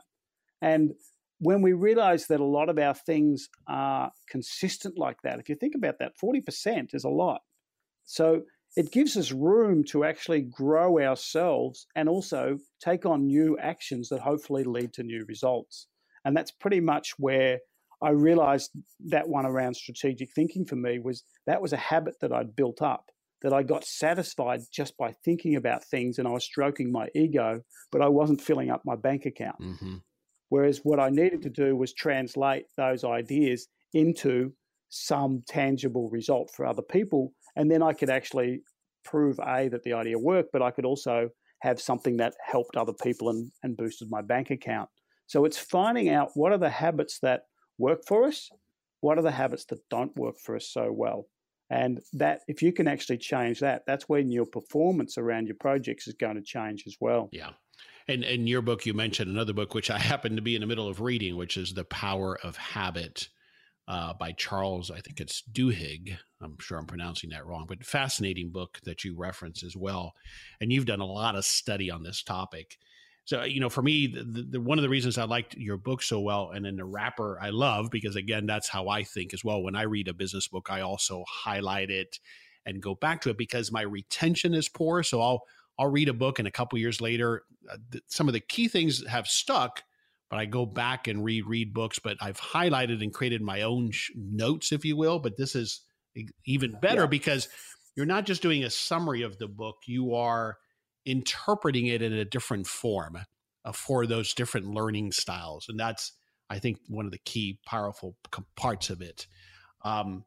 And 0.61 0.93
when 1.39 1.61
we 1.61 1.73
realize 1.73 2.27
that 2.27 2.39
a 2.39 2.45
lot 2.45 2.69
of 2.69 2.79
our 2.79 2.93
things 2.93 3.49
are 3.67 4.11
consistent 4.29 4.97
like 4.97 5.17
that, 5.23 5.39
if 5.39 5.49
you 5.49 5.55
think 5.55 5.75
about 5.75 5.99
that, 5.99 6.13
40% 6.23 6.93
is 6.93 7.03
a 7.03 7.09
lot. 7.09 7.41
So 8.05 8.43
it 8.77 8.91
gives 8.91 9.17
us 9.17 9.31
room 9.31 9.83
to 9.85 10.03
actually 10.03 10.41
grow 10.41 10.99
ourselves 10.99 11.87
and 11.95 12.09
also 12.09 12.57
take 12.81 13.05
on 13.05 13.27
new 13.27 13.57
actions 13.57 14.09
that 14.09 14.21
hopefully 14.21 14.63
lead 14.63 14.93
to 14.93 15.03
new 15.03 15.25
results. 15.27 15.87
And 16.23 16.35
that's 16.35 16.51
pretty 16.51 16.79
much 16.79 17.13
where 17.17 17.59
I 18.01 18.09
realized 18.09 18.71
that 19.07 19.27
one 19.27 19.45
around 19.45 19.75
strategic 19.75 20.29
thinking 20.33 20.65
for 20.65 20.75
me 20.75 20.99
was 20.99 21.23
that 21.47 21.61
was 21.61 21.73
a 21.73 21.77
habit 21.77 22.15
that 22.21 22.33
I'd 22.33 22.55
built 22.55 22.81
up, 22.81 23.05
that 23.41 23.53
I 23.53 23.63
got 23.63 23.85
satisfied 23.85 24.61
just 24.71 24.97
by 24.97 25.13
thinking 25.23 25.55
about 25.55 25.83
things 25.85 26.19
and 26.19 26.27
I 26.27 26.31
was 26.31 26.43
stroking 26.43 26.91
my 26.91 27.07
ego, 27.15 27.61
but 27.91 28.01
I 28.01 28.07
wasn't 28.07 28.41
filling 28.41 28.69
up 28.69 28.81
my 28.85 28.95
bank 28.95 29.25
account. 29.25 29.59
Mm-hmm. 29.61 29.95
Whereas 30.49 30.81
what 30.83 30.99
I 30.99 31.09
needed 31.09 31.41
to 31.43 31.49
do 31.49 31.75
was 31.75 31.93
translate 31.93 32.65
those 32.77 33.03
ideas 33.03 33.67
into 33.93 34.53
some 34.89 35.43
tangible 35.47 36.09
result 36.09 36.51
for 36.55 36.65
other 36.65 36.81
people. 36.81 37.33
And 37.55 37.69
then 37.69 37.81
I 37.81 37.93
could 37.93 38.09
actually 38.09 38.61
prove 39.03 39.39
A, 39.39 39.69
that 39.69 39.83
the 39.83 39.93
idea 39.93 40.17
worked, 40.17 40.51
but 40.51 40.61
I 40.61 40.71
could 40.71 40.85
also 40.85 41.29
have 41.59 41.81
something 41.81 42.17
that 42.17 42.33
helped 42.45 42.77
other 42.77 42.93
people 42.93 43.29
and, 43.29 43.51
and 43.63 43.77
boosted 43.77 44.09
my 44.09 44.21
bank 44.21 44.51
account. 44.51 44.89
So 45.27 45.45
it's 45.45 45.57
finding 45.57 46.09
out 46.09 46.31
what 46.35 46.51
are 46.51 46.57
the 46.57 46.69
habits 46.69 47.19
that 47.21 47.43
work 47.77 48.05
for 48.05 48.25
us, 48.25 48.49
what 49.01 49.17
are 49.17 49.23
the 49.23 49.31
habits 49.31 49.65
that 49.65 49.87
don't 49.89 50.15
work 50.15 50.35
for 50.39 50.55
us 50.55 50.67
so 50.67 50.91
well. 50.91 51.27
And 51.69 51.99
that, 52.13 52.41
if 52.47 52.61
you 52.61 52.71
can 52.71 52.87
actually 52.87 53.17
change 53.17 53.59
that, 53.59 53.83
that's 53.87 54.07
when 54.07 54.31
your 54.31 54.45
performance 54.45 55.17
around 55.17 55.47
your 55.47 55.57
projects 55.59 56.07
is 56.07 56.13
going 56.13 56.35
to 56.35 56.41
change 56.41 56.83
as 56.85 56.95
well. 56.99 57.29
Yeah. 57.31 57.51
And 58.07 58.23
in 58.23 58.45
your 58.45 58.61
book, 58.61 58.85
you 58.85 58.93
mentioned 58.93 59.31
another 59.31 59.53
book, 59.53 59.73
which 59.73 59.89
I 59.89 59.97
happen 60.11 60.35
to 60.35 60.41
be 60.41 60.55
in 60.55 60.61
the 60.61 60.67
middle 60.67 60.87
of 60.87 61.01
reading, 61.01 61.37
which 61.37 61.57
is 61.57 61.73
The 61.73 61.85
Power 61.85 62.37
of 62.43 62.55
Habit 62.57 63.29
uh, 63.87 64.13
by 64.13 64.31
Charles, 64.31 64.89
I 64.89 64.99
think 64.99 65.19
it's 65.19 65.43
Duhigg. 65.51 66.17
I'm 66.41 66.57
sure 66.59 66.77
I'm 66.77 66.87
pronouncing 66.87 67.29
that 67.31 67.45
wrong, 67.45 67.65
but 67.67 67.85
fascinating 67.85 68.49
book 68.49 68.79
that 68.83 69.03
you 69.03 69.15
reference 69.15 69.63
as 69.63 69.75
well. 69.75 70.13
And 70.59 70.71
you've 70.71 70.85
done 70.85 71.01
a 71.01 71.05
lot 71.05 71.35
of 71.35 71.45
study 71.45 71.91
on 71.91 72.03
this 72.03 72.23
topic. 72.23 72.77
So, 73.25 73.43
you 73.43 73.59
know, 73.59 73.69
for 73.69 73.81
me, 73.81 74.05
the, 74.05 74.45
the, 74.51 74.61
one 74.61 74.77
of 74.77 74.83
the 74.83 74.89
reasons 74.89 75.17
I 75.17 75.23
liked 75.23 75.55
your 75.55 75.77
book 75.77 76.03
so 76.03 76.19
well, 76.19 76.51
and 76.51 76.63
then 76.63 76.75
the 76.75 76.85
wrapper 76.85 77.39
I 77.41 77.49
love, 77.49 77.89
because 77.89 78.15
again, 78.15 78.45
that's 78.45 78.69
how 78.69 78.87
I 78.87 79.03
think 79.03 79.33
as 79.33 79.43
well. 79.43 79.63
When 79.63 79.75
I 79.75 79.81
read 79.81 80.07
a 80.07 80.13
business 80.13 80.47
book, 80.47 80.67
I 80.69 80.81
also 80.81 81.25
highlight 81.27 81.89
it 81.89 82.19
and 82.67 82.81
go 82.81 82.93
back 82.93 83.21
to 83.21 83.31
it 83.31 83.37
because 83.37 83.71
my 83.71 83.81
retention 83.81 84.53
is 84.53 84.69
poor. 84.69 85.01
So 85.01 85.21
I'll 85.21 85.43
I'll 85.77 85.89
read 85.89 86.07
a 86.07 86.13
book, 86.13 86.39
and 86.39 86.47
a 86.47 86.51
couple 86.51 86.79
years 86.79 87.01
later, 87.01 87.43
uh, 87.69 87.77
th- 87.91 88.03
some 88.07 88.29
of 88.29 88.33
the 88.33 88.39
key 88.39 88.67
things 88.67 89.05
have 89.07 89.27
stuck, 89.27 89.83
but 90.29 90.39
I 90.39 90.45
go 90.45 90.65
back 90.65 91.07
and 91.07 91.25
reread 91.25 91.73
books. 91.73 91.99
But 91.99 92.17
I've 92.21 92.39
highlighted 92.39 93.03
and 93.03 93.13
created 93.13 93.41
my 93.41 93.63
own 93.63 93.91
sh- 93.91 94.11
notes, 94.15 94.71
if 94.71 94.85
you 94.85 94.95
will. 94.95 95.17
But 95.19 95.35
this 95.35 95.55
is 95.55 95.81
even 96.45 96.79
better 96.79 97.01
yeah. 97.01 97.07
because 97.07 97.49
you're 97.95 98.05
not 98.05 98.25
just 98.25 98.41
doing 98.41 98.63
a 98.63 98.69
summary 98.69 99.23
of 99.23 99.37
the 99.39 99.47
book; 99.47 99.77
you 99.87 100.13
are 100.13 100.57
interpreting 101.05 101.87
it 101.87 102.01
in 102.01 102.13
a 102.13 102.25
different 102.25 102.67
form 102.67 103.17
uh, 103.63 103.71
for 103.71 104.05
those 104.05 104.33
different 104.33 104.67
learning 104.67 105.11
styles, 105.11 105.67
and 105.69 105.79
that's 105.79 106.13
I 106.49 106.59
think 106.59 106.79
one 106.87 107.05
of 107.05 107.11
the 107.11 107.21
key 107.25 107.59
powerful 107.65 108.15
parts 108.55 108.89
of 108.89 109.01
it. 109.01 109.27
Um, 109.83 110.25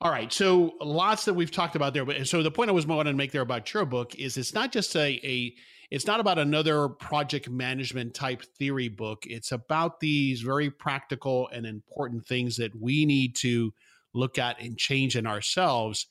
all 0.00 0.10
right. 0.10 0.32
So 0.32 0.72
lots 0.80 1.26
that 1.26 1.34
we've 1.34 1.50
talked 1.50 1.76
about 1.76 1.94
there. 1.94 2.04
But 2.04 2.26
so 2.26 2.42
the 2.42 2.50
point 2.50 2.70
I 2.70 2.72
was 2.72 2.86
wanting 2.86 3.12
to 3.12 3.16
make 3.16 3.30
there 3.30 3.42
about 3.42 3.72
your 3.72 3.84
book 3.84 4.16
is 4.16 4.36
it's 4.36 4.52
not 4.52 4.72
just 4.72 4.96
a, 4.96 5.20
a 5.22 5.54
it's 5.92 6.08
not 6.08 6.18
about 6.18 6.38
another 6.38 6.88
project 6.88 7.48
management 7.48 8.14
type 8.14 8.42
theory 8.58 8.88
book. 8.88 9.22
It's 9.26 9.52
about 9.52 10.00
these 10.00 10.40
very 10.40 10.70
practical 10.70 11.48
and 11.52 11.66
important 11.66 12.26
things 12.26 12.56
that 12.56 12.72
we 12.74 13.06
need 13.06 13.36
to 13.36 13.72
look 14.12 14.38
at 14.38 14.60
and 14.60 14.76
change 14.76 15.16
in 15.16 15.26
ourselves 15.26 16.06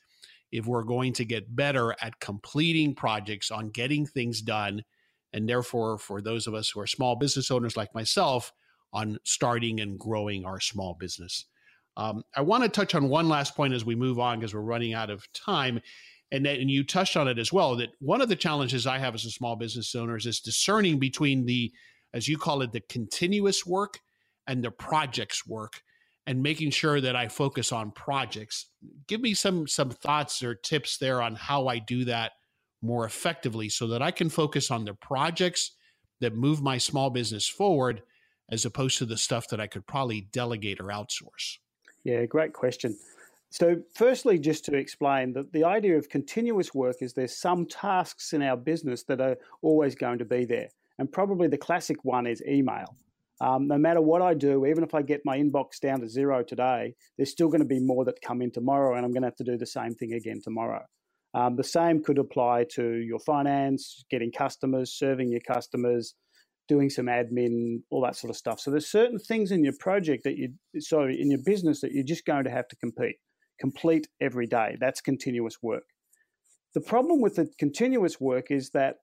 if 0.52 0.66
we're 0.66 0.84
going 0.84 1.14
to 1.14 1.26
get 1.26 1.56
better 1.56 1.96
at 2.02 2.20
completing 2.20 2.94
projects 2.94 3.52
on 3.52 3.70
getting 3.70 4.06
things 4.06 4.42
done 4.42 4.84
and 5.34 5.48
therefore 5.48 5.98
for 5.98 6.22
those 6.22 6.48
of 6.48 6.54
us 6.54 6.70
who 6.70 6.80
are 6.80 6.88
small 6.88 7.16
business 7.16 7.52
owners 7.52 7.78
like 7.78 7.94
myself 7.96 8.52
on 8.94 9.18
starting 9.24 9.80
and 9.80 9.98
growing 9.98 10.46
our 10.46 10.60
small 10.60 10.96
business. 11.00 11.46
Um, 11.98 12.24
I 12.36 12.42
want 12.42 12.64
to 12.64 12.70
touch 12.70 12.96
on 12.96 13.10
one 13.10 13.30
last 13.30 13.56
point 13.56 13.74
as 13.74 13.86
we 13.86 13.96
move 13.96 14.20
on 14.20 14.40
because 14.40 14.54
we're 14.54 14.62
running 14.62 14.94
out 14.94 15.10
of 15.10 15.32
time. 15.34 15.82
And, 16.32 16.46
that, 16.46 16.60
and 16.60 16.70
you 16.70 16.84
touched 16.84 17.18
on 17.18 17.28
it 17.28 17.38
as 17.38 17.52
well 17.52 17.76
that 17.78 17.90
one 18.00 18.22
of 18.22 18.30
the 18.30 18.36
challenges 18.36 18.88
I 18.88 18.98
have 18.98 19.14
as 19.14 19.26
a 19.26 19.32
small 19.32 19.56
business 19.56 19.94
owner 19.96 20.16
is 20.16 20.40
discerning 20.40 21.00
between 21.00 21.46
the, 21.46 21.72
as 22.14 22.28
you 22.28 22.38
call 22.38 22.62
it, 22.62 22.72
the 22.72 22.82
continuous 22.82 23.66
work 23.66 24.00
and 24.48 24.64
the 24.64 24.72
projects 24.72 25.46
work 25.46 25.82
and 26.32 26.42
making 26.42 26.72
sure 26.72 27.02
that 27.02 27.14
I 27.14 27.28
focus 27.28 27.74
on 27.74 27.92
projects. 27.92 28.68
Give 29.06 29.20
me 29.20 29.34
some 29.34 29.68
some 29.68 29.90
thoughts 29.90 30.42
or 30.42 30.56
tips 30.56 30.98
there 30.98 31.22
on 31.22 31.36
how 31.36 31.68
I 31.68 31.80
do 31.80 32.06
that 32.06 32.32
more 32.82 33.04
effectively 33.04 33.68
so 33.68 33.86
that 33.88 34.02
I 34.02 34.12
can 34.12 34.30
focus 34.30 34.72
on 34.72 34.86
the 34.86 34.94
projects 34.94 35.72
that 36.22 36.34
move 36.34 36.62
my 36.62 36.78
small 36.78 37.10
business 37.10 37.50
forward 37.50 38.02
as 38.50 38.64
opposed 38.64 38.98
to 39.00 39.06
the 39.06 39.18
stuff 39.18 39.50
that 39.50 39.60
I 39.60 39.68
could 39.68 39.86
probably 39.86 40.22
delegate 40.32 40.80
or 40.80 40.86
outsource. 40.86 41.58
Yeah, 42.06 42.24
great 42.24 42.54
question. 42.54 42.98
So, 43.50 43.82
firstly, 43.94 44.40
just 44.40 44.64
to 44.66 44.76
explain 44.78 45.34
that 45.34 45.52
the 45.52 45.66
idea 45.66 45.98
of 45.98 46.08
continuous 46.08 46.74
work 46.74 47.02
is 47.02 47.12
there's 47.12 47.36
some 47.36 47.66
tasks 47.66 48.32
in 48.32 48.42
our 48.42 48.56
business 48.56 49.04
that 49.04 49.20
are 49.20 49.36
always 49.62 49.96
going 49.96 50.20
to 50.20 50.26
be 50.26 50.46
there. 50.46 50.70
And 50.98 51.12
probably 51.12 51.50
the 51.50 51.58
classic 51.58 52.06
one 52.06 52.26
is 52.26 52.42
email. 52.48 52.96
Um, 53.42 53.68
no 53.68 53.78
matter 53.78 54.02
what 54.02 54.22
I 54.22 54.36
do, 54.36 54.68
even 54.68 54.84
if 54.84 54.94
I 54.94 55.02
get 55.02 55.22
my 55.26 55.40
inbox 55.40 55.80
down 55.82 56.02
to 56.02 56.08
zero 56.08 56.44
today, 56.44 56.94
there's 57.18 57.32
still 57.32 57.48
going 57.48 57.62
to 57.62 57.66
be 57.66 57.80
more 57.80 58.06
that 58.06 58.22
come 58.22 58.40
in 58.44 58.52
tomorrow, 58.52 58.96
and 58.96 59.04
I'm 59.04 59.12
going 59.12 59.24
to 59.24 59.28
have 59.28 59.36
to 59.38 59.44
do 59.44 59.58
the 59.58 59.66
same 59.66 59.96
thing 59.96 60.14
again 60.14 60.42
tomorrow. 60.44 60.84
Um, 61.34 61.56
the 61.56 61.64
same 61.64 62.04
could 62.04 62.20
apply 62.20 62.66
to 62.76 62.98
your 62.98 63.20
finance, 63.20 64.06
getting 64.12 64.32
customers, 64.32 64.94
serving 64.94 65.32
your 65.32 65.42
customers, 65.42 66.14
doing 66.68 66.92
some 66.92 67.08
admin, 67.08 67.80
all 67.90 68.02
that 68.04 68.16
sort 68.16 68.30
of 68.30 68.38
stuff. 68.38 68.60
So 68.60 68.70
there's 68.70 68.92
certain 68.92 69.18
things 69.18 69.52
in 69.52 69.64
your 69.64 69.74
project 69.80 70.24
that 70.26 70.38
you, 70.38 70.50
sorry, 70.80 71.20
in 71.20 71.32
your 71.32 71.42
business 71.44 71.82
that 71.82 71.94
you're 71.94 72.04
just 72.04 72.26
going 72.26 72.44
to 72.44 72.52
have 72.52 72.68
to 72.68 72.76
compete, 72.76 73.16
complete 73.60 74.08
every 74.22 74.46
day. 74.46 74.78
That's 74.80 75.02
continuous 75.02 75.58
work. 75.64 75.84
The 76.76 76.82
problem 76.82 77.22
with 77.22 77.38
the 77.38 77.50
continuous 77.58 78.22
work 78.22 78.52
is 78.52 78.70
that 78.72 78.98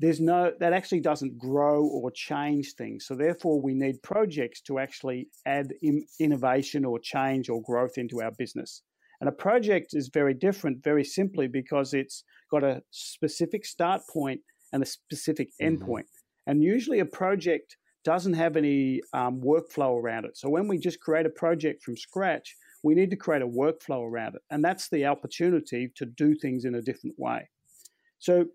there's 0.00 0.20
no 0.20 0.52
that 0.60 0.72
actually 0.72 1.00
doesn't 1.00 1.38
grow 1.38 1.84
or 1.84 2.10
change 2.10 2.72
things. 2.72 3.06
So 3.06 3.14
therefore, 3.14 3.60
we 3.60 3.74
need 3.74 4.02
projects 4.02 4.62
to 4.62 4.78
actually 4.78 5.28
add 5.46 5.74
in, 5.82 6.04
innovation 6.18 6.84
or 6.84 6.98
change 6.98 7.50
or 7.50 7.62
growth 7.62 7.98
into 7.98 8.22
our 8.22 8.32
business. 8.32 8.82
And 9.20 9.28
a 9.28 9.32
project 9.32 9.88
is 9.92 10.08
very 10.12 10.32
different, 10.32 10.82
very 10.82 11.04
simply 11.04 11.46
because 11.48 11.92
it's 11.92 12.24
got 12.50 12.64
a 12.64 12.82
specific 12.90 13.66
start 13.66 14.00
point 14.10 14.40
and 14.72 14.82
a 14.82 14.86
specific 14.86 15.50
mm-hmm. 15.60 15.84
endpoint. 15.84 16.04
And 16.46 16.62
usually 16.62 17.00
a 17.00 17.04
project 17.04 17.76
doesn't 18.02 18.32
have 18.32 18.56
any 18.56 19.02
um, 19.12 19.42
workflow 19.42 20.00
around 20.02 20.24
it. 20.24 20.38
So 20.38 20.48
when 20.48 20.66
we 20.66 20.78
just 20.78 21.00
create 21.00 21.26
a 21.26 21.30
project 21.30 21.82
from 21.82 21.98
scratch, 21.98 22.56
we 22.82 22.94
need 22.94 23.10
to 23.10 23.16
create 23.16 23.42
a 23.42 23.46
workflow 23.46 24.10
around 24.10 24.36
it. 24.36 24.42
And 24.50 24.64
that's 24.64 24.88
the 24.88 25.04
opportunity 25.04 25.92
to 25.96 26.06
do 26.06 26.34
things 26.34 26.64
in 26.64 26.74
a 26.76 26.80
different 26.80 27.16
way. 27.18 27.50
So 28.18 28.46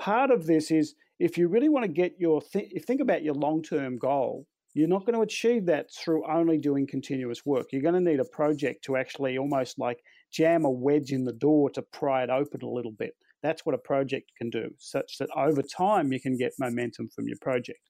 part 0.00 0.30
of 0.30 0.46
this 0.46 0.70
is 0.70 0.94
if 1.18 1.36
you 1.36 1.48
really 1.48 1.68
want 1.68 1.84
to 1.84 1.92
get 1.92 2.14
your, 2.18 2.40
th- 2.40 2.72
if 2.72 2.84
think 2.84 3.02
about 3.02 3.22
your 3.22 3.34
long 3.34 3.62
term 3.62 3.98
goal, 3.98 4.46
you're 4.72 4.88
not 4.88 5.04
going 5.04 5.14
to 5.14 5.22
achieve 5.22 5.66
that 5.66 5.92
through 5.92 6.26
only 6.26 6.56
doing 6.56 6.86
continuous 6.86 7.44
work. 7.44 7.66
You're 7.70 7.82
going 7.82 8.02
to 8.02 8.10
need 8.10 8.20
a 8.20 8.24
project 8.24 8.84
to 8.84 8.96
actually 8.96 9.36
almost 9.36 9.78
like 9.78 9.98
jam 10.32 10.64
a 10.64 10.70
wedge 10.70 11.12
in 11.12 11.24
the 11.24 11.32
door 11.32 11.70
to 11.70 11.82
pry 11.82 12.22
it 12.22 12.30
open 12.30 12.62
a 12.62 12.68
little 12.68 12.92
bit. 12.92 13.14
That's 13.42 13.66
what 13.66 13.74
a 13.74 13.78
project 13.78 14.32
can 14.38 14.48
do, 14.48 14.70
such 14.78 15.18
that 15.18 15.28
over 15.36 15.62
time 15.62 16.12
you 16.12 16.20
can 16.20 16.36
get 16.36 16.52
momentum 16.58 17.08
from 17.14 17.26
your 17.26 17.38
project. 17.40 17.80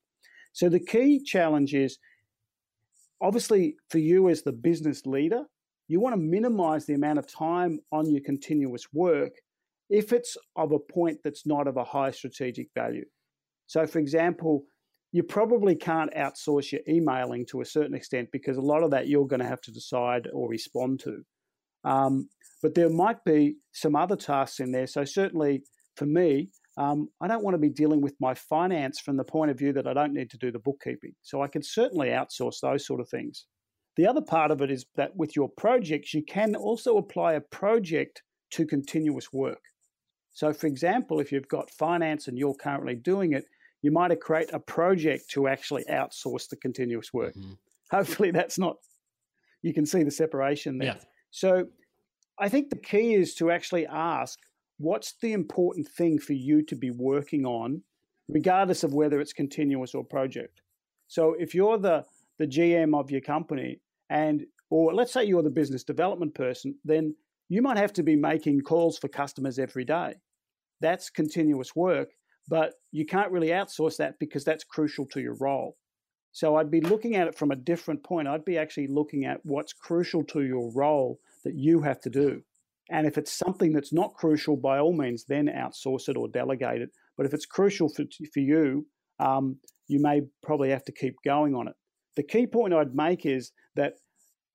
So 0.52 0.68
the 0.68 0.80
key 0.80 1.22
challenge 1.22 1.74
is 1.74 1.98
obviously 3.20 3.76
for 3.88 3.98
you 3.98 4.28
as 4.28 4.42
the 4.42 4.52
business 4.52 5.06
leader, 5.06 5.44
you 5.86 6.00
want 6.00 6.14
to 6.14 6.20
minimize 6.20 6.86
the 6.86 6.94
amount 6.94 7.18
of 7.18 7.32
time 7.32 7.80
on 7.92 8.10
your 8.10 8.22
continuous 8.22 8.86
work 8.92 9.32
if 9.90 10.12
it's 10.12 10.36
of 10.56 10.72
a 10.72 10.78
point 10.78 11.18
that's 11.22 11.44
not 11.44 11.66
of 11.66 11.76
a 11.76 11.84
high 11.84 12.12
strategic 12.12 12.68
value. 12.74 13.04
So, 13.66 13.86
for 13.86 13.98
example, 13.98 14.64
you 15.12 15.24
probably 15.24 15.74
can't 15.74 16.14
outsource 16.14 16.70
your 16.70 16.80
emailing 16.88 17.44
to 17.46 17.60
a 17.60 17.66
certain 17.66 17.94
extent 17.94 18.28
because 18.32 18.56
a 18.56 18.62
lot 18.62 18.84
of 18.84 18.92
that 18.92 19.08
you're 19.08 19.26
going 19.26 19.40
to 19.40 19.46
have 19.46 19.60
to 19.62 19.72
decide 19.72 20.28
or 20.32 20.48
respond 20.48 21.00
to. 21.00 21.22
Um, 21.84 22.28
but 22.62 22.74
there 22.74 22.88
might 22.88 23.24
be 23.24 23.56
some 23.72 23.96
other 23.96 24.16
tasks 24.16 24.60
in 24.60 24.70
there. 24.70 24.86
So, 24.86 25.04
certainly 25.04 25.62
for 25.96 26.06
me, 26.06 26.50
um, 26.78 27.08
I 27.20 27.26
don't 27.26 27.42
want 27.42 27.54
to 27.54 27.58
be 27.58 27.70
dealing 27.70 28.00
with 28.00 28.14
my 28.20 28.34
finance 28.34 29.00
from 29.00 29.16
the 29.16 29.24
point 29.24 29.50
of 29.50 29.58
view 29.58 29.72
that 29.72 29.88
I 29.88 29.92
don't 29.92 30.14
need 30.14 30.30
to 30.30 30.38
do 30.38 30.52
the 30.52 30.60
bookkeeping. 30.60 31.14
So, 31.22 31.42
I 31.42 31.48
can 31.48 31.62
certainly 31.64 32.08
outsource 32.08 32.60
those 32.62 32.86
sort 32.86 33.00
of 33.00 33.08
things. 33.08 33.46
The 33.96 34.06
other 34.06 34.22
part 34.22 34.52
of 34.52 34.62
it 34.62 34.70
is 34.70 34.86
that 34.94 35.16
with 35.16 35.34
your 35.34 35.48
projects, 35.48 36.14
you 36.14 36.22
can 36.22 36.54
also 36.54 36.96
apply 36.96 37.32
a 37.32 37.40
project 37.40 38.22
to 38.52 38.66
continuous 38.66 39.32
work. 39.32 39.60
So, 40.32 40.52
for 40.52 40.66
example, 40.66 41.20
if 41.20 41.32
you've 41.32 41.48
got 41.48 41.70
finance 41.70 42.28
and 42.28 42.38
you're 42.38 42.54
currently 42.54 42.94
doing 42.94 43.32
it, 43.32 43.44
you 43.82 43.90
might 43.90 44.18
create 44.20 44.50
a 44.52 44.60
project 44.60 45.30
to 45.30 45.48
actually 45.48 45.84
outsource 45.90 46.48
the 46.48 46.56
continuous 46.56 47.12
work. 47.12 47.34
Mm-hmm. 47.34 47.52
Hopefully, 47.90 48.30
that's 48.30 48.58
not, 48.58 48.76
you 49.62 49.74
can 49.74 49.86
see 49.86 50.02
the 50.02 50.10
separation 50.10 50.78
there. 50.78 50.96
Yeah. 50.96 51.04
So, 51.30 51.66
I 52.38 52.48
think 52.48 52.70
the 52.70 52.76
key 52.76 53.14
is 53.14 53.34
to 53.36 53.50
actually 53.50 53.86
ask 53.86 54.38
what's 54.78 55.14
the 55.20 55.32
important 55.32 55.86
thing 55.88 56.18
for 56.18 56.32
you 56.32 56.62
to 56.62 56.74
be 56.74 56.90
working 56.90 57.44
on, 57.44 57.82
regardless 58.28 58.82
of 58.82 58.94
whether 58.94 59.20
it's 59.20 59.32
continuous 59.32 59.94
or 59.94 60.04
project. 60.04 60.62
So, 61.08 61.34
if 61.38 61.54
you're 61.54 61.78
the, 61.78 62.04
the 62.38 62.46
GM 62.46 62.98
of 62.98 63.10
your 63.10 63.20
company, 63.20 63.80
and 64.08 64.46
or 64.70 64.94
let's 64.94 65.12
say 65.12 65.24
you're 65.24 65.42
the 65.42 65.50
business 65.50 65.82
development 65.82 66.34
person, 66.34 66.76
then 66.84 67.14
you 67.50 67.60
might 67.60 67.76
have 67.76 67.92
to 67.92 68.02
be 68.02 68.16
making 68.16 68.62
calls 68.62 68.96
for 68.96 69.08
customers 69.08 69.58
every 69.58 69.84
day. 69.84 70.14
That's 70.80 71.10
continuous 71.10 71.76
work, 71.76 72.08
but 72.48 72.74
you 72.92 73.04
can't 73.04 73.32
really 73.32 73.48
outsource 73.48 73.96
that 73.98 74.18
because 74.18 74.44
that's 74.44 74.64
crucial 74.64 75.04
to 75.06 75.20
your 75.20 75.36
role. 75.38 75.76
So 76.32 76.56
I'd 76.56 76.70
be 76.70 76.80
looking 76.80 77.16
at 77.16 77.26
it 77.26 77.36
from 77.36 77.50
a 77.50 77.56
different 77.56 78.04
point. 78.04 78.28
I'd 78.28 78.44
be 78.44 78.56
actually 78.56 78.86
looking 78.86 79.24
at 79.24 79.40
what's 79.42 79.72
crucial 79.72 80.22
to 80.26 80.42
your 80.42 80.72
role 80.72 81.18
that 81.44 81.56
you 81.56 81.82
have 81.82 82.00
to 82.02 82.10
do. 82.10 82.42
And 82.88 83.04
if 83.04 83.18
it's 83.18 83.32
something 83.32 83.72
that's 83.72 83.92
not 83.92 84.14
crucial, 84.14 84.56
by 84.56 84.78
all 84.78 84.96
means, 84.96 85.24
then 85.24 85.46
outsource 85.46 86.08
it 86.08 86.16
or 86.16 86.28
delegate 86.28 86.82
it. 86.82 86.90
But 87.16 87.26
if 87.26 87.34
it's 87.34 87.46
crucial 87.46 87.88
for, 87.88 88.04
for 88.32 88.40
you, 88.40 88.86
um, 89.18 89.56
you 89.88 90.00
may 90.00 90.22
probably 90.42 90.70
have 90.70 90.84
to 90.84 90.92
keep 90.92 91.16
going 91.24 91.56
on 91.56 91.66
it. 91.66 91.74
The 92.14 92.22
key 92.22 92.46
point 92.46 92.74
I'd 92.74 92.94
make 92.94 93.26
is 93.26 93.50
that 93.74 93.94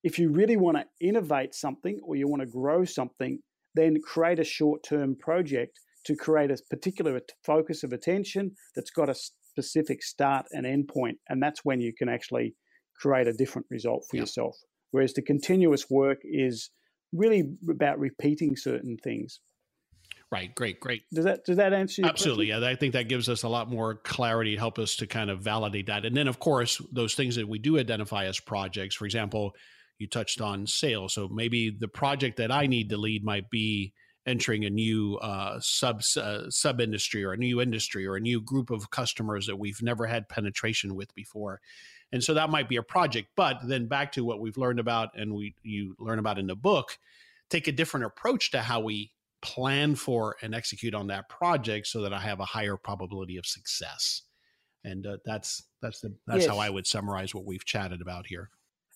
if 0.06 0.20
you 0.20 0.30
really 0.30 0.56
want 0.56 0.78
to 0.78 0.86
innovate 1.06 1.56
something 1.56 2.00
or 2.04 2.16
you 2.16 2.28
want 2.28 2.42
to 2.42 2.46
grow 2.46 2.86
something, 2.86 3.40
then 3.74 3.98
create 4.06 4.40
a 4.40 4.44
short 4.44 4.84
term 4.84 5.16
project 5.16 5.80
to 6.06 6.16
create 6.16 6.52
a 6.52 6.58
particular 6.70 7.20
focus 7.44 7.84
of 7.84 7.92
attention 7.92 8.52
that's 8.76 8.92
got 8.92 9.10
a 9.10 9.16
specific 9.16 10.04
start 10.04 10.46
and 10.52 10.64
end 10.64 10.88
point. 10.88 11.18
And 11.28 11.42
that's 11.42 11.66
when 11.66 11.82
you 11.82 11.92
can 11.92 12.08
actually 12.08 12.54
create 13.02 13.28
a 13.28 13.34
different 13.34 13.66
result 13.72 14.06
for 14.10 14.18
yourself. 14.18 14.56
Whereas 14.92 15.14
the 15.14 15.24
continuous 15.24 15.90
work 15.90 16.20
is 16.24 16.70
really 17.12 17.44
about 17.68 17.98
repeating 17.98 18.56
certain 18.56 18.98
things. 19.04 19.40
Right. 20.32 20.54
Great. 20.54 20.80
Great. 20.80 21.02
Does 21.12 21.26
that 21.26 21.46
does 21.46 21.58
that 21.58 21.74
answer? 21.74 22.04
Absolutely. 22.06 22.48
Question? 22.48 22.64
Yeah. 22.64 22.70
I 22.70 22.76
think 22.76 22.94
that 22.94 23.10
gives 23.10 23.28
us 23.28 23.42
a 23.42 23.50
lot 23.50 23.70
more 23.70 23.96
clarity, 23.96 24.56
help 24.56 24.78
us 24.78 24.98
to 24.98 25.08
kind 25.08 25.32
of 25.32 25.40
validate 25.40 25.88
that. 25.88 26.06
And 26.06 26.16
then, 26.16 26.28
of 26.28 26.40
course, 26.40 26.80
those 26.92 27.16
things 27.16 27.36
that 27.38 27.48
we 27.48 27.58
do 27.58 27.80
identify 27.80 28.26
as 28.26 28.40
projects. 28.40 28.96
For 28.96 29.06
example, 29.06 29.56
you 29.98 30.08
touched 30.08 30.42
on 30.42 30.68
sales. 30.68 31.14
So 31.14 31.28
maybe 31.28 31.70
the 31.70 31.88
project 31.88 32.38
that 32.38 32.52
I 32.52 32.68
need 32.68 32.90
to 32.90 32.98
lead 32.98 33.24
might 33.24 33.50
be 33.50 33.94
entering 34.26 34.66
a 34.66 34.70
new 34.70 35.18
uh, 35.18 35.60
sub 35.62 36.02
uh, 36.18 36.50
sub 36.50 36.82
industry 36.82 37.24
or 37.24 37.34
a 37.34 37.38
new 37.38 37.62
industry 37.62 38.06
or 38.06 38.16
a 38.16 38.22
new 38.22 38.42
group 38.42 38.72
of 38.72 38.90
customers 38.90 39.46
that 39.46 39.58
we've 39.58 39.82
never 39.82 40.06
had 40.08 40.28
penetration 40.28 40.96
with 40.96 41.14
before. 41.14 41.62
And 42.12 42.24
so 42.24 42.34
that 42.34 42.50
might 42.50 42.70
be 42.70 42.78
a 42.78 42.84
project. 42.84 43.30
But 43.36 43.60
then 43.66 43.88
back 43.88 44.14
to 44.14 44.24
what 44.24 44.40
we've 44.40 44.58
learned 44.58 44.80
about 44.80 45.10
and 45.16 45.34
we 45.34 45.56
you 45.64 45.96
learn 46.00 46.20
about 46.20 46.40
in 46.40 46.48
the 46.48 46.56
book, 46.56 46.98
take 47.50 47.68
a 47.68 47.72
different 47.72 48.06
approach 48.06 48.52
to 48.52 48.62
how 48.62 48.80
we 48.80 49.12
plan 49.42 49.96
for 49.96 50.36
and 50.42 50.56
execute 50.56 50.96
on 50.96 51.08
that 51.08 51.30
project 51.30 51.88
so 51.88 52.02
that 52.02 52.14
I 52.14 52.20
have 52.20 52.40
a 52.40 52.46
higher 52.46 52.78
probability 52.78 53.38
of 53.38 53.46
success. 53.46 54.24
And 54.84 55.06
uh, 55.06 55.18
that's 55.24 55.64
that's 55.82 56.00
the 56.00 56.16
that's 56.26 56.42
yes. 56.42 56.50
how 56.50 56.58
I 56.58 56.70
would 56.70 56.88
summarize 56.88 57.34
what 57.34 57.46
we've 57.46 57.66
chatted 57.66 58.02
about 58.02 58.28
here. 58.28 58.50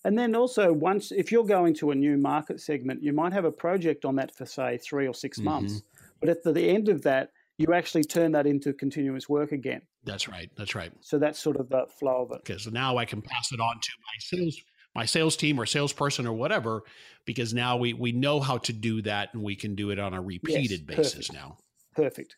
And 0.04 0.18
then 0.18 0.34
also, 0.34 0.72
once 0.72 1.12
if 1.12 1.30
you're 1.30 1.44
going 1.44 1.74
to 1.74 1.90
a 1.90 1.94
new 1.94 2.16
market 2.16 2.60
segment, 2.60 3.02
you 3.02 3.12
might 3.12 3.32
have 3.32 3.44
a 3.44 3.52
project 3.52 4.04
on 4.04 4.16
that 4.16 4.34
for 4.34 4.46
say 4.46 4.78
three 4.78 5.06
or 5.06 5.14
6 5.14 5.38
mm-hmm. 5.38 5.44
months. 5.44 5.82
But 6.20 6.30
at 6.30 6.42
the, 6.42 6.68
end 6.68 6.88
of 6.88 7.02
that, 7.02 7.30
you 7.58 7.72
actually 7.74 8.04
turn 8.04 8.32
that 8.32 8.46
into 8.46 8.72
continuous 8.72 9.28
work 9.28 9.52
again. 9.52 9.82
That's 10.04 10.28
right. 10.28 10.50
That's 10.56 10.74
right. 10.74 10.92
So 11.00 11.18
that's 11.18 11.38
sort 11.38 11.56
of 11.56 11.68
the 11.68 11.86
flow 11.98 12.22
of 12.22 12.32
it. 12.32 12.44
Because 12.44 12.66
now 12.66 12.96
I 12.96 13.04
can 13.04 13.20
pass 13.20 13.52
it 13.52 13.60
on 13.60 13.74
to 13.80 13.90
my 14.00 14.18
sales 14.18 14.60
my 14.94 15.04
sales 15.04 15.36
team 15.36 15.60
or 15.60 15.66
salesperson 15.66 16.26
or 16.26 16.32
whatever, 16.32 16.82
because 17.24 17.54
now 17.54 17.76
we 17.76 17.92
we 17.92 18.12
know 18.12 18.40
how 18.40 18.58
to 18.58 18.72
do 18.72 19.02
that 19.02 19.32
and 19.34 19.42
we 19.42 19.54
can 19.54 19.74
do 19.74 19.90
it 19.90 19.98
on 19.98 20.14
a 20.14 20.20
repeated 20.20 20.84
yes, 20.88 20.96
basis 20.96 21.32
now. 21.32 21.58
Perfect. 21.94 22.36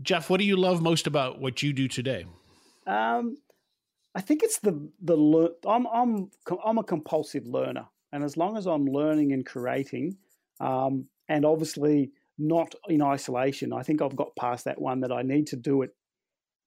Geoff, 0.00 0.30
what 0.30 0.40
do 0.40 0.46
you 0.46 0.56
love 0.56 0.80
most 0.80 1.06
about 1.06 1.40
what 1.40 1.62
you 1.62 1.72
do 1.72 1.88
today? 1.88 2.24
Um, 2.86 3.36
I 4.14 4.20
think 4.20 4.42
it's 4.42 4.58
the 4.60 4.90
the 5.02 5.54
I'm 5.66 5.86
I'm 5.86 6.30
I'm 6.64 6.78
a 6.78 6.84
compulsive 6.84 7.46
learner, 7.46 7.86
and 8.12 8.22
as 8.22 8.36
long 8.36 8.56
as 8.56 8.66
I'm 8.66 8.84
learning 8.84 9.32
and 9.32 9.44
creating, 9.44 10.16
um, 10.60 11.06
and 11.28 11.44
obviously 11.44 12.12
not 12.38 12.74
in 12.88 13.02
isolation, 13.02 13.72
I 13.72 13.82
think 13.82 14.02
I've 14.02 14.16
got 14.16 14.36
past 14.36 14.64
that 14.66 14.80
one 14.80 15.00
that 15.00 15.12
I 15.12 15.22
need 15.22 15.46
to 15.48 15.56
do 15.56 15.82
it, 15.82 15.90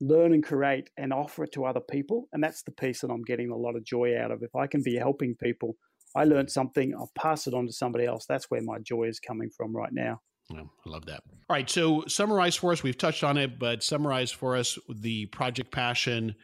learn 0.01 0.33
and 0.33 0.43
create, 0.43 0.89
and 0.97 1.13
offer 1.13 1.43
it 1.43 1.51
to 1.53 1.65
other 1.65 1.81
people, 1.81 2.27
and 2.33 2.43
that's 2.43 2.63
the 2.63 2.71
piece 2.71 3.01
that 3.01 3.11
I'm 3.11 3.23
getting 3.23 3.51
a 3.51 3.57
lot 3.57 3.75
of 3.75 3.85
joy 3.85 4.17
out 4.17 4.31
of. 4.31 4.41
If 4.41 4.55
I 4.55 4.67
can 4.67 4.81
be 4.81 4.95
helping 4.95 5.35
people, 5.35 5.75
I 6.15 6.23
learned 6.23 6.49
something, 6.49 6.95
I'll 6.95 7.11
pass 7.15 7.45
it 7.45 7.53
on 7.53 7.67
to 7.67 7.73
somebody 7.73 8.05
else. 8.05 8.25
That's 8.25 8.49
where 8.49 8.61
my 8.61 8.79
joy 8.79 9.03
is 9.03 9.19
coming 9.19 9.49
from 9.55 9.75
right 9.75 9.91
now. 9.91 10.21
Yeah, 10.49 10.61
I 10.61 10.89
love 10.89 11.05
that. 11.05 11.21
All 11.49 11.55
right, 11.55 11.69
so 11.69 12.05
summarize 12.07 12.55
for 12.55 12.71
us. 12.71 12.81
We've 12.83 12.97
touched 12.97 13.23
on 13.23 13.37
it, 13.37 13.59
but 13.59 13.83
summarize 13.83 14.31
for 14.31 14.55
us 14.55 14.79
the 14.89 15.25
Project 15.27 15.71
Passion. 15.71 16.35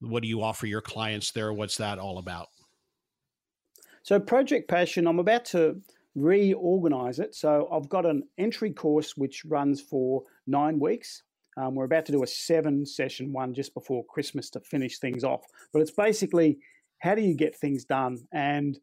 What 0.00 0.22
do 0.22 0.28
you 0.28 0.42
offer 0.42 0.66
your 0.66 0.80
clients 0.80 1.32
there? 1.32 1.52
What's 1.52 1.76
that 1.78 1.98
all 1.98 2.18
about? 2.18 2.48
So, 4.02 4.18
Project 4.20 4.68
Passion, 4.68 5.06
I'm 5.06 5.18
about 5.18 5.44
to 5.46 5.80
reorganize 6.14 7.18
it. 7.18 7.34
So, 7.34 7.68
I've 7.72 7.88
got 7.88 8.06
an 8.06 8.22
entry 8.38 8.72
course 8.72 9.16
which 9.16 9.44
runs 9.44 9.80
for 9.80 10.22
nine 10.46 10.78
weeks. 10.78 11.22
Um, 11.56 11.74
we're 11.74 11.84
about 11.84 12.06
to 12.06 12.12
do 12.12 12.22
a 12.22 12.26
seven 12.26 12.86
session 12.86 13.32
one 13.32 13.52
just 13.52 13.74
before 13.74 14.04
Christmas 14.04 14.48
to 14.50 14.60
finish 14.60 14.98
things 14.98 15.24
off. 15.24 15.44
But 15.72 15.82
it's 15.82 15.90
basically 15.90 16.58
how 17.00 17.14
do 17.14 17.22
you 17.22 17.34
get 17.34 17.56
things 17.56 17.84
done? 17.84 18.18
And 18.32 18.78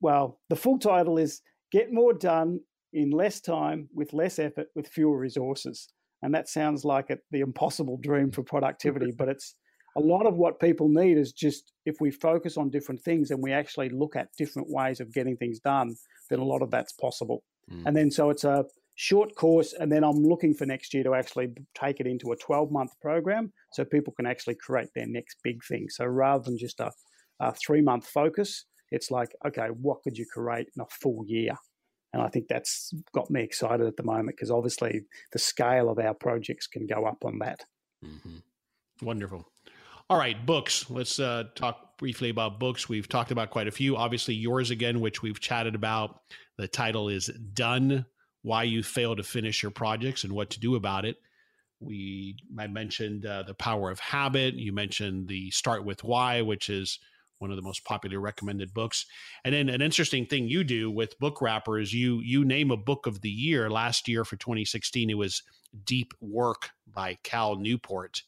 well, 0.00 0.40
the 0.50 0.56
full 0.56 0.78
title 0.78 1.18
is 1.18 1.40
Get 1.72 1.92
More 1.92 2.12
Done 2.12 2.60
in 2.92 3.10
less 3.10 3.40
time, 3.40 3.88
with 3.94 4.12
less 4.12 4.38
effort, 4.38 4.68
with 4.74 4.88
fewer 4.88 5.18
resources. 5.18 5.88
And 6.22 6.34
that 6.34 6.48
sounds 6.48 6.84
like 6.84 7.10
it, 7.10 7.20
the 7.30 7.40
impossible 7.40 7.98
dream 7.98 8.30
for 8.30 8.42
productivity, 8.42 9.10
but 9.16 9.28
it's 9.28 9.54
a 9.96 10.00
lot 10.00 10.26
of 10.26 10.36
what 10.36 10.60
people 10.60 10.88
need 10.88 11.16
is 11.16 11.32
just 11.32 11.72
if 11.86 12.00
we 12.00 12.10
focus 12.10 12.56
on 12.56 12.70
different 12.70 13.00
things 13.00 13.30
and 13.30 13.42
we 13.42 13.52
actually 13.52 13.88
look 13.90 14.16
at 14.16 14.34
different 14.36 14.68
ways 14.68 15.00
of 15.00 15.12
getting 15.12 15.36
things 15.36 15.60
done, 15.60 15.94
then 16.30 16.40
a 16.40 16.44
lot 16.44 16.62
of 16.62 16.70
that's 16.70 16.92
possible. 16.92 17.44
Mm. 17.70 17.82
And 17.86 17.96
then 17.96 18.10
so 18.10 18.30
it's 18.30 18.44
a 18.44 18.64
short 18.96 19.34
course, 19.36 19.72
and 19.72 19.90
then 19.90 20.04
I'm 20.04 20.22
looking 20.22 20.54
for 20.54 20.66
next 20.66 20.94
year 20.94 21.04
to 21.04 21.14
actually 21.14 21.48
take 21.74 22.00
it 22.00 22.06
into 22.06 22.32
a 22.32 22.36
12 22.36 22.70
month 22.70 22.92
program 23.00 23.52
so 23.72 23.84
people 23.84 24.12
can 24.16 24.26
actually 24.26 24.56
create 24.56 24.88
their 24.94 25.06
next 25.06 25.38
big 25.42 25.62
thing. 25.64 25.88
So 25.88 26.04
rather 26.04 26.44
than 26.44 26.58
just 26.58 26.80
a, 26.80 26.90
a 27.40 27.54
three 27.54 27.80
month 27.80 28.06
focus, 28.06 28.64
it's 28.90 29.10
like, 29.10 29.34
okay, 29.46 29.68
what 29.68 30.02
could 30.02 30.16
you 30.16 30.26
create 30.26 30.68
in 30.76 30.82
a 30.82 30.86
full 30.86 31.24
year? 31.26 31.54
And 32.12 32.22
I 32.22 32.28
think 32.28 32.46
that's 32.48 32.92
got 33.12 33.28
me 33.28 33.42
excited 33.42 33.86
at 33.86 33.96
the 33.96 34.04
moment 34.04 34.36
because 34.36 34.50
obviously 34.50 35.00
the 35.32 35.38
scale 35.38 35.90
of 35.90 35.98
our 35.98 36.14
projects 36.14 36.68
can 36.68 36.86
go 36.86 37.06
up 37.06 37.24
on 37.24 37.40
that. 37.40 37.64
Mm-hmm. 38.04 38.36
Wonderful. 39.04 39.48
All 40.10 40.18
right, 40.18 40.44
books. 40.44 40.90
Let's 40.90 41.18
uh, 41.18 41.44
talk 41.54 41.96
briefly 41.96 42.28
about 42.28 42.60
books. 42.60 42.90
We've 42.90 43.08
talked 43.08 43.30
about 43.30 43.48
quite 43.48 43.68
a 43.68 43.72
few. 43.72 43.96
Obviously, 43.96 44.34
yours 44.34 44.70
again, 44.70 45.00
which 45.00 45.22
we've 45.22 45.40
chatted 45.40 45.74
about. 45.74 46.20
The 46.58 46.68
title 46.68 47.08
is 47.08 47.28
Done 47.54 48.04
Why 48.42 48.64
You 48.64 48.82
Fail 48.82 49.16
to 49.16 49.22
Finish 49.22 49.62
Your 49.62 49.70
Projects 49.70 50.22
and 50.22 50.34
What 50.34 50.50
to 50.50 50.60
Do 50.60 50.74
About 50.74 51.06
It. 51.06 51.16
We 51.80 52.36
I 52.58 52.66
mentioned 52.66 53.24
uh, 53.24 53.44
The 53.44 53.54
Power 53.54 53.90
of 53.90 53.98
Habit. 53.98 54.56
You 54.56 54.74
mentioned 54.74 55.26
the 55.26 55.50
Start 55.52 55.86
with 55.86 56.04
Why, 56.04 56.42
which 56.42 56.68
is 56.68 56.98
one 57.38 57.50
of 57.50 57.56
the 57.56 57.62
most 57.62 57.82
popular 57.84 58.20
recommended 58.20 58.74
books. 58.74 59.06
And 59.42 59.54
then 59.54 59.70
an 59.70 59.80
interesting 59.80 60.26
thing 60.26 60.48
you 60.48 60.64
do 60.64 60.90
with 60.90 61.18
book 61.18 61.40
wrappers, 61.40 61.94
you 61.94 62.20
you 62.20 62.44
name 62.44 62.70
a 62.70 62.76
book 62.76 63.06
of 63.06 63.22
the 63.22 63.30
year. 63.30 63.70
Last 63.70 64.06
year 64.06 64.26
for 64.26 64.36
2016, 64.36 65.08
it 65.08 65.14
was 65.14 65.42
Deep 65.86 66.12
Work 66.20 66.72
by 66.86 67.16
Cal 67.22 67.56
Newport. 67.56 68.22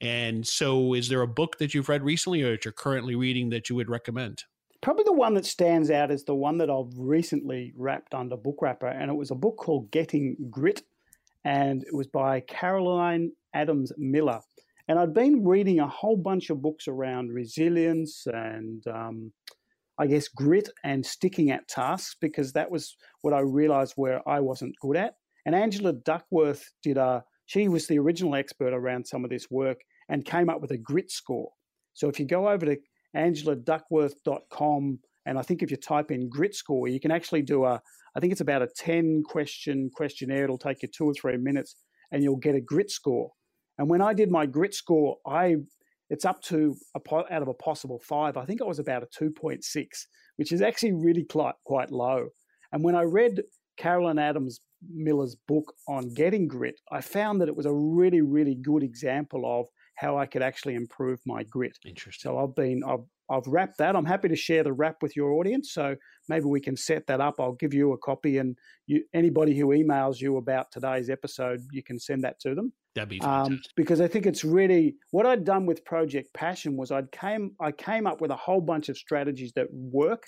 And 0.00 0.46
so, 0.46 0.94
is 0.94 1.08
there 1.08 1.22
a 1.22 1.28
book 1.28 1.58
that 1.58 1.72
you've 1.72 1.88
read 1.88 2.02
recently 2.02 2.42
or 2.42 2.50
that 2.50 2.64
you're 2.64 2.72
currently 2.72 3.14
reading 3.14 3.48
that 3.50 3.70
you 3.70 3.76
would 3.76 3.88
recommend? 3.88 4.44
Probably 4.82 5.04
the 5.04 5.12
one 5.12 5.34
that 5.34 5.46
stands 5.46 5.90
out 5.90 6.10
is 6.10 6.24
the 6.24 6.34
one 6.34 6.58
that 6.58 6.70
I've 6.70 6.92
recently 6.96 7.72
wrapped 7.76 8.14
under 8.14 8.36
Book 8.36 8.58
Wrapper, 8.60 8.88
and 8.88 9.10
it 9.10 9.14
was 9.14 9.30
a 9.30 9.34
book 9.34 9.56
called 9.56 9.90
Getting 9.90 10.36
Grit, 10.50 10.82
and 11.44 11.82
it 11.82 11.94
was 11.94 12.06
by 12.08 12.40
Caroline 12.40 13.32
Adams 13.54 13.90
Miller. 13.96 14.40
And 14.88 14.98
I'd 14.98 15.14
been 15.14 15.44
reading 15.44 15.80
a 15.80 15.88
whole 15.88 16.16
bunch 16.16 16.50
of 16.50 16.62
books 16.62 16.86
around 16.86 17.32
resilience 17.32 18.26
and 18.26 18.86
um, 18.86 19.32
I 19.98 20.06
guess 20.06 20.28
grit 20.28 20.68
and 20.84 21.04
sticking 21.04 21.50
at 21.50 21.66
tasks 21.68 22.16
because 22.20 22.52
that 22.52 22.70
was 22.70 22.96
what 23.22 23.34
I 23.34 23.40
realized 23.40 23.94
where 23.96 24.26
I 24.28 24.40
wasn't 24.40 24.78
good 24.80 24.96
at. 24.96 25.14
And 25.44 25.54
Angela 25.54 25.92
Duckworth 25.92 26.72
did 26.82 26.98
a, 26.98 27.24
she 27.46 27.68
was 27.68 27.86
the 27.86 27.98
original 27.98 28.34
expert 28.34 28.72
around 28.72 29.06
some 29.06 29.24
of 29.24 29.30
this 29.30 29.50
work 29.50 29.80
and 30.08 30.24
came 30.24 30.50
up 30.50 30.60
with 30.60 30.72
a 30.72 30.78
grit 30.78 31.10
score. 31.10 31.50
So 31.94 32.08
if 32.08 32.20
you 32.20 32.26
go 32.26 32.48
over 32.48 32.66
to 32.66 32.76
angeladuckworth.com 33.16 34.98
and 35.24 35.38
I 35.38 35.42
think 35.42 35.62
if 35.62 35.70
you 35.70 35.76
type 35.76 36.10
in 36.10 36.28
grit 36.28 36.54
score, 36.54 36.88
you 36.88 37.00
can 37.00 37.10
actually 37.10 37.42
do 37.42 37.64
a, 37.64 37.80
I 38.14 38.20
think 38.20 38.32
it's 38.32 38.40
about 38.40 38.62
a 38.62 38.68
10 38.76 39.22
question 39.24 39.90
questionnaire. 39.94 40.44
It'll 40.44 40.58
take 40.58 40.82
you 40.82 40.88
two 40.88 41.06
or 41.06 41.14
three 41.14 41.36
minutes 41.36 41.76
and 42.12 42.22
you'll 42.22 42.36
get 42.36 42.54
a 42.54 42.60
grit 42.60 42.90
score. 42.90 43.30
And 43.78 43.88
when 43.88 44.02
I 44.02 44.12
did 44.12 44.30
my 44.30 44.46
grit 44.46 44.74
score, 44.74 45.16
I 45.26 45.56
it's 46.08 46.24
up 46.24 46.40
to 46.42 46.76
a, 46.94 47.00
out 47.30 47.42
of 47.42 47.48
a 47.48 47.54
possible 47.54 47.98
five. 47.98 48.36
I 48.36 48.44
think 48.44 48.62
I 48.62 48.64
was 48.64 48.78
about 48.78 49.02
a 49.02 49.06
2.6, 49.06 49.86
which 50.36 50.52
is 50.52 50.62
actually 50.62 50.92
really 50.92 51.24
quite, 51.24 51.56
quite 51.64 51.90
low. 51.90 52.28
And 52.72 52.84
when 52.84 52.94
I 52.94 53.02
read 53.02 53.42
Carolyn 53.76 54.18
Adams 54.18 54.60
Miller's 54.88 55.36
book 55.48 55.72
on 55.88 56.12
getting 56.14 56.48
grit, 56.48 56.80
I 56.90 57.00
found 57.00 57.40
that 57.40 57.48
it 57.48 57.56
was 57.56 57.66
a 57.66 57.72
really, 57.72 58.20
really 58.20 58.54
good 58.54 58.82
example 58.82 59.42
of 59.44 59.66
how 59.96 60.18
I 60.18 60.26
could 60.26 60.42
actually 60.42 60.74
improve 60.74 61.20
my 61.26 61.42
grit. 61.44 61.78
Interesting. 61.84 62.30
So 62.30 62.38
I've 62.38 62.54
been 62.54 62.82
I've 62.86 63.04
I've 63.28 63.46
wrapped 63.46 63.78
that. 63.78 63.96
I'm 63.96 64.04
happy 64.04 64.28
to 64.28 64.36
share 64.36 64.62
the 64.62 64.72
wrap 64.72 65.02
with 65.02 65.16
your 65.16 65.32
audience. 65.32 65.72
So 65.72 65.96
maybe 66.28 66.44
we 66.44 66.60
can 66.60 66.76
set 66.76 67.06
that 67.08 67.20
up. 67.20 67.40
I'll 67.40 67.54
give 67.54 67.74
you 67.74 67.92
a 67.92 67.98
copy, 67.98 68.38
and 68.38 68.56
you, 68.86 69.04
anybody 69.14 69.58
who 69.58 69.68
emails 69.68 70.20
you 70.20 70.36
about 70.36 70.70
today's 70.70 71.10
episode, 71.10 71.60
you 71.72 71.82
can 71.82 71.98
send 71.98 72.22
that 72.24 72.38
to 72.40 72.54
them. 72.54 72.72
That'd 72.94 73.08
be 73.08 73.20
um, 73.20 73.60
because 73.76 74.00
I 74.00 74.08
think 74.08 74.26
it's 74.26 74.44
really 74.44 74.96
what 75.10 75.26
I'd 75.26 75.44
done 75.44 75.66
with 75.66 75.84
Project 75.84 76.32
Passion 76.34 76.76
was 76.76 76.90
I'd 76.90 77.10
came 77.12 77.52
I 77.60 77.72
came 77.72 78.06
up 78.06 78.20
with 78.20 78.30
a 78.30 78.36
whole 78.36 78.60
bunch 78.60 78.88
of 78.88 78.96
strategies 78.96 79.52
that 79.54 79.66
work, 79.72 80.24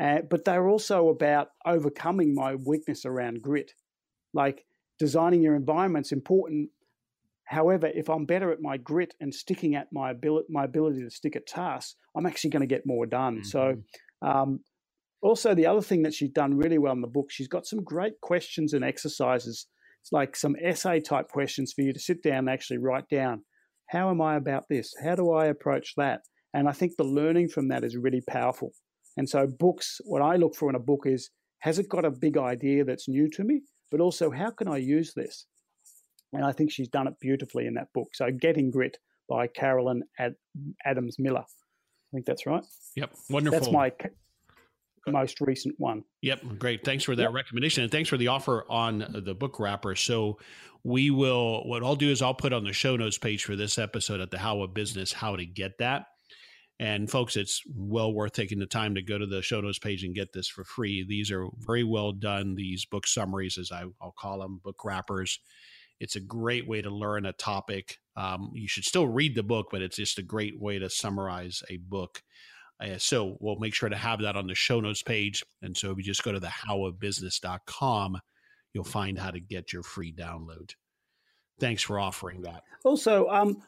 uh, 0.00 0.18
but 0.28 0.44
they're 0.44 0.68
also 0.68 1.08
about 1.08 1.48
overcoming 1.66 2.34
my 2.34 2.54
weakness 2.54 3.04
around 3.04 3.42
grit. 3.42 3.72
Like 4.34 4.64
designing 4.98 5.42
your 5.42 5.56
environment's 5.56 6.12
important. 6.12 6.70
However, 7.46 7.86
if 7.86 8.10
I'm 8.10 8.26
better 8.26 8.52
at 8.52 8.60
my 8.60 8.76
grit 8.76 9.14
and 9.20 9.34
sticking 9.34 9.74
at 9.74 9.88
my 9.92 10.10
ability 10.10 10.46
my 10.50 10.64
ability 10.64 11.02
to 11.02 11.10
stick 11.10 11.36
at 11.36 11.46
tasks, 11.46 11.96
I'm 12.16 12.26
actually 12.26 12.50
going 12.50 12.68
to 12.68 12.74
get 12.74 12.86
more 12.86 13.06
done. 13.06 13.36
Mm-hmm. 13.36 13.44
So. 13.44 13.76
Um, 14.20 14.60
also, 15.20 15.52
the 15.52 15.66
other 15.66 15.80
thing 15.80 16.02
that 16.02 16.14
she's 16.14 16.30
done 16.30 16.56
really 16.56 16.78
well 16.78 16.92
in 16.92 17.00
the 17.00 17.08
book, 17.08 17.26
she's 17.28 17.48
got 17.48 17.66
some 17.66 17.82
great 17.82 18.20
questions 18.20 18.72
and 18.72 18.84
exercises 18.84 19.66
it's 20.08 20.12
like 20.12 20.36
some 20.36 20.56
essay 20.62 21.00
type 21.00 21.28
questions 21.28 21.72
for 21.74 21.82
you 21.82 21.92
to 21.92 22.00
sit 22.00 22.22
down 22.22 22.38
and 22.38 22.50
actually 22.50 22.78
write 22.78 23.08
down 23.08 23.44
how 23.90 24.10
am 24.10 24.20
I 24.20 24.36
about 24.36 24.64
this? 24.68 24.92
How 25.02 25.14
do 25.14 25.32
I 25.32 25.46
approach 25.46 25.94
that? 25.96 26.20
And 26.52 26.68
I 26.68 26.72
think 26.72 26.92
the 26.96 27.04
learning 27.04 27.48
from 27.48 27.68
that 27.68 27.84
is 27.84 27.96
really 27.96 28.20
powerful. 28.20 28.72
And 29.18 29.28
so, 29.28 29.46
books, 29.46 30.00
what 30.04 30.22
I 30.22 30.36
look 30.36 30.54
for 30.54 30.70
in 30.70 30.76
a 30.76 30.80
book 30.80 31.02
is 31.04 31.30
has 31.58 31.78
it 31.78 31.88
got 31.88 32.04
a 32.04 32.10
big 32.10 32.38
idea 32.38 32.84
that's 32.84 33.08
new 33.08 33.28
to 33.30 33.42
me? 33.42 33.62
But 33.90 34.00
also, 34.00 34.30
how 34.30 34.50
can 34.50 34.68
I 34.68 34.76
use 34.76 35.12
this? 35.14 35.46
And 36.32 36.44
I 36.44 36.52
think 36.52 36.70
she's 36.70 36.88
done 36.88 37.08
it 37.08 37.14
beautifully 37.20 37.66
in 37.66 37.74
that 37.74 37.88
book. 37.92 38.10
So, 38.14 38.30
Getting 38.30 38.70
Grit 38.70 38.96
by 39.28 39.48
Carolyn 39.48 40.04
Ad- 40.18 40.36
Adams 40.86 41.16
Miller. 41.18 41.44
I 41.44 42.10
think 42.14 42.26
that's 42.26 42.46
right. 42.46 42.62
Yep. 42.94 43.10
Wonderful. 43.28 43.58
That's 43.58 43.72
my 43.72 43.92
most 45.10 45.40
recent 45.40 45.74
one. 45.78 46.04
Yep, 46.22 46.58
great. 46.58 46.84
Thanks 46.84 47.02
for 47.04 47.16
that 47.16 47.22
yep. 47.22 47.32
recommendation, 47.32 47.82
and 47.82 47.90
thanks 47.90 48.08
for 48.08 48.16
the 48.16 48.28
offer 48.28 48.64
on 48.70 49.22
the 49.24 49.34
book 49.34 49.58
wrapper. 49.58 49.96
So 49.96 50.38
we 50.84 51.10
will. 51.10 51.66
What 51.66 51.82
I'll 51.82 51.96
do 51.96 52.10
is 52.10 52.22
I'll 52.22 52.34
put 52.34 52.52
on 52.52 52.62
the 52.62 52.72
show 52.72 52.96
notes 52.96 53.18
page 53.18 53.44
for 53.44 53.56
this 53.56 53.78
episode 53.78 54.20
at 54.20 54.30
the 54.30 54.38
How 54.38 54.62
of 54.62 54.74
Business 54.74 55.12
how 55.12 55.34
to 55.34 55.44
get 55.44 55.78
that. 55.78 56.06
And 56.80 57.10
folks, 57.10 57.36
it's 57.36 57.62
well 57.74 58.12
worth 58.12 58.32
taking 58.32 58.60
the 58.60 58.66
time 58.66 58.94
to 58.94 59.02
go 59.02 59.18
to 59.18 59.26
the 59.26 59.42
show 59.42 59.60
notes 59.60 59.80
page 59.80 60.04
and 60.04 60.14
get 60.14 60.32
this 60.32 60.48
for 60.48 60.62
free. 60.62 61.04
These 61.04 61.32
are 61.32 61.48
very 61.58 61.82
well 61.82 62.12
done. 62.12 62.54
These 62.54 62.84
book 62.84 63.06
summaries, 63.06 63.58
as 63.58 63.72
I, 63.72 63.84
will 63.84 64.14
call 64.16 64.38
them, 64.38 64.60
book 64.62 64.84
wrappers. 64.84 65.40
It's 65.98 66.14
a 66.14 66.20
great 66.20 66.68
way 66.68 66.80
to 66.80 66.90
learn 66.90 67.26
a 67.26 67.32
topic. 67.32 67.98
Um, 68.16 68.52
you 68.54 68.68
should 68.68 68.84
still 68.84 69.08
read 69.08 69.34
the 69.34 69.42
book, 69.42 69.68
but 69.72 69.82
it's 69.82 69.96
just 69.96 70.18
a 70.18 70.22
great 70.22 70.60
way 70.60 70.78
to 70.78 70.88
summarize 70.88 71.62
a 71.68 71.78
book. 71.78 72.22
Uh, 72.80 72.98
so 72.98 73.36
we'll 73.40 73.58
make 73.58 73.74
sure 73.74 73.88
to 73.88 73.96
have 73.96 74.20
that 74.20 74.36
on 74.36 74.46
the 74.46 74.54
show 74.54 74.78
notes 74.78 75.02
page. 75.02 75.42
And 75.62 75.76
so 75.76 75.90
if 75.90 75.98
you 75.98 76.04
just 76.04 76.22
go 76.22 76.30
to 76.30 76.38
the 76.38 76.46
howofbusiness.com, 76.46 78.20
you'll 78.72 78.84
find 78.84 79.18
how 79.18 79.32
to 79.32 79.40
get 79.40 79.72
your 79.72 79.82
free 79.82 80.12
download. 80.12 80.74
Thanks 81.58 81.82
for 81.82 81.98
offering 81.98 82.42
that. 82.42 82.62
Also, 82.84 83.26
um, 83.28 83.60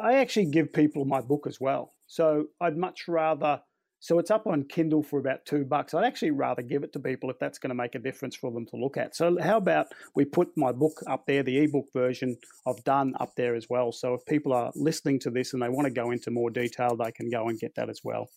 I 0.00 0.14
actually 0.14 0.46
give 0.46 0.72
people 0.72 1.04
my 1.04 1.20
book 1.20 1.46
as 1.48 1.60
well. 1.60 1.94
So 2.10 2.46
I'd 2.60 2.76
much 2.76 3.06
rather 3.06 3.60
So 4.02 4.18
it's 4.18 4.30
up 4.30 4.46
on 4.46 4.64
Kindle 4.64 5.02
for 5.02 5.18
about 5.18 5.44
two 5.44 5.64
bucks. 5.64 5.92
I'd 5.92 6.06
actually 6.06 6.30
rather 6.30 6.62
give 6.62 6.82
it 6.82 6.92
to 6.94 6.98
people 6.98 7.28
if 7.28 7.38
that's 7.38 7.58
going 7.58 7.68
to 7.68 7.74
make 7.74 7.94
a 7.94 7.98
difference 7.98 8.34
for 8.34 8.50
them 8.50 8.64
to 8.70 8.76
look 8.76 8.96
at. 8.96 9.14
So 9.14 9.38
how 9.40 9.58
about 9.58 9.88
we 10.16 10.24
put 10.24 10.48
my 10.56 10.72
book 10.72 11.02
up 11.06 11.26
there, 11.26 11.42
the 11.42 11.58
ebook 11.58 11.84
version 11.92 12.36
I've 12.66 12.82
done 12.84 13.12
up 13.20 13.34
there 13.36 13.54
as 13.54 13.66
well. 13.68 13.92
So 13.92 14.14
if 14.14 14.24
people 14.24 14.54
are 14.54 14.72
listening 14.74 15.20
to 15.20 15.30
this 15.30 15.52
and 15.52 15.62
they 15.62 15.68
want 15.68 15.86
to 15.86 15.92
go 15.92 16.12
into 16.12 16.30
more 16.30 16.48
detail, 16.48 16.96
they 16.96 17.12
can 17.12 17.28
go 17.28 17.48
and 17.48 17.60
get 17.60 17.74
that 17.74 17.90
as 17.90 18.00
well. 18.02 18.30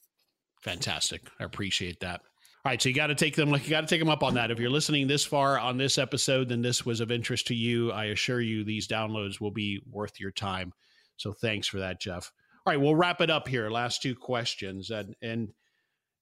Fantastic. 0.64 1.22
I 1.40 1.46
appreciate 1.46 2.02
that. 2.02 2.20
All 2.66 2.70
right, 2.70 2.82
so 2.82 2.90
you 2.90 2.96
got 2.96 3.08
to 3.08 3.16
take 3.16 3.36
them 3.36 3.50
like 3.50 3.64
you 3.64 3.70
got 3.70 3.82
to 3.82 3.88
take 3.88 4.00
them 4.00 4.10
up 4.10 4.24
on 4.24 4.34
that. 4.36 4.52
If 4.52 4.60
you're 4.60 4.70
listening 4.70 5.08
this 5.08 5.26
far 5.26 5.58
on 5.60 5.78
this 5.78 5.98
episode, 5.98 6.50
then 6.50 6.62
this 6.62 6.86
was 6.86 7.00
of 7.00 7.12
interest 7.12 7.48
to 7.48 7.56
you. 7.56 7.92
I 7.92 8.06
assure 8.06 8.42
you, 8.42 8.66
these 8.66 8.88
downloads 8.88 9.40
will 9.40 9.52
be 9.52 9.82
worth 9.90 10.20
your 10.20 10.32
time. 10.32 10.74
So 11.18 11.34
thanks 11.34 11.68
for 11.68 11.80
that, 11.80 12.02
Geoff. 12.02 12.32
All 12.66 12.72
right, 12.72 12.80
we'll 12.80 12.96
wrap 12.96 13.20
it 13.20 13.30
up 13.30 13.48
here. 13.48 13.70
Last 13.70 14.02
two 14.02 14.16
questions, 14.16 14.90
and 14.90 15.16
and 15.22 15.50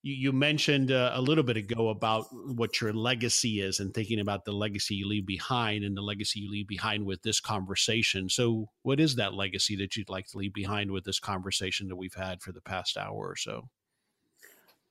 you, 0.01 0.13
you 0.15 0.31
mentioned 0.31 0.91
uh, 0.91 1.11
a 1.13 1.21
little 1.21 1.43
bit 1.43 1.55
ago 1.55 1.89
about 1.89 2.25
what 2.31 2.81
your 2.81 2.93
legacy 2.93 3.61
is, 3.61 3.79
and 3.79 3.93
thinking 3.93 4.19
about 4.19 4.45
the 4.45 4.51
legacy 4.51 4.95
you 4.95 5.07
leave 5.07 5.27
behind, 5.27 5.83
and 5.83 5.95
the 5.95 6.01
legacy 6.01 6.39
you 6.39 6.49
leave 6.49 6.67
behind 6.67 7.05
with 7.05 7.21
this 7.21 7.39
conversation. 7.39 8.27
So, 8.27 8.69
what 8.81 8.99
is 8.99 9.15
that 9.17 9.35
legacy 9.35 9.75
that 9.77 9.95
you'd 9.95 10.09
like 10.09 10.25
to 10.29 10.39
leave 10.39 10.53
behind 10.53 10.89
with 10.89 11.03
this 11.03 11.19
conversation 11.19 11.87
that 11.89 11.95
we've 11.95 12.15
had 12.15 12.41
for 12.41 12.51
the 12.51 12.61
past 12.61 12.97
hour 12.97 13.13
or 13.13 13.35
so? 13.35 13.69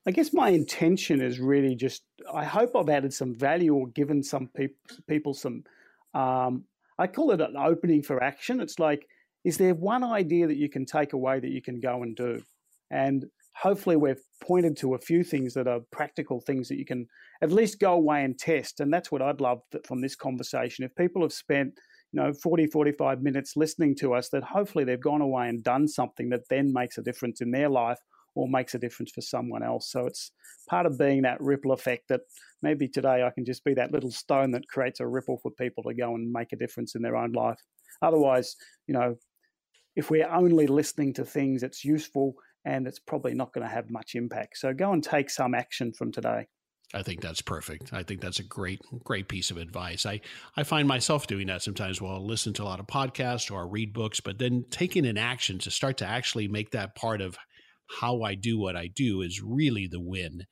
I 0.07 0.12
guess 0.12 0.32
my 0.32 0.51
intention 0.51 1.20
is 1.20 1.40
really 1.40 1.74
just 1.74 2.05
I 2.32 2.44
hope 2.44 2.76
I've 2.76 2.88
added 2.88 3.12
some 3.12 3.34
value 3.34 3.74
or 3.74 3.88
given 3.88 4.22
some 4.22 4.48
pe- 4.55 4.68
people 5.09 5.34
some. 5.34 5.64
Um, 6.14 6.64
I 6.96 7.09
call 7.09 7.32
it 7.32 7.40
an 7.40 7.57
opening 7.57 8.03
for 8.03 8.22
action. 8.22 8.61
It's 8.61 8.78
like, 8.78 9.09
is 9.45 9.57
there 9.57 9.74
one 9.74 10.05
idea 10.05 10.47
that 10.47 10.57
you 10.57 10.68
can 10.68 10.84
take 10.84 11.12
away 11.12 11.41
that 11.41 11.51
you 11.51 11.62
can 11.62 11.80
go 11.80 12.03
and 12.03 12.14
do? 12.14 12.43
And 12.91 13.26
hopefully, 13.57 13.97
we've 13.97 14.22
pointed 14.43 14.76
to 14.78 14.95
a 14.95 14.99
few 14.99 15.22
things 15.22 15.55
that 15.55 15.68
are 15.68 15.80
practical 15.93 16.41
things 16.41 16.68
that 16.68 16.78
you 16.78 16.84
can 16.84 17.07
at 17.43 17.53
least 17.53 17.80
go 17.80 17.93
away 17.95 18.24
and 18.24 18.38
test. 18.38 18.80
And 18.80 18.93
that's 18.93 19.11
what 19.11 19.22
I'd 19.22 19.41
love 19.41 19.61
from 19.86 20.01
this 20.01 20.16
conversation. 20.16 20.84
If 20.84 20.95
people 20.95 21.22
have 21.22 21.32
spent 21.32 21.74
you 22.12 22.20
know 22.20 22.32
40 22.32 22.66
45 22.66 23.22
minutes 23.22 23.53
listening 23.57 23.95
to 24.01 24.14
us 24.14 24.30
that 24.30 24.43
hopefully 24.43 24.84
they've 24.84 25.01
gone 25.01 25.20
away 25.20 25.49
and 25.49 25.62
done 25.62 25.86
something 25.86 26.28
that 26.30 26.49
then 26.51 26.72
makes 26.72 26.99
a 26.99 27.03
difference 27.03 27.41
in 27.41 27.53
their 27.53 27.68
life 27.68 27.99
or 28.34 28.49
makes 28.49 28.74
a 28.74 28.78
difference 28.78 29.11
for 29.12 29.20
someone 29.20 29.62
else. 29.62 29.91
So 29.91 30.07
it's 30.07 30.32
part 30.68 30.86
of 30.86 30.99
being 30.99 31.22
that 31.22 31.41
ripple 31.41 31.72
effect 31.72 32.05
that 32.09 32.20
maybe 32.62 32.88
today 32.88 33.24
I 33.24 33.30
can 33.30 33.45
just 33.45 33.64
be 33.64 33.74
that 33.74 33.93
little 33.93 34.11
stone 34.11 34.53
that 34.53 34.68
creates 34.68 35.01
a 35.01 35.07
ripple 35.07 35.38
for 35.43 35.51
people 35.51 35.82
to 35.84 35.95
go 35.95 36.14
and 36.14 36.32
make 36.32 36.53
a 36.53 36.57
difference 36.57 36.95
in 36.95 37.03
their 37.03 37.16
own 37.16 37.32
life. 37.32 37.59
Otherwise, 38.03 38.57
you 38.86 38.95
know, 38.95 39.16
if 39.97 40.11
we're 40.11 40.28
only 40.28 40.66
listening 40.66 41.14
to 41.14 41.24
things, 41.24 41.62
it's 41.62 41.84
useful 41.84 42.34
and 42.64 42.86
it's 42.86 42.99
probably 42.99 43.34
not 43.34 43.53
going 43.53 43.66
to 43.66 43.72
have 43.72 43.91
much 43.91 44.14
impact. 44.14 44.59
So 44.59 44.72
go 44.72 44.93
and 44.93 45.03
take 45.03 45.30
some 45.30 45.55
action 45.55 45.93
from 45.93 46.12
today. 46.12 46.47
I 46.93 47.03
think 47.03 47.20
that's 47.20 47.41
perfect. 47.41 47.93
I 47.93 48.03
think 48.03 48.20
that's 48.20 48.41
a 48.41 48.45
great, 48.45 48.80
great 49.05 49.28
piece 49.28 49.53
of 49.53 49.57
advice. 49.57 50.05
I, 50.05 50.20
I 50.57 50.64
find 50.64 50.88
myself 50.88 51.26
doing 51.28 51.47
that 51.47 51.62
sometimes. 51.62 52.01
Well, 52.01 52.14
I'll 52.14 52.26
listen 52.26 52.53
to 52.55 52.62
a 52.62 52.64
lot 52.64 52.80
of 52.80 52.86
podcasts 52.86 53.51
or 53.51 53.61
I 53.61 53.66
read 53.68 53.93
books, 53.93 54.20
but 54.20 54.38
then 54.38 54.64
taking 54.70 55.07
an 55.07 55.16
action 55.16 55.59
to 55.61 55.70
start 55.70 55.99
to 55.99 56.07
actually 56.07 56.49
make 56.49 56.72
that 56.72 56.97
part 56.97 57.20
of 57.20 57.38
how 57.86 58.22
I 58.22 58.34
do 58.34 58.59
what 58.59 58.76
I 58.76 58.88
do 58.88 59.22
is 59.22 59.43
really 59.43 59.86
the 59.86 60.01
win. 60.01 60.47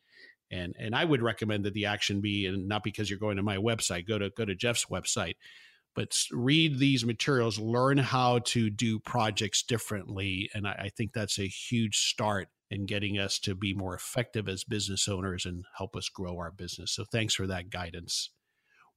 And 0.50 0.74
and 0.78 0.94
I 0.94 1.04
would 1.04 1.22
recommend 1.22 1.64
that 1.64 1.74
the 1.74 1.86
action 1.86 2.20
be, 2.20 2.46
and 2.46 2.68
not 2.68 2.82
because 2.82 3.10
you're 3.10 3.18
going 3.18 3.36
to 3.36 3.42
my 3.42 3.56
website, 3.56 4.06
go 4.08 4.18
to 4.18 4.30
go 4.30 4.44
to 4.44 4.54
Geoff's 4.54 4.86
website, 4.86 5.34
but 5.98 6.16
read 6.30 6.78
these 6.78 7.04
materials, 7.04 7.58
learn 7.58 7.98
how 7.98 8.38
to 8.38 8.70
do 8.70 9.00
projects 9.00 9.64
differently, 9.64 10.48
and 10.54 10.64
I, 10.64 10.82
I 10.82 10.88
think 10.90 11.12
that's 11.12 11.40
a 11.40 11.48
huge 11.48 11.96
start 11.96 12.50
in 12.70 12.86
getting 12.86 13.18
us 13.18 13.40
to 13.40 13.56
be 13.56 13.74
more 13.74 13.96
effective 13.96 14.48
as 14.48 14.62
business 14.62 15.08
owners 15.08 15.44
and 15.44 15.64
help 15.76 15.96
us 15.96 16.08
grow 16.08 16.36
our 16.36 16.52
business. 16.52 16.92
So 16.92 17.04
thanks 17.04 17.34
for 17.34 17.48
that 17.48 17.70
guidance. 17.70 18.30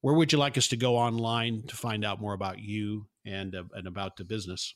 Where 0.01 0.13
would 0.13 0.31
you 0.31 0.37
like 0.37 0.59
us 0.59 0.67
to 0.67 0.77
go 0.77 0.95
online 0.95 1.63
to 1.69 1.75
find 1.75 2.05
out 2.05 2.21
more 2.21 2.33
about 2.33 2.59
you 2.59 3.07
and 3.25 3.55
uh, 3.55 3.63
and 3.73 3.87
about 3.87 4.17
the 4.17 4.23
business? 4.23 4.75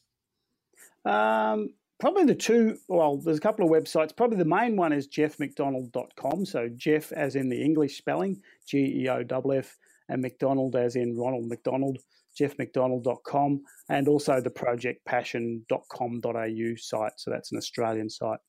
Um, 1.05 1.75
probably 1.99 2.25
the 2.25 2.33
two, 2.33 2.79
well, 2.87 3.17
there's 3.17 3.37
a 3.37 3.41
couple 3.41 3.65
of 3.65 3.71
websites. 3.71 4.15
Probably 4.15 4.37
the 4.37 4.45
main 4.45 4.77
one 4.77 4.93
is 4.93 5.07
geoffmcdonald.com. 5.07 6.47
So 6.47 6.69
Geoff 6.69 7.11
as 7.11 7.35
in 7.35 7.49
the 7.49 7.61
English 7.61 7.99
spelling, 7.99 8.41
G 8.67 9.03
E 9.03 9.09
O 9.09 9.19
F 9.19 9.45
F, 9.53 9.77
and 10.09 10.21
McDonald 10.21 10.75
as 10.75 10.95
in 10.95 11.17
Ronald 11.17 11.47
McDonald, 11.47 11.97
geoffmcdonald.com, 12.39 13.61
and 13.89 14.07
also 14.07 14.39
the 14.41 14.49
projectpassion.com.au 14.49 16.75
site. 16.77 17.13
So 17.17 17.31
that's 17.31 17.51
an 17.51 17.57
Australian 17.57 18.09
site, 18.09 18.39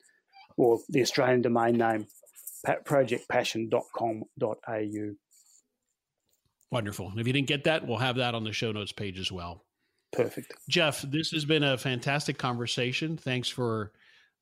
or 0.57 0.78
the 0.88 1.02
Australian 1.02 1.42
domain 1.42 1.76
name, 1.76 2.07
projectpassion.com.au. 2.66 5.14
Wonderful. 6.72 7.11
And 7.11 7.20
if 7.20 7.26
you 7.26 7.32
didn't 7.32 7.48
get 7.48 7.64
that, 7.64 7.86
we'll 7.86 7.98
have 7.98 8.16
that 8.16 8.34
on 8.34 8.44
the 8.44 8.52
show 8.52 8.72
notes 8.72 8.92
page 8.92 9.18
as 9.18 9.30
well. 9.30 9.64
Perfect. 10.12 10.54
Geoff, 10.68 11.02
this 11.02 11.30
has 11.30 11.44
been 11.44 11.62
a 11.62 11.78
fantastic 11.78 12.38
conversation. 12.38 13.16
Thanks 13.16 13.48
for 13.48 13.92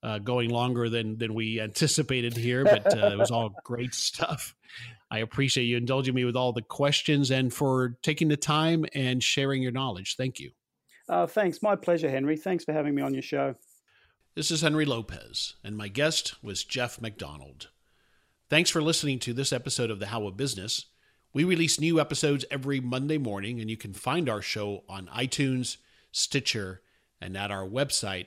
uh, 0.04 0.18
going 0.18 0.50
longer 0.50 0.90
than 0.90 1.16
than 1.16 1.34
we 1.34 1.60
anticipated 1.60 2.36
here, 2.36 2.62
but 2.62 2.86
uh, 2.96 3.06
it 3.06 3.18
was 3.18 3.30
all 3.30 3.54
great 3.64 3.94
stuff. 3.94 4.54
I 5.10 5.18
appreciate 5.18 5.64
you 5.64 5.78
indulging 5.78 6.14
me 6.14 6.24
with 6.24 6.36
all 6.36 6.52
the 6.52 6.62
questions 6.62 7.30
and 7.30 7.52
for 7.52 7.96
taking 8.02 8.28
the 8.28 8.36
time 8.36 8.84
and 8.94 9.22
sharing 9.22 9.62
your 9.62 9.72
knowledge. 9.72 10.16
Thank 10.16 10.40
you. 10.40 10.50
Uh, 11.08 11.26
thanks. 11.26 11.62
My 11.62 11.76
pleasure, 11.76 12.10
Henry. 12.10 12.36
Thanks 12.36 12.64
for 12.64 12.72
having 12.72 12.94
me 12.94 13.02
on 13.02 13.14
your 13.14 13.22
show. 13.22 13.54
This 14.34 14.50
is 14.50 14.60
Henry 14.60 14.84
Lopez, 14.84 15.54
and 15.64 15.76
my 15.76 15.88
guest 15.88 16.42
was 16.42 16.64
Geoff 16.64 17.00
McDonald. 17.00 17.68
Thanks 18.50 18.68
for 18.68 18.82
listening 18.82 19.18
to 19.20 19.32
this 19.32 19.52
episode 19.52 19.90
of 19.90 20.00
The 20.00 20.06
How 20.06 20.26
of 20.26 20.36
Business. 20.36 20.86
We 21.32 21.44
release 21.44 21.80
new 21.80 21.98
episodes 21.98 22.44
every 22.50 22.78
Monday 22.78 23.18
morning, 23.18 23.58
and 23.60 23.70
you 23.70 23.76
can 23.76 23.94
find 23.94 24.28
our 24.28 24.42
show 24.42 24.84
on 24.88 25.06
iTunes, 25.06 25.78
Stitcher, 26.12 26.82
and 27.20 27.36
at 27.36 27.50
our 27.50 27.66
website 27.66 28.26